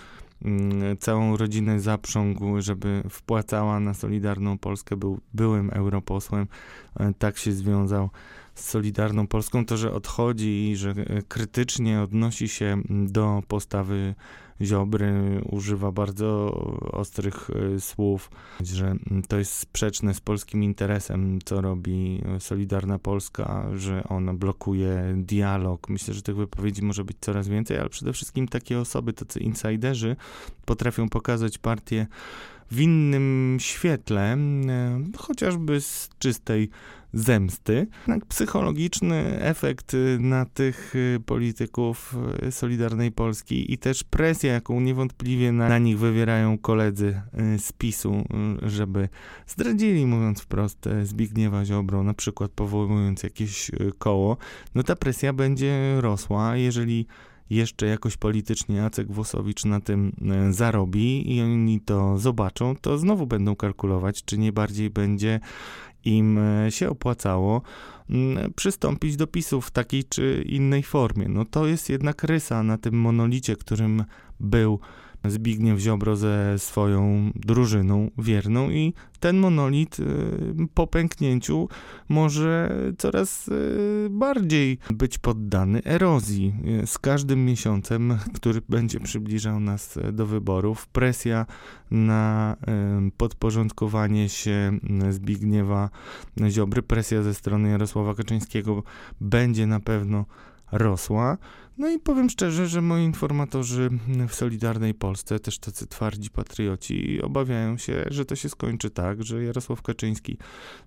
mm, 0.44 0.98
całą 0.98 1.36
rodzinę 1.36 1.80
zaprzągł, 1.80 2.60
żeby 2.60 3.02
wpłacała 3.10 3.80
na 3.80 3.94
Solidarną 3.94 4.58
Polskę, 4.58 4.96
był 4.96 5.20
byłym 5.34 5.70
europosłem, 5.70 6.46
tak 7.18 7.38
się 7.38 7.52
związał 7.52 8.10
z 8.54 8.68
Solidarną 8.68 9.26
Polską, 9.26 9.66
to, 9.66 9.76
że 9.76 9.92
odchodzi 9.92 10.70
i 10.70 10.76
że 10.76 10.94
krytycznie 11.28 12.00
odnosi 12.00 12.48
się 12.48 12.82
do 12.88 13.42
postawy 13.48 14.14
Ziobry 14.60 15.40
używa 15.50 15.92
bardzo 15.92 16.52
ostrych 16.92 17.50
e, 17.50 17.80
słów, 17.80 18.30
że 18.60 18.94
to 19.28 19.38
jest 19.38 19.52
sprzeczne 19.52 20.14
z 20.14 20.20
polskim 20.20 20.62
interesem, 20.62 21.38
co 21.44 21.60
robi 21.60 22.22
Solidarna 22.38 22.98
Polska, 22.98 23.66
że 23.76 24.04
ona 24.08 24.34
blokuje 24.34 25.14
dialog. 25.16 25.88
Myślę, 25.88 26.14
że 26.14 26.22
tych 26.22 26.36
wypowiedzi 26.36 26.82
może 26.82 27.04
być 27.04 27.16
coraz 27.20 27.48
więcej, 27.48 27.78
ale 27.78 27.88
przede 27.88 28.12
wszystkim 28.12 28.48
takie 28.48 28.78
osoby, 28.78 29.12
tacy 29.12 29.40
insiderzy, 29.40 30.16
potrafią 30.64 31.08
pokazać 31.08 31.58
partię 31.58 32.06
w 32.70 32.80
innym 32.80 33.56
świetle, 33.60 34.32
e, 34.32 34.38
chociażby 35.18 35.80
z 35.80 36.10
czystej 36.18 36.70
zemsty. 37.12 37.86
Jednak 37.98 38.26
psychologiczny 38.26 39.40
efekt 39.40 39.94
y, 39.94 40.18
na 40.20 40.44
tych 40.44 40.96
y, 40.96 41.20
polityków 41.26 42.16
y, 42.46 42.52
Solidarnej 42.52 43.12
Polski 43.12 43.72
i 43.72 43.78
też 43.78 44.04
presja, 44.04 44.52
jaką 44.52 44.80
niewątpliwie 44.80 45.52
na, 45.52 45.68
na 45.68 45.78
nich 45.78 45.98
wywierają 45.98 46.58
koledzy 46.58 47.22
z 47.58 47.72
PiSu, 47.72 48.24
żeby 48.62 49.08
zdradzili, 49.46 50.06
mówiąc 50.06 50.40
wprost, 50.40 50.88
Zbigniewa 51.02 51.64
Ziobro, 51.64 52.02
na 52.02 52.14
przykład 52.14 52.50
powołując 52.50 53.22
jakieś 53.22 53.70
koło, 53.98 54.36
no 54.74 54.82
ta 54.82 54.96
presja 54.96 55.32
będzie 55.32 56.00
rosła, 56.00 56.56
jeżeli 56.56 57.06
jeszcze 57.50 57.86
jakoś 57.86 58.16
politycznie 58.16 58.76
Jacek 58.76 59.12
Włosowicz 59.12 59.64
na 59.64 59.80
tym 59.80 60.12
zarobi 60.50 61.36
i 61.36 61.42
oni 61.42 61.80
to 61.80 62.18
zobaczą, 62.18 62.76
to 62.76 62.98
znowu 62.98 63.26
będą 63.26 63.56
kalkulować, 63.56 64.24
czy 64.24 64.38
nie 64.38 64.52
bardziej 64.52 64.90
będzie 64.90 65.40
im 66.04 66.38
e, 66.38 66.70
się 66.70 66.90
opłacało 66.90 67.62
mm, 68.10 68.52
przystąpić 68.52 69.16
do 69.16 69.26
PiSu 69.26 69.60
w 69.60 69.70
takiej 69.70 70.04
czy 70.04 70.44
innej 70.46 70.82
formie. 70.82 71.28
No 71.28 71.44
to 71.44 71.66
jest 71.66 71.88
jednak 71.88 72.24
rysa 72.24 72.62
na 72.62 72.78
tym 72.78 72.94
monolicie, 72.94 73.56
którym 73.56 74.04
był 74.40 74.80
Zbigniew 75.24 75.78
Ziobro 75.78 76.16
ze 76.16 76.58
swoją 76.58 77.30
drużyną 77.34 78.10
wierną 78.18 78.70
i 78.70 78.94
ten 79.20 79.36
monolit 79.36 80.00
y, 80.00 80.04
po 80.74 80.86
pęknięciu 80.86 81.68
może 82.08 82.76
coraz 82.98 83.48
y, 83.48 84.08
bardziej 84.10 84.78
być 84.90 85.18
poddany 85.18 85.82
erozji. 85.84 86.54
Z 86.86 86.98
każdym 86.98 87.44
miesiącem, 87.44 88.18
który 88.34 88.60
będzie 88.68 89.00
przybliżał 89.00 89.60
nas 89.60 89.98
do 90.12 90.26
wyborów, 90.26 90.86
presja 90.86 91.46
na 91.90 92.56
podporządkowanie 93.16 94.28
się 94.28 94.78
Zbigniewa 95.10 95.90
Ziobry, 96.48 96.82
presja 96.82 97.22
ze 97.22 97.34
strony 97.34 97.70
Jarosława 97.70 98.14
Kaczyńskiego 98.14 98.82
będzie 99.20 99.66
na 99.66 99.80
pewno 99.80 100.24
rosła. 100.72 101.38
No 101.78 101.90
i 101.90 101.98
powiem 101.98 102.30
szczerze, 102.30 102.68
że 102.68 102.82
moi 102.82 103.04
informatorzy 103.04 103.90
w 104.28 104.34
Solidarnej 104.34 104.94
Polsce, 104.94 105.38
też 105.38 105.58
tacy 105.58 105.86
twardzi 105.86 106.30
patrioci, 106.30 107.22
obawiają 107.22 107.78
się, 107.78 108.04
że 108.10 108.24
to 108.24 108.36
się 108.36 108.48
skończy 108.48 108.90
tak, 108.90 109.22
że 109.22 109.44
Jarosław 109.44 109.82
Kaczyński 109.82 110.36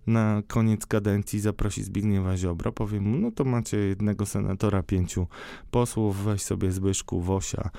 na 0.08 0.42
koniec 0.48 0.86
kadencji 0.86 1.40
zaprosi 1.40 1.84
Zbigniewa 1.84 2.38
Ziobro, 2.38 2.72
powie 2.72 3.02
mu, 3.02 3.18
no 3.18 3.32
to 3.32 3.44
macie 3.44 3.78
jednego 3.78 4.26
senatora, 4.26 4.84
pięciu 4.84 5.28
posłów, 5.72 6.24
weź 6.24 6.42
sobie 6.42 6.72
Zbyszku, 6.72 7.22
Wosia 7.22 7.70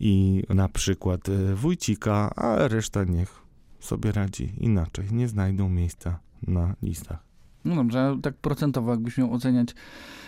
i 0.00 0.42
na 0.48 0.68
przykład 0.68 1.28
e, 1.28 1.54
Wójcika, 1.54 2.30
a 2.36 2.68
reszta 2.68 3.04
niech 3.04 3.42
sobie 3.80 4.12
radzi 4.12 4.52
inaczej, 4.58 5.06
nie 5.12 5.28
znajdą 5.28 5.68
miejsca 5.68 6.20
na 6.42 6.74
listach. 6.82 7.25
No 7.66 7.76
dobrze, 7.76 8.18
tak 8.22 8.34
procentowo 8.34 8.90
jakbyś 8.90 9.18
miał 9.18 9.32
oceniać, 9.32 9.68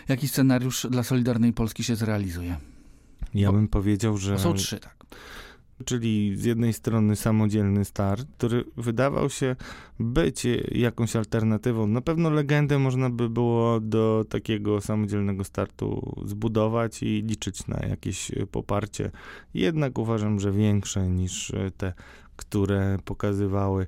jaki 0.08 0.28
scenariusz 0.28 0.86
dla 0.90 1.02
Solidarnej 1.02 1.52
Polski 1.52 1.84
się 1.84 1.96
zrealizuje? 1.96 2.56
Ja 3.34 3.52
bym 3.52 3.68
powiedział, 3.68 4.16
że... 4.16 4.38
Są 4.38 4.54
trzy, 4.54 4.80
tak. 4.80 5.06
Czyli 5.84 6.36
z 6.36 6.44
jednej 6.44 6.72
strony 6.72 7.16
samodzielny 7.16 7.84
start, 7.84 8.28
który 8.38 8.64
wydawał 8.76 9.30
się 9.30 9.56
być 10.00 10.46
jakąś 10.72 11.16
alternatywą. 11.16 11.86
Na 11.86 12.00
pewno 12.00 12.30
legendę 12.30 12.78
można 12.78 13.10
by 13.10 13.28
było 13.28 13.80
do 13.80 14.24
takiego 14.28 14.80
samodzielnego 14.80 15.44
startu 15.44 16.16
zbudować 16.26 17.02
i 17.02 17.22
liczyć 17.26 17.66
na 17.66 17.86
jakieś 17.88 18.32
poparcie. 18.50 19.10
Jednak 19.54 19.98
uważam, 19.98 20.40
że 20.40 20.52
większe 20.52 21.08
niż 21.08 21.52
te, 21.76 21.92
które 22.36 22.98
pokazywały 23.04 23.86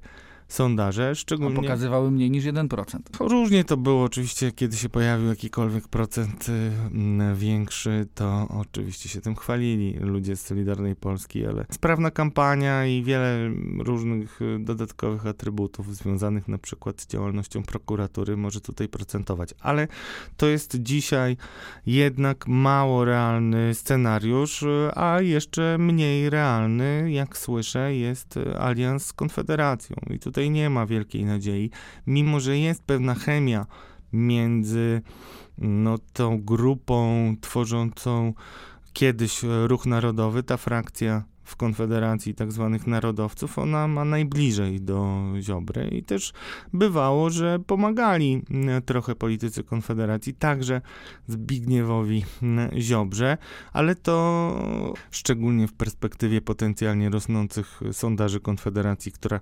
sondaże, 0.53 1.15
szczególnie... 1.15 1.59
A 1.59 1.63
pokazywały 1.63 2.11
mniej 2.11 2.31
niż 2.31 2.45
1%. 2.45 2.99
Różnie 3.21 3.65
to 3.65 3.77
było. 3.77 4.05
Oczywiście, 4.05 4.53
kiedy 4.53 4.77
się 4.77 4.89
pojawił 4.89 5.29
jakikolwiek 5.29 5.89
procent 5.89 6.47
y, 6.49 7.35
większy, 7.35 8.07
to 8.15 8.49
oczywiście 8.61 9.09
się 9.09 9.21
tym 9.21 9.37
chwalili 9.37 9.95
ludzie 10.01 10.37
z 10.37 10.41
Solidarnej 10.41 10.97
Polski, 10.97 11.47
ale 11.47 11.65
sprawna 11.71 12.11
kampania 12.11 12.87
i 12.87 13.03
wiele 13.03 13.51
różnych 13.79 14.43
y, 14.43 14.59
dodatkowych 14.59 15.27
atrybutów 15.27 15.97
związanych 15.97 16.49
na 16.49 16.59
przykład 16.59 17.01
z 17.01 17.07
działalnością 17.07 17.63
prokuratury 17.63 18.37
może 18.37 18.61
tutaj 18.61 18.89
procentować, 18.89 19.55
ale 19.61 19.89
to 20.37 20.47
jest 20.47 20.77
dzisiaj 20.83 21.37
jednak 21.87 22.49
mało 22.49 23.05
realny 23.05 23.75
scenariusz, 23.75 24.63
y, 24.63 24.91
a 24.95 25.21
jeszcze 25.21 25.79
mniej 25.79 26.31
realny, 26.31 27.13
jak 27.13 27.39
słyszę, 27.39 27.95
jest 27.95 28.39
alians 28.59 29.07
z 29.07 29.13
Konfederacją. 29.13 29.97
I 30.11 30.19
tutaj 30.19 30.40
tutaj 30.41 30.51
nie 30.51 30.71
ma 30.71 30.87
wielkiej 30.87 31.25
nadziei, 31.25 31.71
mimo 32.07 32.41
że 32.41 32.59
jest 32.59 32.83
pewna 32.83 33.15
chemia 33.15 33.67
między 34.13 35.03
no, 35.59 35.99
tą 36.13 36.43
grupą 36.43 37.35
tworzącą 37.41 38.35
kiedyś 38.93 39.41
ruch 39.67 39.87
narodowy, 39.87 40.43
ta 40.43 40.57
frakcja 40.57 41.25
w 41.51 41.57
Konfederacji 41.57 42.35
tak 42.35 42.53
zwanych 42.53 42.87
narodowców, 42.87 43.59
ona 43.59 43.89
ma 43.89 44.05
najbliżej 44.05 44.81
do 44.81 45.23
Ziobry. 45.41 45.89
I 45.89 46.03
też 46.03 46.33
bywało, 46.73 47.31
że 47.31 47.59
pomagali 47.67 48.43
trochę 48.87 49.15
politycy 49.15 49.65
Konfederacji, 49.65 50.35
także 50.35 50.81
Zbigniewowi 51.27 52.25
Ziobrze, 52.79 53.39
ale 53.73 53.95
to 53.95 54.91
szczególnie 55.11 55.69
w 55.69 55.73
perspektywie 55.73 56.41
potencjalnie 56.41 57.11
rosnących 57.11 57.81
sondaży 57.93 58.41
Konfederacji, 58.41 59.13
która 59.13 59.41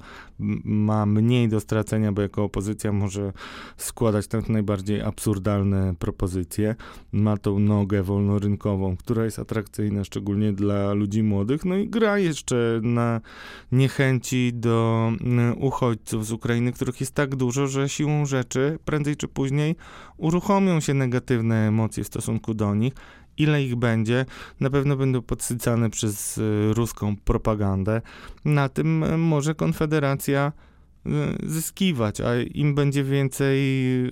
ma 0.64 1.06
mniej 1.06 1.48
do 1.48 1.60
stracenia, 1.60 2.12
bo 2.12 2.22
jako 2.22 2.44
opozycja 2.44 2.92
może 2.92 3.32
składać 3.76 4.26
tam 4.26 4.42
najbardziej 4.48 5.02
absurdalne 5.02 5.94
propozycje. 5.98 6.74
Ma 7.12 7.36
tą 7.36 7.58
nogę 7.58 8.02
wolnorynkową, 8.02 8.96
która 8.96 9.24
jest 9.24 9.38
atrakcyjna 9.38 10.04
szczególnie 10.04 10.52
dla 10.52 10.92
ludzi 10.92 11.22
młodych, 11.22 11.64
no 11.64 11.76
i 11.76 11.88
gra 11.98 12.18
jeszcze 12.18 12.80
na 12.82 13.20
niechęci 13.72 14.50
do 14.54 15.12
uchodźców 15.56 16.26
z 16.26 16.32
Ukrainy, 16.32 16.72
których 16.72 17.00
jest 17.00 17.14
tak 17.14 17.36
dużo, 17.36 17.66
że 17.66 17.88
siłą 17.88 18.26
rzeczy 18.26 18.78
prędzej 18.84 19.16
czy 19.16 19.28
później 19.28 19.76
uruchomią 20.16 20.80
się 20.80 20.94
negatywne 20.94 21.68
emocje 21.68 22.04
w 22.04 22.06
stosunku 22.06 22.54
do 22.54 22.74
nich 22.74 22.92
ile 23.36 23.62
ich 23.62 23.76
będzie, 23.76 24.26
na 24.60 24.70
pewno 24.70 24.96
będą 24.96 25.22
podsycane 25.22 25.90
przez 25.90 26.38
y, 26.38 26.74
ruską 26.74 27.16
propagandę. 27.16 28.02
Na 28.44 28.68
tym 28.68 29.20
może 29.20 29.54
Konfederacja 29.54 30.52
Y, 30.52 30.67
zyskiwać, 31.42 32.20
a 32.20 32.40
im 32.40 32.74
będzie 32.74 33.04
więcej 33.04 33.58
y, 34.06 34.10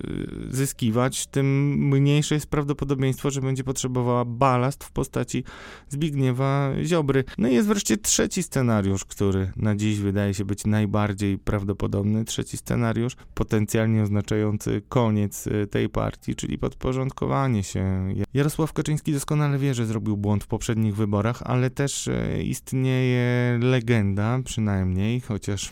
zyskiwać, 0.49 1.27
tym 1.27 1.73
mniejsze 1.73 2.35
jest 2.35 2.47
prawdopodobieństwo, 2.47 3.31
że 3.31 3.41
będzie 3.41 3.63
potrzebowała 3.63 4.25
balast 4.25 4.83
w 4.83 4.91
postaci 4.91 5.43
Zbigniewa 5.89 6.71
Ziobry. 6.83 7.23
No 7.37 7.47
i 7.47 7.53
jest 7.53 7.67
wreszcie 7.67 7.97
trzeci 7.97 8.43
scenariusz, 8.43 9.05
który 9.05 9.51
na 9.55 9.75
dziś 9.75 9.99
wydaje 9.99 10.33
się 10.33 10.45
być 10.45 10.65
najbardziej 10.65 11.37
prawdopodobny. 11.37 12.25
Trzeci 12.25 12.57
scenariusz, 12.57 13.15
potencjalnie 13.33 14.03
oznaczający 14.03 14.81
koniec 14.89 15.47
y, 15.47 15.67
tej 15.67 15.89
partii, 15.89 16.35
czyli 16.35 16.57
podporządkowanie 16.57 17.63
się. 17.63 18.13
Jarosław 18.33 18.73
Kaczyński 18.73 19.13
doskonale 19.13 19.57
wie, 19.57 19.73
że 19.73 19.85
zrobił 19.85 20.17
błąd 20.17 20.43
w 20.43 20.47
poprzednich 20.47 20.95
wyborach, 20.95 21.41
ale 21.45 21.69
też 21.69 22.09
istnieje 22.43 23.59
legenda, 23.61 24.39
przynajmniej, 24.45 25.21
chociaż 25.21 25.71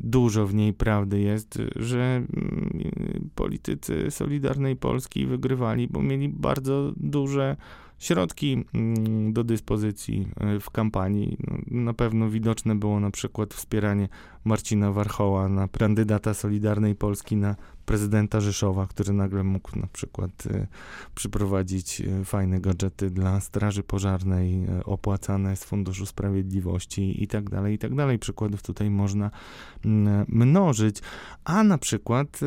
dużo 0.00 0.41
dużo 0.42 0.46
w 0.46 0.54
niej 0.54 0.72
prawdy 0.72 1.20
jest, 1.20 1.58
że 1.76 1.98
mm, 1.98 3.30
politycy 3.34 4.10
Solidarnej 4.10 4.76
Polski 4.76 5.26
wygrywali, 5.26 5.88
bo 5.88 6.02
mieli 6.02 6.28
bardzo 6.28 6.92
duże 6.96 7.56
środki 7.98 8.64
mm, 8.74 9.32
do 9.32 9.44
dyspozycji 9.44 10.28
e, 10.40 10.60
w 10.60 10.70
kampanii. 10.70 11.36
No, 11.46 11.82
na 11.84 11.94
pewno 11.94 12.30
widoczne 12.30 12.74
było 12.74 13.00
na 13.00 13.10
przykład 13.10 13.54
wspieranie 13.54 14.08
Marcina 14.44 14.92
Warchoła 14.92 15.48
na 15.48 15.68
kandydata 15.68 16.34
Solidarnej 16.34 16.94
Polski 16.94 17.36
na 17.36 17.56
prezydenta 17.92 18.40
Rzeszowa, 18.40 18.86
który 18.86 19.12
nagle 19.12 19.42
mógł 19.42 19.78
na 19.78 19.86
przykład 19.86 20.46
y, 20.46 20.66
przyprowadzić 21.14 22.00
y, 22.00 22.24
fajne 22.24 22.60
gadżety 22.60 23.10
dla 23.10 23.40
Straży 23.40 23.82
Pożarnej 23.82 24.64
y, 24.64 24.84
opłacane 24.84 25.56
z 25.56 25.64
Funduszu 25.64 26.06
Sprawiedliwości 26.06 27.22
i 27.22 27.26
tak 27.26 27.50
dalej, 27.50 27.74
i 27.74 27.78
tak 27.78 27.94
dalej. 27.94 28.18
Przykładów 28.18 28.62
tutaj 28.62 28.90
można 28.90 29.30
mm, 29.84 30.24
mnożyć. 30.28 30.98
A 31.44 31.64
na 31.64 31.78
przykład 31.78 32.40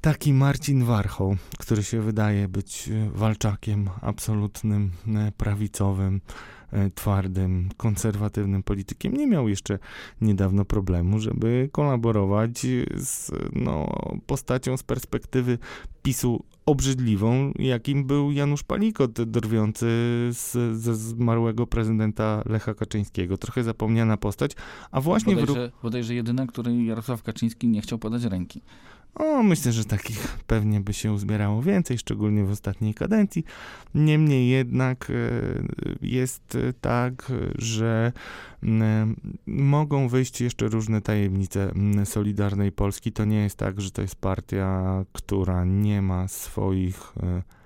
taki 0.00 0.32
Marcin 0.32 0.84
Warchoł, 0.84 1.36
który 1.58 1.82
się 1.82 2.00
wydaje 2.00 2.48
być 2.48 2.90
walczakiem 3.12 3.90
absolutnym, 4.00 4.90
prawicowym, 5.36 6.20
twardym, 6.94 7.68
konserwatywnym 7.76 8.62
politykiem, 8.62 9.16
nie 9.16 9.26
miał 9.26 9.48
jeszcze 9.48 9.78
niedawno 10.20 10.64
problemu, 10.64 11.18
żeby 11.18 11.68
kolaborować 11.72 12.66
z 12.96 13.30
no, 13.52 13.88
postacią 14.26 14.76
z 14.76 14.82
perspektywy 14.82 15.58
PiSu 16.02 16.44
obrzydliwą, 16.66 17.52
jakim 17.58 18.04
był 18.04 18.32
Janusz 18.32 18.62
Palikot, 18.62 19.12
drwiący 19.12 19.86
z, 20.30 20.76
ze 20.78 20.94
zmarłego 20.94 21.66
prezydenta 21.66 22.42
Lecha 22.46 22.74
Kaczyńskiego. 22.74 23.38
Trochę 23.38 23.62
zapomniana 23.62 24.16
postać, 24.16 24.52
a 24.90 25.00
właśnie... 25.00 25.36
Bodajże, 25.36 25.70
w... 25.78 25.82
bodajże 25.82 26.14
jedyna, 26.14 26.46
której 26.46 26.86
Jarosław 26.86 27.22
Kaczyński 27.22 27.68
nie 27.68 27.80
chciał 27.80 27.98
podać 27.98 28.24
ręki. 28.24 28.62
O, 29.14 29.42
myślę, 29.42 29.72
że 29.72 29.84
takich 29.84 30.38
pewnie 30.46 30.80
by 30.80 30.92
się 30.92 31.12
uzbierało 31.12 31.62
więcej, 31.62 31.98
szczególnie 31.98 32.44
w 32.44 32.50
ostatniej 32.50 32.94
kadencji. 32.94 33.44
Niemniej 33.94 34.48
jednak 34.48 35.10
e, 35.10 35.14
jest 36.02 36.58
tak, 36.80 37.32
że 37.58 38.12
mogą 39.46 40.08
wyjść 40.08 40.40
jeszcze 40.40 40.68
różne 40.68 41.00
tajemnice 41.00 41.72
Solidarnej 42.04 42.72
Polski. 42.72 43.12
To 43.12 43.24
nie 43.24 43.42
jest 43.42 43.56
tak, 43.56 43.80
że 43.80 43.90
to 43.90 44.02
jest 44.02 44.16
partia, 44.16 45.04
która 45.12 45.64
nie 45.64 46.02
ma 46.02 46.28
swoich 46.28 47.12
e, 47.22 47.57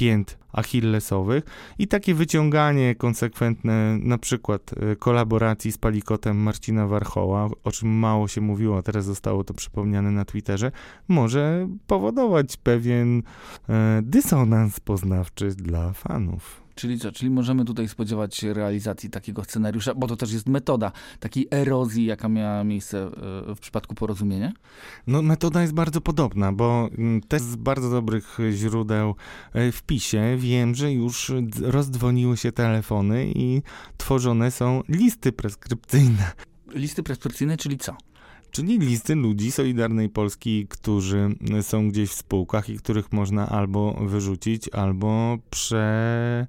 pięt 0.00 0.38
achillesowych 0.52 1.44
i 1.78 1.88
takie 1.88 2.14
wyciąganie 2.14 2.94
konsekwentne 2.94 3.98
na 3.98 4.18
przykład 4.18 4.70
y, 4.92 4.96
kolaboracji 4.96 5.72
z 5.72 5.78
palikotem 5.78 6.36
Marcina 6.36 6.86
Warchoła, 6.86 7.48
o 7.64 7.72
czym 7.72 7.88
mało 7.88 8.28
się 8.28 8.40
mówiło, 8.40 8.78
a 8.78 8.82
teraz 8.82 9.04
zostało 9.04 9.44
to 9.44 9.54
przypomniane 9.54 10.10
na 10.10 10.24
Twitterze, 10.24 10.72
może 11.08 11.68
powodować 11.86 12.56
pewien 12.56 13.22
e, 13.68 14.00
dysonans 14.02 14.80
poznawczy 14.80 15.48
dla 15.48 15.92
fanów. 15.92 16.60
Czyli 16.80 16.98
co? 16.98 17.12
Czyli 17.12 17.30
możemy 17.30 17.64
tutaj 17.64 17.88
spodziewać 17.88 18.36
się 18.36 18.54
realizacji 18.54 19.10
takiego 19.10 19.44
scenariusza, 19.44 19.94
bo 19.94 20.06
to 20.06 20.16
też 20.16 20.32
jest 20.32 20.48
metoda 20.48 20.92
takiej 21.20 21.48
erozji, 21.50 22.04
jaka 22.04 22.28
miała 22.28 22.64
miejsce 22.64 22.98
e, 23.02 23.54
w 23.54 23.58
przypadku 23.60 23.94
porozumienia? 23.94 24.52
No 25.06 25.22
metoda 25.22 25.62
jest 25.62 25.74
bardzo 25.74 26.00
podobna, 26.00 26.52
bo 26.52 26.88
mm, 26.98 27.20
też 27.20 27.42
z 27.42 27.56
bardzo 27.56 27.90
dobrych 27.90 28.38
źródeł 28.52 29.14
e, 29.52 29.72
w 29.72 29.82
PiSie 29.82 30.36
wiem, 30.36 30.74
że 30.74 30.92
już 30.92 31.32
rozdzwoniły 31.60 32.36
się 32.36 32.52
telefony 32.52 33.32
i 33.34 33.62
tworzone 33.96 34.50
są 34.50 34.82
listy 34.88 35.32
preskrypcyjne. 35.32 36.32
Listy 36.74 37.02
preskrypcyjne, 37.02 37.56
czyli 37.56 37.78
co? 37.78 37.96
Czyli 38.50 38.78
listy 38.78 39.14
ludzi 39.14 39.52
Solidarnej 39.52 40.08
Polski, 40.08 40.66
którzy 40.68 41.28
są 41.62 41.88
gdzieś 41.88 42.10
w 42.10 42.14
spółkach 42.14 42.68
i 42.68 42.76
których 42.76 43.12
można 43.12 43.48
albo 43.48 43.92
wyrzucić, 43.92 44.68
albo 44.68 45.38
prze... 45.50 46.46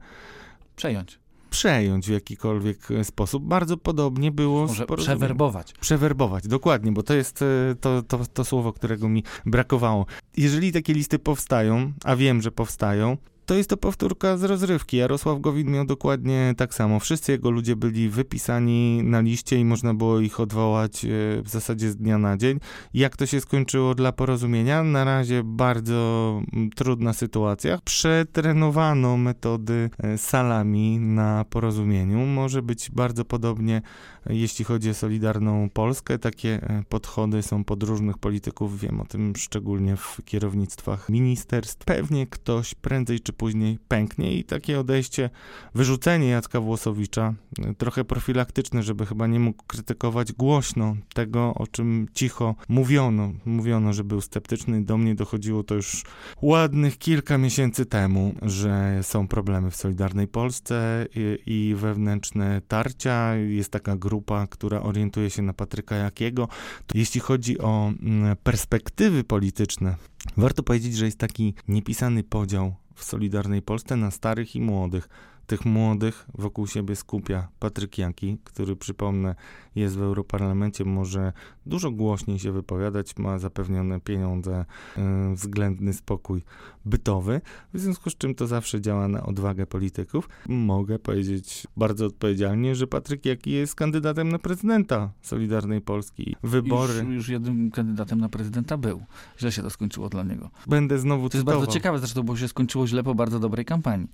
przejąć 0.75 1.21
przejąć 1.51 2.07
w 2.07 2.11
jakikolwiek 2.11 2.87
sposób. 3.03 3.43
Bardzo 3.43 3.77
podobnie 3.77 4.31
było 4.31 4.67
Może 4.67 4.85
przewerbować. 4.85 5.73
Przewerbować, 5.73 6.47
dokładnie, 6.47 6.91
bo 6.91 7.03
to 7.03 7.13
jest 7.13 7.41
e, 7.41 7.75
to, 7.81 8.03
to, 8.03 8.19
to 8.33 8.45
słowo, 8.45 8.73
którego 8.73 9.09
mi 9.09 9.23
brakowało. 9.45 10.05
Jeżeli 10.37 10.71
takie 10.71 10.93
listy 10.93 11.19
powstają, 11.19 11.91
a 12.03 12.15
wiem, 12.15 12.41
że 12.41 12.51
powstają, 12.51 13.17
to 13.51 13.55
jest 13.55 13.69
to 13.69 13.77
powtórka 13.77 14.37
z 14.37 14.43
rozrywki. 14.43 14.97
Jarosław 14.97 15.41
Gowin 15.41 15.71
miał 15.71 15.85
dokładnie 15.85 16.53
tak 16.57 16.73
samo. 16.73 16.99
Wszyscy 16.99 17.31
jego 17.31 17.51
ludzie 17.51 17.75
byli 17.75 18.09
wypisani 18.09 19.03
na 19.03 19.21
liście 19.21 19.57
i 19.57 19.65
można 19.65 19.93
było 19.93 20.19
ich 20.19 20.39
odwołać 20.39 21.05
e, 21.05 21.07
w 21.41 21.49
zasadzie 21.49 21.91
z 21.91 21.97
dnia 21.97 22.17
na 22.17 22.37
dzień. 22.37 22.59
Jak 22.93 23.17
to 23.17 23.25
się 23.25 23.41
skończyło 23.41 23.95
dla 23.95 24.11
porozumienia? 24.11 24.83
Na 24.83 25.03
razie 25.03 25.41
bardzo 25.45 26.41
mm, 26.53 26.69
trudna 26.69 27.13
sytuacja. 27.13 27.79
Przetrenowano 27.83 29.17
metody 29.17 29.89
e, 29.97 30.17
salami 30.17 30.99
na 30.99 31.45
porozumieniu. 31.49 32.25
Może 32.25 32.61
być 32.61 32.91
bardzo 32.91 33.25
podobnie, 33.25 33.81
e, 34.25 34.35
jeśli 34.35 34.65
chodzi 34.65 34.89
o 34.89 34.93
Solidarną 34.93 35.69
Polskę. 35.69 36.19
Takie 36.19 36.83
podchody 36.89 37.43
są 37.43 37.63
pod 37.63 37.83
różnych 37.83 38.17
polityków. 38.17 38.79
Wiem 38.79 39.01
o 39.01 39.05
tym 39.05 39.33
szczególnie 39.35 39.95
w 39.95 40.17
kierownictwach 40.25 41.09
ministerstw. 41.09 41.85
Pewnie 41.85 42.27
ktoś 42.27 42.75
prędzej 42.75 43.19
czy 43.19 43.33
później 43.41 43.79
pęknie 43.87 44.37
i 44.37 44.43
takie 44.43 44.79
odejście, 44.79 45.29
wyrzucenie 45.75 46.27
Jacka 46.27 46.59
Włosowicza, 46.59 47.33
y, 47.71 47.75
trochę 47.75 48.03
profilaktyczne, 48.03 48.83
żeby 48.83 49.05
chyba 49.05 49.27
nie 49.27 49.39
mógł 49.39 49.63
krytykować 49.67 50.33
głośno 50.33 50.95
tego, 51.13 51.53
o 51.53 51.67
czym 51.67 52.07
cicho 52.13 52.55
mówiono. 52.69 53.33
Mówiono, 53.45 53.93
że 53.93 54.03
był 54.03 54.21
sceptyczny. 54.21 54.85
Do 54.85 54.97
mnie 54.97 55.15
dochodziło 55.15 55.63
to 55.63 55.75
już 55.75 56.03
ładnych 56.41 56.97
kilka 56.97 57.37
miesięcy 57.37 57.85
temu, 57.85 58.35
że 58.41 58.99
są 59.01 59.27
problemy 59.27 59.71
w 59.71 59.75
Solidarnej 59.75 60.27
Polsce 60.27 61.05
i, 61.15 61.39
i 61.45 61.75
wewnętrzne 61.75 62.61
tarcia. 62.67 63.35
Jest 63.35 63.71
taka 63.71 63.97
grupa, 63.97 64.47
która 64.47 64.81
orientuje 64.81 65.29
się 65.29 65.41
na 65.41 65.53
Patryka 65.53 65.95
Jakiego. 65.95 66.47
Jeśli 66.93 67.21
chodzi 67.21 67.59
o 67.59 67.91
mm, 68.01 68.35
perspektywy 68.43 69.23
polityczne, 69.23 69.95
warto 70.37 70.63
powiedzieć, 70.63 70.95
że 70.95 71.05
jest 71.05 71.17
taki 71.17 71.53
niepisany 71.67 72.23
podział 72.23 72.80
w 72.95 73.03
Solidarnej 73.03 73.61
Polsce 73.61 73.95
na 73.95 74.11
starych 74.11 74.55
i 74.55 74.61
młodych. 74.61 75.09
Tych 75.51 75.65
młodych 75.65 76.25
wokół 76.33 76.67
siebie 76.67 76.95
skupia 76.95 77.47
Patryk 77.59 77.97
Jaki, 77.97 78.37
który 78.43 78.75
przypomnę 78.75 79.35
jest 79.75 79.97
w 79.97 80.01
Europarlamencie, 80.01 80.85
może 80.85 81.33
dużo 81.65 81.91
głośniej 81.91 82.39
się 82.39 82.51
wypowiadać, 82.51 83.17
ma 83.17 83.39
zapewnione 83.39 83.99
pieniądze, 83.99 84.65
yy, 84.97 85.35
względny 85.35 85.93
spokój 85.93 86.43
bytowy, 86.85 87.41
w 87.73 87.79
związku 87.79 88.09
z 88.09 88.17
czym 88.17 88.35
to 88.35 88.47
zawsze 88.47 88.81
działa 88.81 89.07
na 89.07 89.23
odwagę 89.23 89.65
polityków. 89.65 90.29
Mogę 90.47 90.99
powiedzieć 90.99 91.67
bardzo 91.77 92.05
odpowiedzialnie, 92.05 92.75
że 92.75 92.87
Patryk 92.87 93.25
Jaki 93.25 93.51
jest 93.51 93.75
kandydatem 93.75 94.29
na 94.29 94.39
prezydenta 94.39 95.11
Solidarnej 95.21 95.81
Polski. 95.81 96.35
Wybory... 96.43 96.93
Już, 96.93 97.15
już 97.15 97.29
jednym 97.29 97.71
kandydatem 97.71 98.19
na 98.19 98.29
prezydenta 98.29 98.77
był. 98.77 99.03
Źle 99.39 99.51
się 99.51 99.61
to 99.61 99.69
skończyło 99.69 100.09
dla 100.09 100.23
niego. 100.23 100.49
Będę 100.67 100.99
znowu 100.99 101.29
To 101.29 101.37
jest 101.37 101.45
cytował. 101.45 101.61
bardzo 101.61 101.73
ciekawe 101.73 101.99
zresztą, 101.99 102.23
bo 102.23 102.37
się 102.37 102.47
skończyło 102.47 102.87
źle 102.87 103.03
po 103.03 103.15
bardzo 103.15 103.39
dobrej 103.39 103.65
kampanii. 103.65 104.07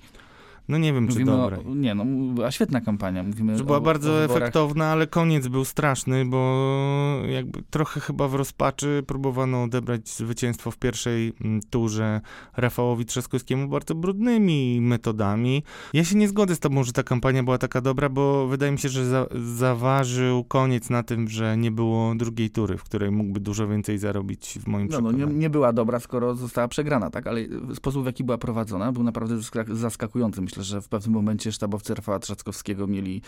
No 0.69 0.77
nie 0.77 0.93
wiem, 0.93 1.07
czy 1.07 1.13
Mówimy 1.13 1.31
dobre. 1.31 1.57
o, 1.59 1.75
nie 1.75 1.95
no, 1.95 2.05
była 2.33 2.51
świetna 2.51 2.81
kampania. 2.81 3.23
Mówimy 3.23 3.57
Że 3.57 3.63
o, 3.63 3.65
była 3.65 3.77
o 3.77 3.81
bardzo 3.81 4.13
wyborach. 4.13 4.37
efektowna, 4.41 4.85
ale 4.85 5.07
koniec 5.07 5.47
był 5.47 5.65
straszny, 5.65 6.25
bo 6.25 6.67
jakby 7.29 7.61
trochę 7.69 7.99
chyba 7.99 8.27
w 8.27 8.35
rozpaczy 8.35 9.03
próbowano 9.07 9.63
odebrać 9.63 10.09
zwycięstwo 10.09 10.71
w 10.71 10.77
pierwszej 10.77 11.33
mm, 11.41 11.61
turze 11.69 12.21
Rafałowi 12.57 13.05
Trzaskowskiemu 13.05 13.67
bardzo 13.67 13.95
brudnymi 13.95 14.81
metodami. 14.81 15.63
Ja 15.93 16.03
się 16.03 16.15
nie 16.17 16.27
zgodzę 16.27 16.55
z 16.55 16.59
tobą, 16.59 16.83
że 16.83 16.91
ta 16.93 17.03
kampania 17.03 17.43
była 17.43 17.57
taka 17.57 17.81
dobra, 17.81 18.09
bo 18.09 18.47
wydaje 18.47 18.71
mi 18.71 18.79
się, 18.79 18.89
że 18.89 19.05
za, 19.05 19.25
zaważył 19.55 20.43
koniec 20.43 20.89
na 20.89 21.03
tym, 21.03 21.27
że 21.29 21.57
nie 21.57 21.71
było 21.71 22.15
drugiej 22.15 22.49
tury, 22.49 22.77
w 22.77 22.83
której 22.83 23.11
mógłby 23.11 23.39
dużo 23.39 23.67
więcej 23.67 23.97
zarobić 23.97 24.59
w 24.63 24.67
moim 24.67 24.87
No, 24.91 25.01
no, 25.01 25.09
przekonaniu. 25.09 25.33
nie, 25.33 25.39
nie 25.39 25.49
była 25.49 25.73
dobra, 25.73 25.99
skoro 25.99 26.35
została 26.35 26.67
przegrana, 26.67 27.09
tak? 27.09 27.27
Ale 27.27 27.41
sposób, 27.73 28.03
w 28.03 28.05
jaki 28.05 28.23
była 28.23 28.37
prowadzona, 28.37 28.91
był 28.91 29.03
naprawdę 29.03 29.35
zaskak- 29.37 29.75
zaskakujący. 29.75 30.41
Myślę, 30.41 30.56
że 30.63 30.81
w 30.81 30.89
pewnym 30.89 31.13
momencie 31.13 31.51
sztabowcy 31.51 31.95
Rafała 31.95 32.19
Trzaskowskiego 32.19 32.87
mieli, 32.87 33.21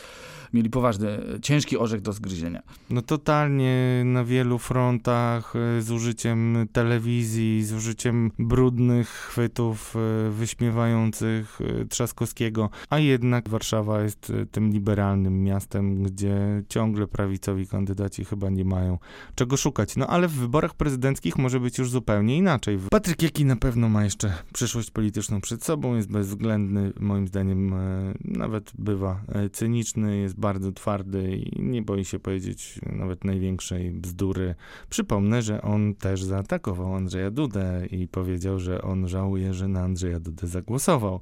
mieli 0.54 0.70
poważny, 0.70 1.20
ciężki 1.42 1.78
orzech 1.78 2.02
do 2.02 2.14
zgryzienia. 2.14 2.62
No 2.90 3.02
totalnie 3.02 4.02
na 4.06 4.24
wielu 4.24 4.58
frontach 4.58 5.54
e, 5.56 5.82
z 5.82 5.92
użyciem 5.92 6.68
telewizji, 6.72 7.64
z 7.64 7.74
użyciem 7.74 8.32
brudnych 8.40 9.10
chwytów 9.10 9.96
e, 9.96 10.30
wyśmiewających 10.30 11.60
e, 11.62 11.86
Trzaskowskiego, 11.86 12.70
a 12.90 13.00
jednak 13.00 13.50
Warszawa 13.50 14.02
jest 14.02 14.34
tym 14.52 14.72
liberalnym 14.72 15.44
miastem, 15.44 16.04
gdzie 16.04 16.64
ciągle 16.70 17.08
prawicowi 17.08 17.68
kandydaci 17.68 18.26
chyba 18.26 18.50
nie 18.50 18.66
mają 18.66 18.98
czego 19.36 19.58
szukać. 19.58 19.96
No 19.96 20.08
ale 20.08 20.28
w 20.28 20.32
wyborach 20.32 20.74
prezydenckich 20.74 21.38
może 21.38 21.60
być 21.60 21.78
już 21.78 21.90
zupełnie 21.90 22.38
inaczej. 22.38 22.80
Patryk 22.92 23.22
Jaki 23.22 23.46
na 23.46 23.56
pewno 23.56 23.90
ma 23.90 24.04
jeszcze 24.04 24.34
przyszłość 24.54 24.92
polityczną 24.92 25.42
przed 25.42 25.64
sobą, 25.64 25.96
jest 25.96 26.12
bezwzględny, 26.12 26.94
moim 27.00 27.19
zdaniem 27.28 27.74
e, 27.74 28.14
nawet 28.22 28.72
bywa 28.78 29.22
e, 29.28 29.50
cyniczny, 29.50 30.18
jest 30.18 30.40
bardzo 30.40 30.72
twardy 30.72 31.32
i 31.32 31.62
nie 31.62 31.82
boi 31.82 32.06
się 32.06 32.20
powiedzieć 32.20 32.80
nawet 32.92 33.24
największej 33.24 33.92
bzdury. 33.92 34.56
Przypomnę, 34.90 35.42
że 35.42 35.62
on 35.62 35.96
też 35.96 36.24
zaatakował 36.24 36.96
Andrzeja 36.96 37.32
Dudę 37.32 37.86
i 37.92 38.08
powiedział, 38.08 38.60
że 38.60 38.82
on 38.82 39.08
żałuje, 39.08 39.54
że 39.54 39.68
na 39.68 39.82
Andrzeja 39.82 40.20
Dudę 40.20 40.48
zagłosował. 40.48 41.22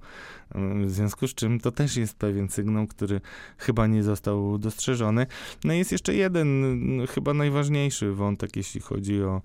E, 0.55 0.85
W 0.85 0.91
związku 0.91 1.27
z 1.27 1.33
czym 1.33 1.59
to 1.59 1.71
też 1.71 1.97
jest 1.97 2.17
pewien 2.17 2.49
sygnał, 2.49 2.87
który 2.87 3.21
chyba 3.57 3.87
nie 3.87 4.03
został 4.03 4.57
dostrzeżony. 4.57 5.25
No 5.63 5.73
i 5.73 5.77
jest 5.77 5.91
jeszcze 5.91 6.13
jeden, 6.13 6.65
chyba 7.07 7.33
najważniejszy 7.33 8.11
wątek, 8.11 8.55
jeśli 8.55 8.81
chodzi 8.81 9.23
o 9.23 9.41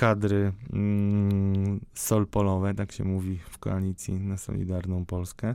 kadry 0.00 0.52
mm, 0.72 1.80
solpolowe, 1.94 2.74
tak 2.74 2.92
się 2.92 3.04
mówi 3.04 3.38
w 3.50 3.58
koalicji 3.58 4.14
na 4.14 4.36
Solidarną 4.36 5.04
Polskę. 5.04 5.54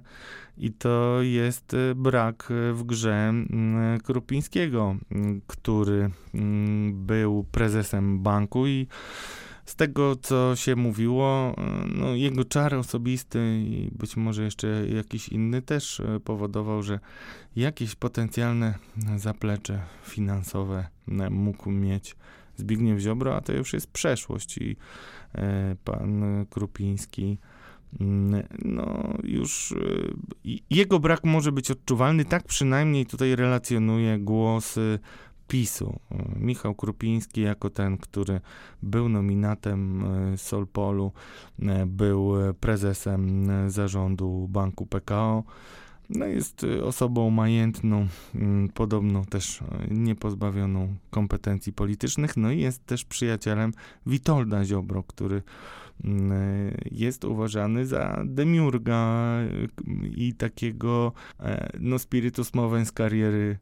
I 0.57 0.71
to 0.71 1.21
jest 1.21 1.73
y, 1.73 1.95
brak 1.95 2.53
w 2.73 2.83
grze 2.83 3.29
mm, 3.29 3.99
Krupińskiego, 3.99 4.95
mm, 5.11 5.41
który 5.47 6.09
mm, 6.33 7.05
był 7.05 7.45
prezesem 7.51 8.19
banku 8.23 8.67
i 8.67 8.87
z 9.65 9.75
tego, 9.75 10.15
co 10.15 10.55
się 10.55 10.75
mówiło, 10.75 11.51
y, 11.51 11.97
no, 11.97 12.15
jego 12.15 12.43
czar 12.43 12.75
osobisty 12.75 13.39
i 13.59 13.89
być 13.91 14.17
może 14.17 14.43
jeszcze 14.43 14.87
jakiś 14.87 15.29
inny 15.29 15.61
też 15.61 15.99
y, 15.99 16.19
powodował, 16.23 16.83
że 16.83 16.99
jakieś 17.55 17.95
potencjalne 17.95 18.73
zaplecze 19.15 19.81
finansowe 20.03 20.87
mógł 21.29 21.71
mieć 21.71 22.15
Zbigniew 22.57 22.99
Ziobro, 22.99 23.35
a 23.35 23.41
to 23.41 23.53
już 23.53 23.73
jest 23.73 23.87
przeszłość 23.91 24.57
i 24.57 24.75
e, 25.35 25.75
pan 25.83 26.45
Krupiński 26.49 27.37
mm, 27.99 28.43
no 28.65 29.13
już 29.23 29.71
e, 30.45 30.55
jego 30.69 30.99
brak 30.99 31.23
może 31.23 31.51
być 31.51 31.71
odczuwalny, 31.71 32.25
tak 32.25 32.43
przynajmniej 32.43 33.05
tutaj 33.05 33.35
relacjonuje 33.35 34.19
głosy 34.19 34.99
PiSu. 35.47 35.99
Michał 36.39 36.75
Krupiński 36.75 37.41
jako 37.41 37.69
ten, 37.69 37.97
który 37.97 38.41
był 38.83 39.09
nominatem 39.09 40.05
e, 40.05 40.37
Solpolu, 40.37 41.11
był 41.87 42.33
prezesem 42.59 43.47
zarządu 43.71 44.47
Banku 44.49 44.85
PKO, 44.85 45.43
no 46.09 46.25
jest 46.25 46.63
y, 46.63 46.83
osobą 46.83 47.29
majętną, 47.29 48.07
mm, 48.35 48.69
podobno 48.69 49.25
też 49.25 49.61
y, 49.61 49.65
niepozbawioną 49.91 50.95
kompetencji 51.09 51.73
politycznych, 51.73 52.37
no 52.37 52.51
i 52.51 52.59
jest 52.59 52.85
też 52.85 53.05
przyjacielem 53.05 53.73
Witolda 54.05 54.65
Ziobro, 54.65 55.03
który 55.03 55.41
mm, 56.03 56.31
y, 56.31 56.89
jest 56.91 57.25
uważany 57.25 57.85
za 57.85 58.23
demiurga 58.25 59.35
i 60.15 60.33
takiego 60.33 61.11
e, 61.39 61.69
no 61.79 61.99
spiritus 61.99 62.53
movens 62.53 62.91
kariery 62.91 63.57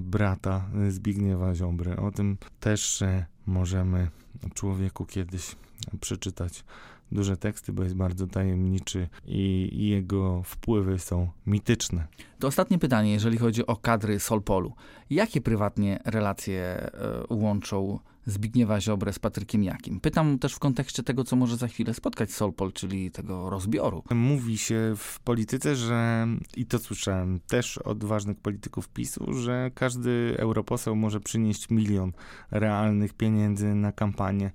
brata 0.00 0.66
Zbigniewa 0.88 1.54
Ziobry. 1.54 1.96
O 1.96 2.10
tym 2.10 2.36
też 2.60 3.02
e, 3.02 3.26
możemy 3.46 4.08
człowieku 4.54 5.06
kiedyś 5.06 5.56
przeczytać 6.00 6.64
duże 7.12 7.36
teksty, 7.36 7.72
bo 7.72 7.82
jest 7.82 7.94
bardzo 7.94 8.26
tajemniczy 8.26 9.08
i 9.26 9.68
i 9.72 9.88
jego 9.88 10.42
wpływy 10.42 10.98
są 10.98 11.28
mityczne. 11.46 12.06
To 12.38 12.48
ostatnie 12.48 12.78
pytanie, 12.78 13.12
jeżeli 13.12 13.38
chodzi 13.38 13.66
o 13.66 13.76
kadry 13.76 14.20
Solpolu. 14.20 14.72
Jakie 15.10 15.40
prywatnie 15.40 16.00
relacje 16.04 16.62
e, 16.62 16.90
łączą 17.30 17.98
Zbigniewa 18.26 18.80
Ziobrę 18.80 19.12
z 19.12 19.18
Patrykiem 19.18 19.62
Jakim? 19.62 20.00
Pytam 20.00 20.38
też 20.38 20.54
w 20.54 20.58
kontekście 20.58 21.02
tego, 21.02 21.24
co 21.24 21.36
może 21.36 21.56
za 21.56 21.68
chwilę 21.68 21.94
spotkać 21.94 22.32
Solpol, 22.32 22.72
czyli 22.72 23.10
tego 23.10 23.50
rozbioru. 23.50 24.02
Mówi 24.10 24.58
się 24.58 24.94
w 24.96 25.20
polityce, 25.20 25.76
że 25.76 26.26
i 26.56 26.66
to 26.66 26.78
słyszałem 26.78 27.40
też 27.40 27.78
od 27.78 28.04
ważnych 28.04 28.38
polityków 28.38 28.88
PiSu, 28.88 29.34
że 29.34 29.70
każdy 29.74 30.36
europoseł 30.38 30.96
może 30.96 31.20
przynieść 31.20 31.70
milion 31.70 32.12
realnych 32.50 33.14
pieniędzy 33.14 33.74
na 33.74 33.92
kampanię. 33.92 34.50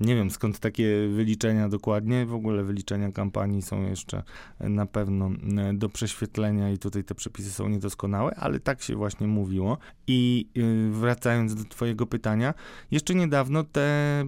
Nie 0.00 0.14
wiem 0.14 0.30
skąd 0.30 0.58
takie 0.58 1.08
wyliczenia 1.08 1.68
dokładnie. 1.68 2.26
W 2.26 2.34
ogóle 2.34 2.64
wyliczenia 2.64 3.12
kampanii 3.12 3.62
są 3.62 3.82
jeszcze 3.82 4.22
na 4.60 4.86
pewno 4.86 5.30
e, 5.58 5.74
do 5.74 5.88
prześwietlenia 5.88 6.70
i 6.70 6.78
tutaj 6.78 7.04
te 7.04 7.14
przepisy 7.14 7.50
są 7.50 7.68
niedoskonałe, 7.68 8.34
ale 8.34 8.60
tak 8.60 8.82
się 8.82 8.96
właśnie 8.96 9.26
mówiło. 9.26 9.78
I 10.06 10.48
y, 10.56 10.90
wracając 10.90 11.54
do 11.54 11.64
twojego 11.64 12.06
pytania, 12.06 12.54
jeszcze 12.90 13.15
niedawno 13.16 13.64
te 13.64 14.24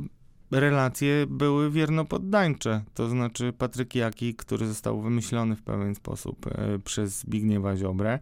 relacje 0.50 1.26
były 1.26 1.70
wiernopoddańcze. 1.70 2.82
To 2.94 3.08
znaczy 3.08 3.52
Patryk 3.52 3.94
Jaki, 3.94 4.34
który 4.34 4.66
został 4.66 5.00
wymyślony 5.00 5.56
w 5.56 5.62
pewien 5.62 5.94
sposób 5.94 6.46
e, 6.46 6.78
przez 6.78 7.18
Zbigniewa 7.18 7.76
Ziobrę, 7.76 8.18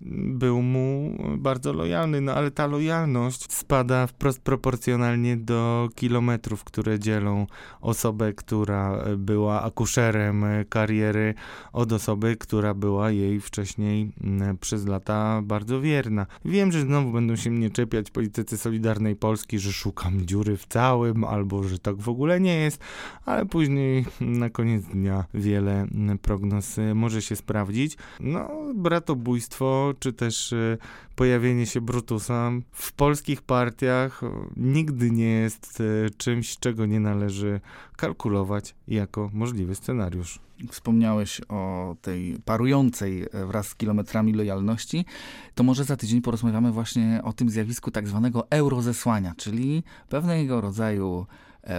był 0.00 0.62
mu 0.62 1.16
bardzo 1.38 1.72
lojalny, 1.72 2.20
no 2.20 2.32
ale 2.32 2.50
ta 2.50 2.66
lojalność 2.66 3.52
spada 3.52 4.06
wprost 4.06 4.40
proporcjonalnie 4.40 5.36
do 5.36 5.88
kilometrów, 5.94 6.64
które 6.64 6.98
dzielą 6.98 7.46
osobę, 7.80 8.32
która 8.32 9.04
była 9.16 9.62
akuszerem 9.62 10.44
kariery 10.68 11.34
od 11.72 11.92
osoby, 11.92 12.36
która 12.36 12.74
była 12.74 13.10
jej 13.10 13.40
wcześniej 13.40 14.12
mm, 14.24 14.58
przez 14.58 14.86
lata 14.86 15.42
bardzo 15.42 15.80
wierna. 15.80 16.26
Wiem, 16.44 16.72
że 16.72 16.80
znowu 16.80 17.12
będą 17.12 17.36
się 17.36 17.50
mnie 17.50 17.70
czepiać 17.70 18.10
politycy 18.10 18.58
Solidarnej 18.58 19.16
Polski, 19.16 19.58
że 19.58 19.72
szukam 19.72 20.26
dziury 20.26 20.56
w 20.56 20.66
całym, 20.66 21.24
albo 21.24 21.62
że 21.62 21.78
tak 21.78 21.96
w 21.96 22.08
ogóle 22.08 22.40
nie 22.40 22.56
jest, 22.56 22.80
ale 23.24 23.46
później 23.46 24.04
na 24.20 24.50
koniec 24.50 24.84
dnia 24.84 25.24
wiele 25.34 25.72
mm, 25.72 26.18
prognoz 26.18 26.76
może 26.94 27.22
się 27.22 27.36
sprawdzić. 27.36 27.96
No, 28.20 28.50
bratobójstwo, 28.74 29.87
czy 29.94 30.12
też 30.12 30.52
y, 30.52 30.78
pojawienie 31.16 31.66
się 31.66 31.80
Brutusa 31.80 32.50
w 32.72 32.92
polskich 32.92 33.42
partiach 33.42 34.22
y, 34.22 34.26
nigdy 34.56 35.10
nie 35.10 35.30
jest 35.30 35.80
y, 35.80 36.10
czymś, 36.16 36.58
czego 36.58 36.86
nie 36.86 37.00
należy 37.00 37.60
kalkulować 37.96 38.74
jako 38.88 39.30
możliwy 39.32 39.74
scenariusz. 39.74 40.38
Wspomniałeś 40.70 41.40
o 41.48 41.96
tej 42.02 42.38
parującej 42.44 43.22
e, 43.22 43.46
wraz 43.46 43.68
z 43.68 43.74
kilometrami 43.74 44.32
lojalności, 44.32 45.04
to 45.54 45.62
może 45.62 45.84
za 45.84 45.96
tydzień 45.96 46.22
porozmawiamy 46.22 46.72
właśnie 46.72 47.20
o 47.24 47.32
tym 47.32 47.50
zjawisku 47.50 47.90
tak 47.90 48.08
zwanego 48.08 48.50
eurozesłania, 48.50 49.34
czyli 49.36 49.82
pewnego 50.08 50.60
rodzaju 50.60 51.26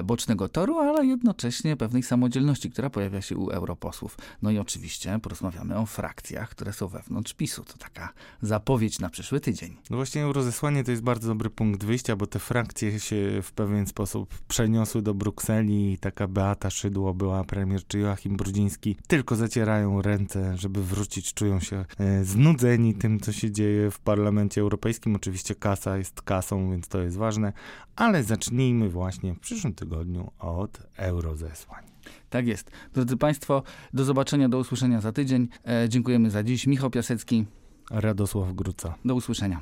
bocznego 0.03 0.49
toru, 0.49 0.79
ale 0.79 1.05
jednocześnie 1.05 1.77
pewnej 1.77 2.03
samodzielności, 2.03 2.69
która 2.69 2.89
pojawia 2.89 3.21
się 3.21 3.37
u 3.37 3.49
europosłów. 3.49 4.17
No 4.41 4.51
i 4.51 4.57
oczywiście 4.57 5.19
porozmawiamy 5.21 5.77
o 5.77 5.85
frakcjach, 5.85 6.49
które 6.49 6.73
są 6.73 6.87
wewnątrz 6.87 7.33
PiSu. 7.33 7.63
To 7.63 7.77
taka 7.77 8.13
zapowiedź 8.41 8.99
na 8.99 9.09
przyszły 9.09 9.39
tydzień. 9.39 9.75
No 9.89 9.97
właśnie 9.97 10.33
rozesłanie 10.33 10.83
to 10.83 10.91
jest 10.91 11.03
bardzo 11.03 11.27
dobry 11.27 11.49
punkt 11.49 11.83
wyjścia, 11.83 12.15
bo 12.15 12.27
te 12.27 12.39
frakcje 12.39 12.99
się 12.99 13.41
w 13.43 13.51
pewien 13.51 13.87
sposób 13.87 14.37
przeniosły 14.47 15.01
do 15.01 15.13
Brukseli 15.13 15.93
i 15.93 15.97
taka 15.97 16.27
Beata 16.27 16.69
Szydło 16.69 17.13
była 17.13 17.43
premier, 17.43 17.87
czy 17.87 17.99
Joachim 17.99 18.37
Brudziński 18.37 18.95
tylko 19.07 19.35
zacierają 19.35 20.01
ręce, 20.01 20.57
żeby 20.57 20.83
wrócić, 20.83 21.33
czują 21.33 21.59
się 21.59 21.85
e, 21.99 22.23
znudzeni 22.25 22.95
tym, 22.95 23.19
co 23.19 23.31
się 23.31 23.51
dzieje 23.51 23.91
w 23.91 23.99
Parlamencie 23.99 24.61
Europejskim. 24.61 25.15
Oczywiście 25.15 25.55
kasa 25.55 25.97
jest 25.97 26.21
kasą, 26.21 26.71
więc 26.71 26.87
to 26.87 27.01
jest 27.01 27.17
ważne, 27.17 27.53
ale 27.95 28.23
zacznijmy 28.23 28.89
właśnie 28.89 29.33
w 29.33 29.39
przyszłym 29.39 29.73
tygodniu 29.79 30.31
od 30.39 30.79
eurozesłań. 30.97 31.83
Tak 32.29 32.47
jest. 32.47 32.71
Drodzy 32.93 33.17
Państwo, 33.17 33.63
do 33.93 34.03
zobaczenia, 34.03 34.49
do 34.49 34.57
usłyszenia 34.57 35.01
za 35.01 35.11
tydzień. 35.11 35.47
E, 35.67 35.89
dziękujemy 35.89 36.29
za 36.29 36.43
dziś. 36.43 36.67
Michał 36.67 36.89
Piasecki, 36.89 37.45
Radosław 37.91 38.53
Gruca. 38.53 38.95
do 39.05 39.15
usłyszenia. 39.15 39.61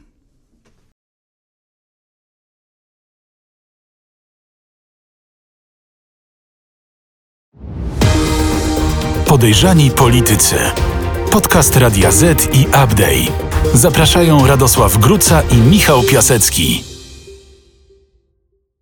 Podejrzani 9.28 9.91
politycy. 9.91 10.55
Podcast 11.32 11.76
Radia 11.76 12.11
Z 12.11 12.55
i 12.55 12.68
Update. 12.68 13.32
Zapraszają 13.74 14.47
Radosław 14.47 14.97
Gruca 14.97 15.41
i 15.41 15.57
Michał 15.57 16.03
Piasecki. 16.03 16.97